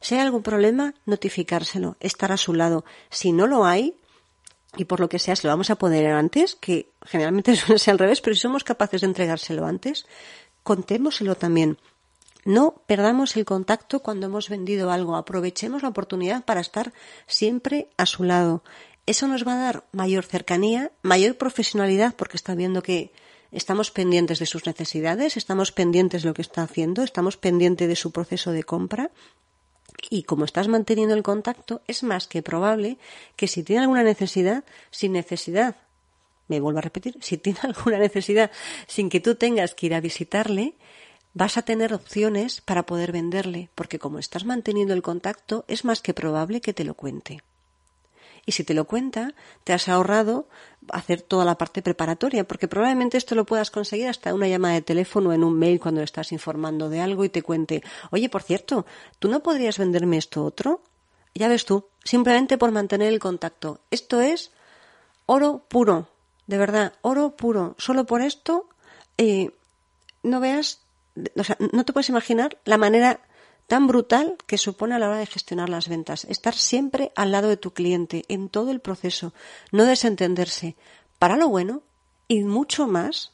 Si 0.00 0.16
hay 0.16 0.22
algún 0.22 0.42
problema, 0.42 0.94
notificárselo, 1.06 1.96
estar 2.00 2.32
a 2.32 2.36
su 2.36 2.52
lado. 2.52 2.84
Si 3.10 3.30
no 3.30 3.46
lo 3.46 3.64
hay, 3.64 3.94
y 4.76 4.86
por 4.86 4.98
lo 4.98 5.08
que 5.08 5.20
sea, 5.20 5.36
se 5.36 5.46
lo 5.46 5.52
vamos 5.52 5.70
a 5.70 5.76
poner 5.76 6.08
antes, 6.08 6.56
que 6.56 6.90
generalmente 7.06 7.54
suele 7.56 7.78
ser 7.78 7.92
al 7.92 7.98
revés, 8.00 8.20
pero 8.20 8.34
si 8.34 8.42
somos 8.42 8.64
capaces 8.64 9.02
de 9.02 9.06
entregárselo 9.06 9.66
antes, 9.66 10.04
contémoselo 10.64 11.36
también. 11.36 11.78
No 12.44 12.82
perdamos 12.86 13.36
el 13.36 13.44
contacto 13.44 14.00
cuando 14.00 14.26
hemos 14.26 14.48
vendido 14.48 14.90
algo. 14.90 15.16
Aprovechemos 15.16 15.82
la 15.82 15.90
oportunidad 15.90 16.44
para 16.44 16.60
estar 16.60 16.92
siempre 17.26 17.88
a 17.96 18.06
su 18.06 18.24
lado. 18.24 18.62
Eso 19.06 19.26
nos 19.26 19.46
va 19.46 19.54
a 19.54 19.64
dar 19.64 19.84
mayor 19.92 20.24
cercanía, 20.24 20.92
mayor 21.02 21.36
profesionalidad, 21.36 22.14
porque 22.14 22.36
está 22.36 22.54
viendo 22.54 22.82
que 22.82 23.12
estamos 23.52 23.90
pendientes 23.90 24.38
de 24.38 24.46
sus 24.46 24.66
necesidades, 24.66 25.36
estamos 25.36 25.72
pendientes 25.72 26.22
de 26.22 26.28
lo 26.28 26.34
que 26.34 26.42
está 26.42 26.62
haciendo, 26.62 27.02
estamos 27.02 27.36
pendientes 27.36 27.88
de 27.88 27.96
su 27.96 28.12
proceso 28.12 28.52
de 28.52 28.62
compra. 28.62 29.10
Y 30.08 30.22
como 30.22 30.44
estás 30.44 30.68
manteniendo 30.68 31.14
el 31.14 31.22
contacto, 31.22 31.82
es 31.86 32.02
más 32.02 32.26
que 32.26 32.42
probable 32.42 32.98
que 33.36 33.48
si 33.48 33.62
tiene 33.62 33.82
alguna 33.82 34.02
necesidad, 34.02 34.64
sin 34.90 35.12
necesidad, 35.12 35.76
me 36.48 36.60
vuelvo 36.60 36.78
a 36.78 36.82
repetir, 36.82 37.16
si 37.20 37.36
tiene 37.36 37.58
alguna 37.62 37.98
necesidad 37.98 38.50
sin 38.86 39.10
que 39.10 39.20
tú 39.20 39.34
tengas 39.34 39.74
que 39.74 39.86
ir 39.86 39.94
a 39.94 40.00
visitarle, 40.00 40.74
vas 41.34 41.56
a 41.56 41.62
tener 41.62 41.94
opciones 41.94 42.60
para 42.60 42.84
poder 42.84 43.12
venderle, 43.12 43.68
porque 43.74 43.98
como 43.98 44.18
estás 44.18 44.44
manteniendo 44.44 44.94
el 44.94 45.02
contacto, 45.02 45.64
es 45.68 45.84
más 45.84 46.00
que 46.00 46.14
probable 46.14 46.60
que 46.60 46.74
te 46.74 46.84
lo 46.84 46.94
cuente. 46.94 47.42
Y 48.46 48.52
si 48.52 48.64
te 48.64 48.74
lo 48.74 48.86
cuenta, 48.86 49.34
te 49.64 49.72
has 49.72 49.88
ahorrado 49.88 50.48
hacer 50.90 51.22
toda 51.22 51.44
la 51.44 51.58
parte 51.58 51.82
preparatoria, 51.82 52.44
porque 52.44 52.68
probablemente 52.68 53.18
esto 53.18 53.34
lo 53.34 53.44
puedas 53.44 53.70
conseguir 53.70 54.08
hasta 54.08 54.34
una 54.34 54.48
llamada 54.48 54.74
de 54.74 54.82
teléfono 54.82 55.32
en 55.32 55.44
un 55.44 55.58
mail 55.58 55.78
cuando 55.78 56.00
le 56.00 56.06
estás 56.06 56.32
informando 56.32 56.88
de 56.88 57.00
algo 57.00 57.24
y 57.24 57.28
te 57.28 57.42
cuente, 57.42 57.82
oye, 58.10 58.28
por 58.28 58.42
cierto, 58.42 58.86
¿tú 59.18 59.28
no 59.28 59.40
podrías 59.40 59.78
venderme 59.78 60.16
esto 60.16 60.44
otro? 60.44 60.82
Ya 61.34 61.48
ves 61.48 61.64
tú, 61.64 61.86
simplemente 62.02 62.58
por 62.58 62.72
mantener 62.72 63.12
el 63.12 63.20
contacto. 63.20 63.80
Esto 63.90 64.20
es 64.20 64.52
oro 65.26 65.64
puro, 65.68 66.08
de 66.46 66.58
verdad, 66.58 66.94
oro 67.02 67.36
puro. 67.36 67.76
Solo 67.78 68.04
por 68.04 68.22
esto, 68.22 68.68
eh, 69.16 69.54
no 70.24 70.40
veas 70.40 70.80
o 71.36 71.44
sea, 71.44 71.56
no 71.72 71.84
te 71.84 71.92
puedes 71.92 72.08
imaginar 72.08 72.58
la 72.64 72.78
manera 72.78 73.20
tan 73.66 73.86
brutal 73.86 74.36
que 74.46 74.58
supone 74.58 74.94
a 74.94 74.98
la 74.98 75.08
hora 75.08 75.18
de 75.18 75.26
gestionar 75.26 75.68
las 75.68 75.88
ventas. 75.88 76.24
Estar 76.24 76.54
siempre 76.54 77.12
al 77.14 77.30
lado 77.30 77.48
de 77.48 77.56
tu 77.56 77.72
cliente 77.72 78.24
en 78.28 78.48
todo 78.48 78.70
el 78.70 78.80
proceso, 78.80 79.32
no 79.70 79.84
desentenderse 79.84 80.76
para 81.18 81.36
lo 81.36 81.48
bueno 81.48 81.82
y 82.26 82.42
mucho 82.42 82.86
más 82.86 83.32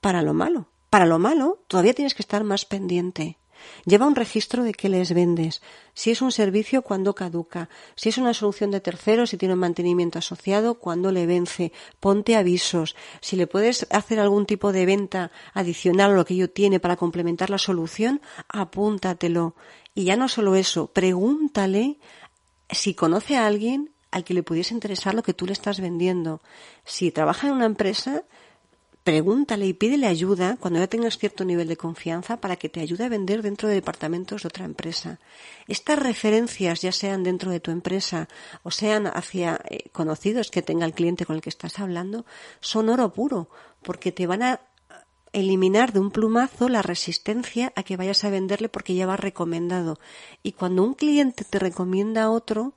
para 0.00 0.22
lo 0.22 0.34
malo. 0.34 0.68
Para 0.90 1.06
lo 1.06 1.18
malo 1.18 1.64
todavía 1.68 1.94
tienes 1.94 2.14
que 2.14 2.22
estar 2.22 2.44
más 2.44 2.66
pendiente. 2.66 3.38
Lleva 3.84 4.06
un 4.06 4.14
registro 4.14 4.64
de 4.64 4.72
qué 4.72 4.88
les 4.88 5.12
vendes, 5.12 5.62
si 5.94 6.10
es 6.10 6.22
un 6.22 6.32
servicio, 6.32 6.82
cuándo 6.82 7.14
caduca, 7.14 7.68
si 7.96 8.08
es 8.08 8.18
una 8.18 8.34
solución 8.34 8.70
de 8.70 8.80
terceros, 8.80 9.30
si 9.30 9.36
tiene 9.36 9.54
un 9.54 9.60
mantenimiento 9.60 10.18
asociado, 10.18 10.74
cuándo 10.74 11.12
le 11.12 11.26
vence, 11.26 11.72
ponte 12.00 12.36
avisos, 12.36 12.96
si 13.20 13.36
le 13.36 13.46
puedes 13.46 13.86
hacer 13.90 14.20
algún 14.20 14.46
tipo 14.46 14.72
de 14.72 14.86
venta 14.86 15.30
adicional 15.54 16.12
a 16.12 16.14
lo 16.14 16.24
que 16.24 16.34
ello 16.34 16.50
tiene 16.50 16.80
para 16.80 16.96
complementar 16.96 17.50
la 17.50 17.58
solución, 17.58 18.20
apúntatelo. 18.48 19.54
Y 19.94 20.04
ya 20.04 20.16
no 20.16 20.28
solo 20.28 20.54
eso, 20.54 20.88
pregúntale 20.92 21.98
si 22.70 22.94
conoce 22.94 23.36
a 23.36 23.46
alguien 23.46 23.92
al 24.10 24.24
que 24.24 24.34
le 24.34 24.42
pudiese 24.42 24.74
interesar 24.74 25.14
lo 25.14 25.22
que 25.22 25.34
tú 25.34 25.46
le 25.46 25.52
estás 25.52 25.80
vendiendo. 25.80 26.42
Si 26.84 27.10
trabaja 27.10 27.48
en 27.48 27.54
una 27.54 27.66
empresa, 27.66 28.24
pregúntale 29.04 29.66
y 29.66 29.72
pídele 29.72 30.06
ayuda 30.06 30.56
cuando 30.60 30.78
ya 30.78 30.86
tengas 30.86 31.18
cierto 31.18 31.44
nivel 31.44 31.68
de 31.68 31.76
confianza 31.76 32.36
para 32.40 32.56
que 32.56 32.68
te 32.68 32.80
ayude 32.80 33.04
a 33.04 33.08
vender 33.08 33.42
dentro 33.42 33.68
de 33.68 33.74
departamentos 33.74 34.42
de 34.42 34.48
otra 34.48 34.64
empresa. 34.64 35.18
Estas 35.66 35.98
referencias, 35.98 36.82
ya 36.82 36.92
sean 36.92 37.22
dentro 37.22 37.50
de 37.50 37.60
tu 37.60 37.70
empresa 37.70 38.28
o 38.62 38.70
sean 38.70 39.06
hacia 39.06 39.60
eh, 39.68 39.88
conocidos 39.90 40.50
que 40.50 40.62
tenga 40.62 40.86
el 40.86 40.94
cliente 40.94 41.26
con 41.26 41.36
el 41.36 41.42
que 41.42 41.50
estás 41.50 41.80
hablando, 41.80 42.24
son 42.60 42.88
oro 42.88 43.12
puro, 43.12 43.48
porque 43.82 44.12
te 44.12 44.26
van 44.26 44.42
a 44.42 44.60
eliminar 45.32 45.92
de 45.92 46.00
un 46.00 46.10
plumazo 46.10 46.68
la 46.68 46.82
resistencia 46.82 47.72
a 47.74 47.82
que 47.82 47.96
vayas 47.96 48.22
a 48.24 48.30
venderle 48.30 48.68
porque 48.68 48.94
ya 48.94 49.06
va 49.06 49.16
recomendado. 49.16 49.98
Y 50.42 50.52
cuando 50.52 50.84
un 50.84 50.94
cliente 50.94 51.44
te 51.44 51.58
recomienda 51.58 52.24
a 52.24 52.30
otro, 52.30 52.74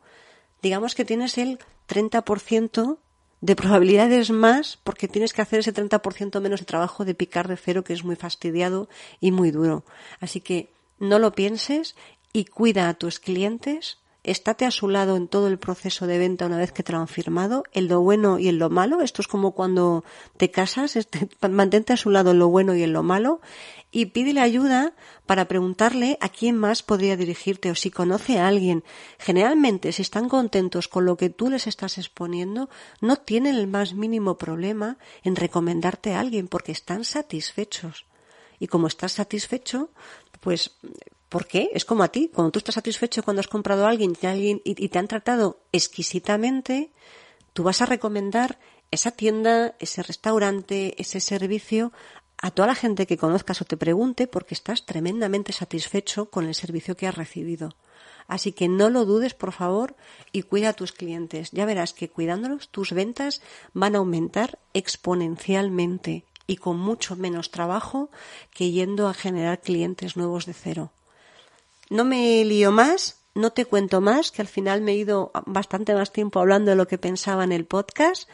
digamos 0.61 0.95
que 0.95 1.05
tienes 1.05 1.37
el 1.37 1.59
30% 1.87 2.97
de 3.45 3.55
probabilidades 3.55 4.31
más 4.31 4.79
porque 4.83 5.07
tienes 5.07 5.31
que 5.31 5.43
hacer 5.43 5.59
ese 5.59 5.71
30% 5.71 6.41
menos 6.41 6.61
de 6.61 6.65
trabajo 6.65 7.05
de 7.05 7.13
picar 7.13 7.47
de 7.47 7.57
cero 7.57 7.83
que 7.83 7.93
es 7.93 8.03
muy 8.03 8.15
fastidiado 8.15 8.89
y 9.19 9.31
muy 9.31 9.51
duro. 9.51 9.83
Así 10.19 10.41
que 10.41 10.69
no 10.97 11.19
lo 11.19 11.33
pienses 11.33 11.95
y 12.33 12.45
cuida 12.45 12.89
a 12.89 12.95
tus 12.95 13.19
clientes 13.19 13.99
estate 14.25 14.65
a 14.65 14.71
su 14.71 14.89
lado 14.89 15.15
en 15.15 15.27
todo 15.27 15.47
el 15.47 15.57
proceso 15.57 16.07
de 16.07 16.17
venta 16.17 16.45
una 16.45 16.57
vez 16.57 16.71
que 16.71 16.83
te 16.83 16.91
lo 16.91 16.99
han 16.99 17.07
firmado, 17.07 17.63
en 17.71 17.87
lo 17.87 18.01
bueno 18.01 18.39
y 18.39 18.47
en 18.47 18.59
lo 18.59 18.69
malo. 18.69 19.01
Esto 19.01 19.21
es 19.21 19.27
como 19.27 19.51
cuando 19.51 20.03
te 20.37 20.51
casas, 20.51 20.95
este, 20.95 21.29
mantente 21.49 21.93
a 21.93 21.97
su 21.97 22.09
lado 22.09 22.31
en 22.31 22.39
lo 22.39 22.49
bueno 22.49 22.75
y 22.75 22.83
en 22.83 22.93
lo 22.93 23.03
malo 23.03 23.41
y 23.95 24.07
pídele 24.07 24.41
ayuda 24.41 24.91
para 25.25 25.47
preguntarle 25.47 26.17
a 26.19 26.27
quién 26.27 26.57
más 26.57 26.83
podría 26.83 27.15
dirigirte 27.15 27.71
o 27.71 27.75
si 27.75 27.91
conoce 27.91 28.39
a 28.39 28.47
alguien. 28.49 28.83
Generalmente, 29.19 29.93
si 29.93 30.01
están 30.01 30.27
contentos 30.27 30.89
con 30.89 31.05
lo 31.05 31.15
que 31.15 31.29
tú 31.29 31.49
les 31.49 31.65
estás 31.65 31.97
exponiendo, 31.97 32.69
no 32.99 33.15
tienen 33.15 33.55
el 33.55 33.67
más 33.67 33.93
mínimo 33.93 34.37
problema 34.37 34.97
en 35.23 35.37
recomendarte 35.37 36.13
a 36.13 36.19
alguien 36.19 36.49
porque 36.49 36.73
están 36.73 37.05
satisfechos. 37.05 38.05
Y 38.59 38.67
como 38.67 38.87
estás 38.87 39.13
satisfecho, 39.13 39.91
pues 40.41 40.75
¿Por 41.29 41.47
qué? 41.47 41.69
Es 41.73 41.85
como 41.85 42.03
a 42.03 42.09
ti. 42.09 42.29
Cuando 42.33 42.51
tú 42.51 42.59
estás 42.59 42.75
satisfecho 42.75 43.23
cuando 43.23 43.39
has 43.39 43.47
comprado 43.47 43.85
a 43.85 43.89
alguien, 43.89 44.13
y 44.63 44.89
te 44.89 44.99
han 44.99 45.07
tratado 45.07 45.59
exquisitamente, 45.71 46.91
tú 47.53 47.63
vas 47.63 47.81
a 47.81 47.85
recomendar 47.85 48.59
esa 48.91 49.11
tienda, 49.11 49.75
ese 49.79 50.03
restaurante, 50.03 50.99
ese 51.01 51.19
servicio 51.19 51.91
a 52.37 52.51
toda 52.51 52.67
la 52.67 52.75
gente 52.75 53.07
que 53.07 53.17
conozcas 53.17 53.61
o 53.61 53.65
te 53.65 53.77
pregunte 53.77 54.27
porque 54.27 54.53
estás 54.53 54.85
tremendamente 54.85 55.53
satisfecho 55.53 56.29
con 56.29 56.45
el 56.45 56.55
servicio 56.55 56.95
que 56.95 57.07
has 57.07 57.15
recibido. 57.15 57.75
Así 58.27 58.51
que 58.51 58.67
no 58.67 58.89
lo 58.89 59.05
dudes, 59.05 59.33
por 59.33 59.51
favor, 59.51 59.95
y 60.31 60.43
cuida 60.43 60.69
a 60.69 60.73
tus 60.73 60.91
clientes. 60.91 61.51
Ya 61.51 61.65
verás 61.65 61.93
que 61.93 62.09
cuidándolos 62.09 62.69
tus 62.69 62.91
ventas 62.91 63.41
van 63.73 63.95
a 63.95 63.99
aumentar 63.99 64.59
exponencialmente 64.73 66.25
y 66.47 66.57
con 66.57 66.79
mucho 66.79 67.15
menos 67.15 67.51
trabajo 67.51 68.09
que 68.51 68.71
yendo 68.71 69.07
a 69.07 69.13
generar 69.13 69.61
clientes 69.61 70.17
nuevos 70.17 70.45
de 70.45 70.53
cero. 70.53 70.91
No 71.89 72.05
me 72.05 72.43
lío 72.45 72.71
más. 72.71 73.21
no 73.35 73.51
te 73.51 73.65
cuento 73.65 73.99
más, 73.99 74.31
que 74.31 74.41
al 74.41 74.47
final 74.47 74.79
me 74.81 74.93
he 74.93 74.95
ido 74.95 75.31
bastante 75.45 75.93
más 75.93 76.13
tiempo 76.13 76.39
hablando 76.39 76.71
de 76.71 76.77
lo 76.77 76.87
que 76.87 76.97
pensaba 76.97 77.43
en 77.43 77.51
el 77.51 77.65
podcast. 77.65 78.29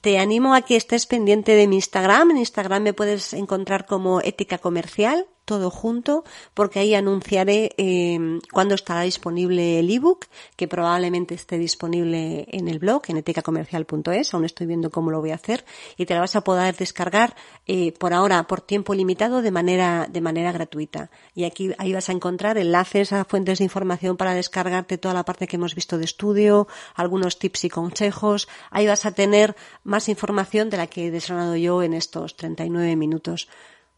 Te 0.00 0.18
animo 0.18 0.54
a 0.54 0.62
que 0.62 0.76
estés 0.76 1.04
pendiente 1.04 1.52
de 1.52 1.66
mi 1.66 1.76
Instagram. 1.76 2.30
En 2.30 2.38
Instagram 2.38 2.82
me 2.82 2.94
puedes 2.94 3.34
encontrar 3.34 3.84
como 3.84 4.22
ética 4.22 4.56
comercial 4.56 5.26
todo 5.44 5.70
junto, 5.70 6.24
porque 6.54 6.78
ahí 6.78 6.94
anunciaré 6.94 7.74
eh, 7.76 8.38
cuándo 8.52 8.74
estará 8.74 9.02
disponible 9.02 9.80
el 9.80 9.90
ebook, 9.90 10.26
que 10.56 10.68
probablemente 10.68 11.34
esté 11.34 11.58
disponible 11.58 12.46
en 12.50 12.68
el 12.68 12.78
blog, 12.78 13.02
en 13.08 13.16
eticacomercial.es, 13.16 14.34
aún 14.34 14.44
estoy 14.44 14.66
viendo 14.66 14.90
cómo 14.90 15.10
lo 15.10 15.20
voy 15.20 15.32
a 15.32 15.34
hacer, 15.36 15.64
y 15.96 16.06
te 16.06 16.14
la 16.14 16.20
vas 16.20 16.36
a 16.36 16.42
poder 16.42 16.76
descargar 16.76 17.34
eh, 17.66 17.92
por 17.92 18.12
ahora, 18.12 18.46
por 18.46 18.60
tiempo 18.60 18.94
limitado, 18.94 19.42
de 19.42 19.50
manera, 19.50 20.06
de 20.10 20.20
manera 20.20 20.52
gratuita. 20.52 21.10
Y 21.34 21.44
aquí, 21.44 21.72
ahí 21.78 21.92
vas 21.92 22.08
a 22.08 22.12
encontrar 22.12 22.58
enlaces 22.58 23.12
a 23.12 23.24
fuentes 23.24 23.58
de 23.58 23.64
información 23.64 24.16
para 24.16 24.34
descargarte 24.34 24.98
toda 24.98 25.14
la 25.14 25.24
parte 25.24 25.46
que 25.46 25.56
hemos 25.56 25.74
visto 25.74 25.98
de 25.98 26.04
estudio, 26.04 26.68
algunos 26.94 27.38
tips 27.38 27.64
y 27.64 27.70
consejos. 27.70 28.48
Ahí 28.70 28.86
vas 28.86 29.06
a 29.06 29.12
tener 29.12 29.56
más 29.84 30.08
información 30.08 30.70
de 30.70 30.76
la 30.76 30.86
que 30.86 31.06
he 31.06 31.10
desgranado 31.10 31.56
yo 31.56 31.82
en 31.82 31.94
estos 31.94 32.36
39 32.36 32.96
minutos. 32.96 33.48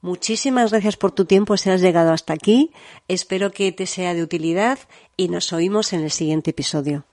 Muchísimas 0.03 0.72
gracias 0.72 0.96
por 0.96 1.12
tu 1.12 1.24
tiempo 1.24 1.57
si 1.57 1.70
has 1.70 1.80
llegado 1.80 2.12
hasta 2.12 2.32
aquí. 2.32 2.72
Espero 3.07 3.53
que 3.53 3.70
te 3.70 3.86
sea 3.86 4.14
de 4.14 4.22
utilidad 4.22 4.80
y 5.16 5.28
nos 5.28 5.53
oímos 5.53 5.92
en 5.92 6.00
el 6.00 6.11
siguiente 6.11 6.50
episodio. 6.50 7.05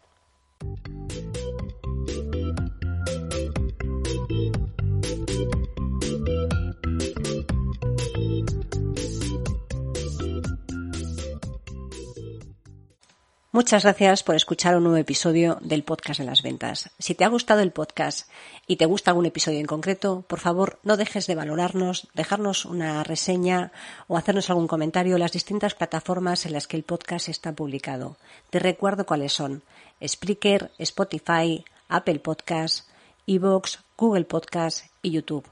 Muchas 13.59 13.83
gracias 13.83 14.23
por 14.23 14.35
escuchar 14.35 14.77
un 14.77 14.83
nuevo 14.83 14.95
episodio 14.95 15.57
del 15.59 15.83
podcast 15.83 16.21
de 16.21 16.25
las 16.25 16.43
ventas. 16.43 16.91
Si 16.97 17.13
te 17.13 17.25
ha 17.25 17.27
gustado 17.27 17.59
el 17.59 17.73
podcast 17.73 18.29
y 18.67 18.77
te 18.77 18.85
gusta 18.85 19.11
algún 19.11 19.25
episodio 19.25 19.59
en 19.59 19.65
concreto, 19.65 20.23
por 20.29 20.39
favor 20.39 20.79
no 20.83 20.95
dejes 20.95 21.27
de 21.27 21.35
valorarnos, 21.35 22.07
dejarnos 22.13 22.63
una 22.63 23.03
reseña 23.03 23.73
o 24.07 24.15
hacernos 24.15 24.49
algún 24.49 24.69
comentario 24.69 25.15
en 25.15 25.19
las 25.19 25.33
distintas 25.33 25.75
plataformas 25.75 26.45
en 26.45 26.53
las 26.53 26.67
que 26.67 26.77
el 26.77 26.83
podcast 26.83 27.27
está 27.27 27.51
publicado. 27.51 28.15
Te 28.49 28.59
recuerdo 28.59 29.05
cuáles 29.05 29.33
son 29.33 29.61
Spreaker, 30.01 30.71
Spotify, 30.77 31.65
Apple 31.89 32.19
Podcasts, 32.19 32.87
Evox, 33.27 33.79
Google 33.97 34.23
Podcasts 34.23 34.89
y 35.01 35.11
YouTube. 35.11 35.45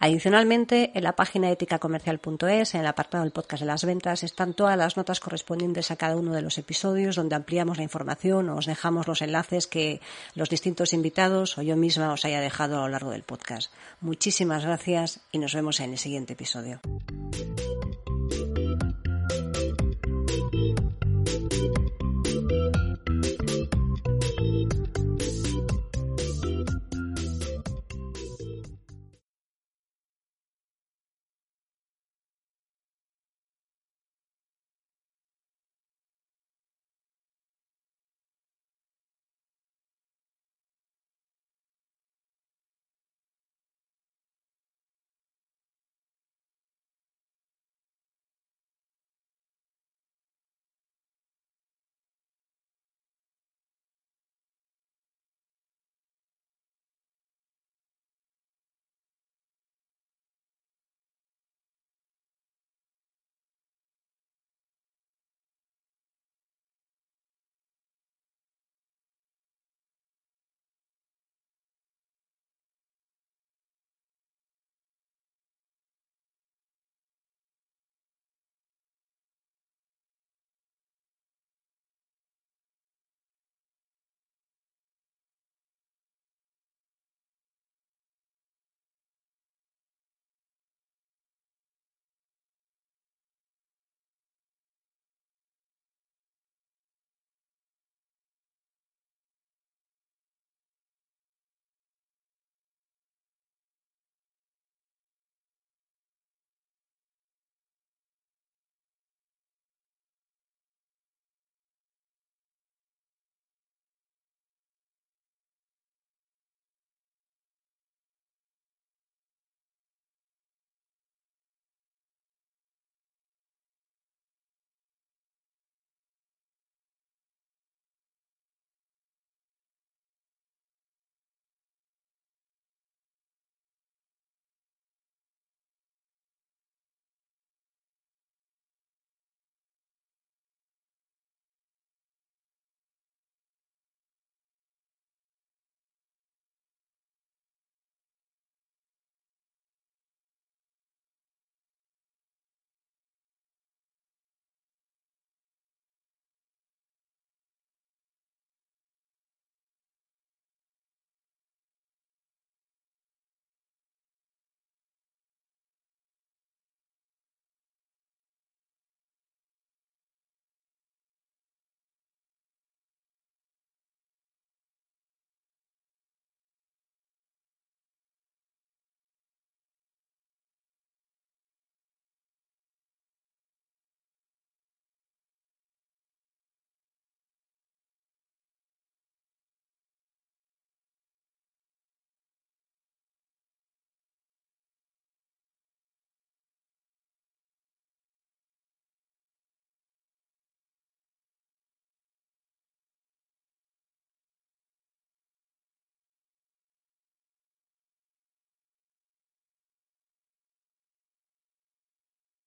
Adicionalmente, 0.00 0.92
en 0.94 1.02
la 1.02 1.16
página 1.16 1.50
eticacomercial.es, 1.50 2.74
en 2.74 2.80
el 2.80 2.86
apartado 2.86 3.24
del 3.24 3.32
podcast 3.32 3.60
de 3.60 3.66
las 3.66 3.84
ventas, 3.84 4.22
están 4.22 4.54
todas 4.54 4.76
las 4.76 4.96
notas 4.96 5.20
correspondientes 5.20 5.90
a 5.90 5.96
cada 5.96 6.16
uno 6.16 6.32
de 6.32 6.42
los 6.42 6.58
episodios 6.58 7.16
donde 7.16 7.34
ampliamos 7.34 7.78
la 7.78 7.82
información 7.82 8.48
o 8.48 8.56
os 8.56 8.66
dejamos 8.66 9.08
los 9.08 9.22
enlaces 9.22 9.66
que 9.66 10.00
los 10.34 10.50
distintos 10.50 10.92
invitados 10.92 11.58
o 11.58 11.62
yo 11.62 11.76
misma 11.76 12.12
os 12.12 12.24
haya 12.24 12.40
dejado 12.40 12.78
a 12.78 12.82
lo 12.82 12.88
largo 12.88 13.10
del 13.10 13.22
podcast. 13.22 13.72
Muchísimas 14.00 14.64
gracias 14.64 15.20
y 15.32 15.38
nos 15.38 15.54
vemos 15.54 15.80
en 15.80 15.92
el 15.92 15.98
siguiente 15.98 16.34
episodio. 16.34 16.80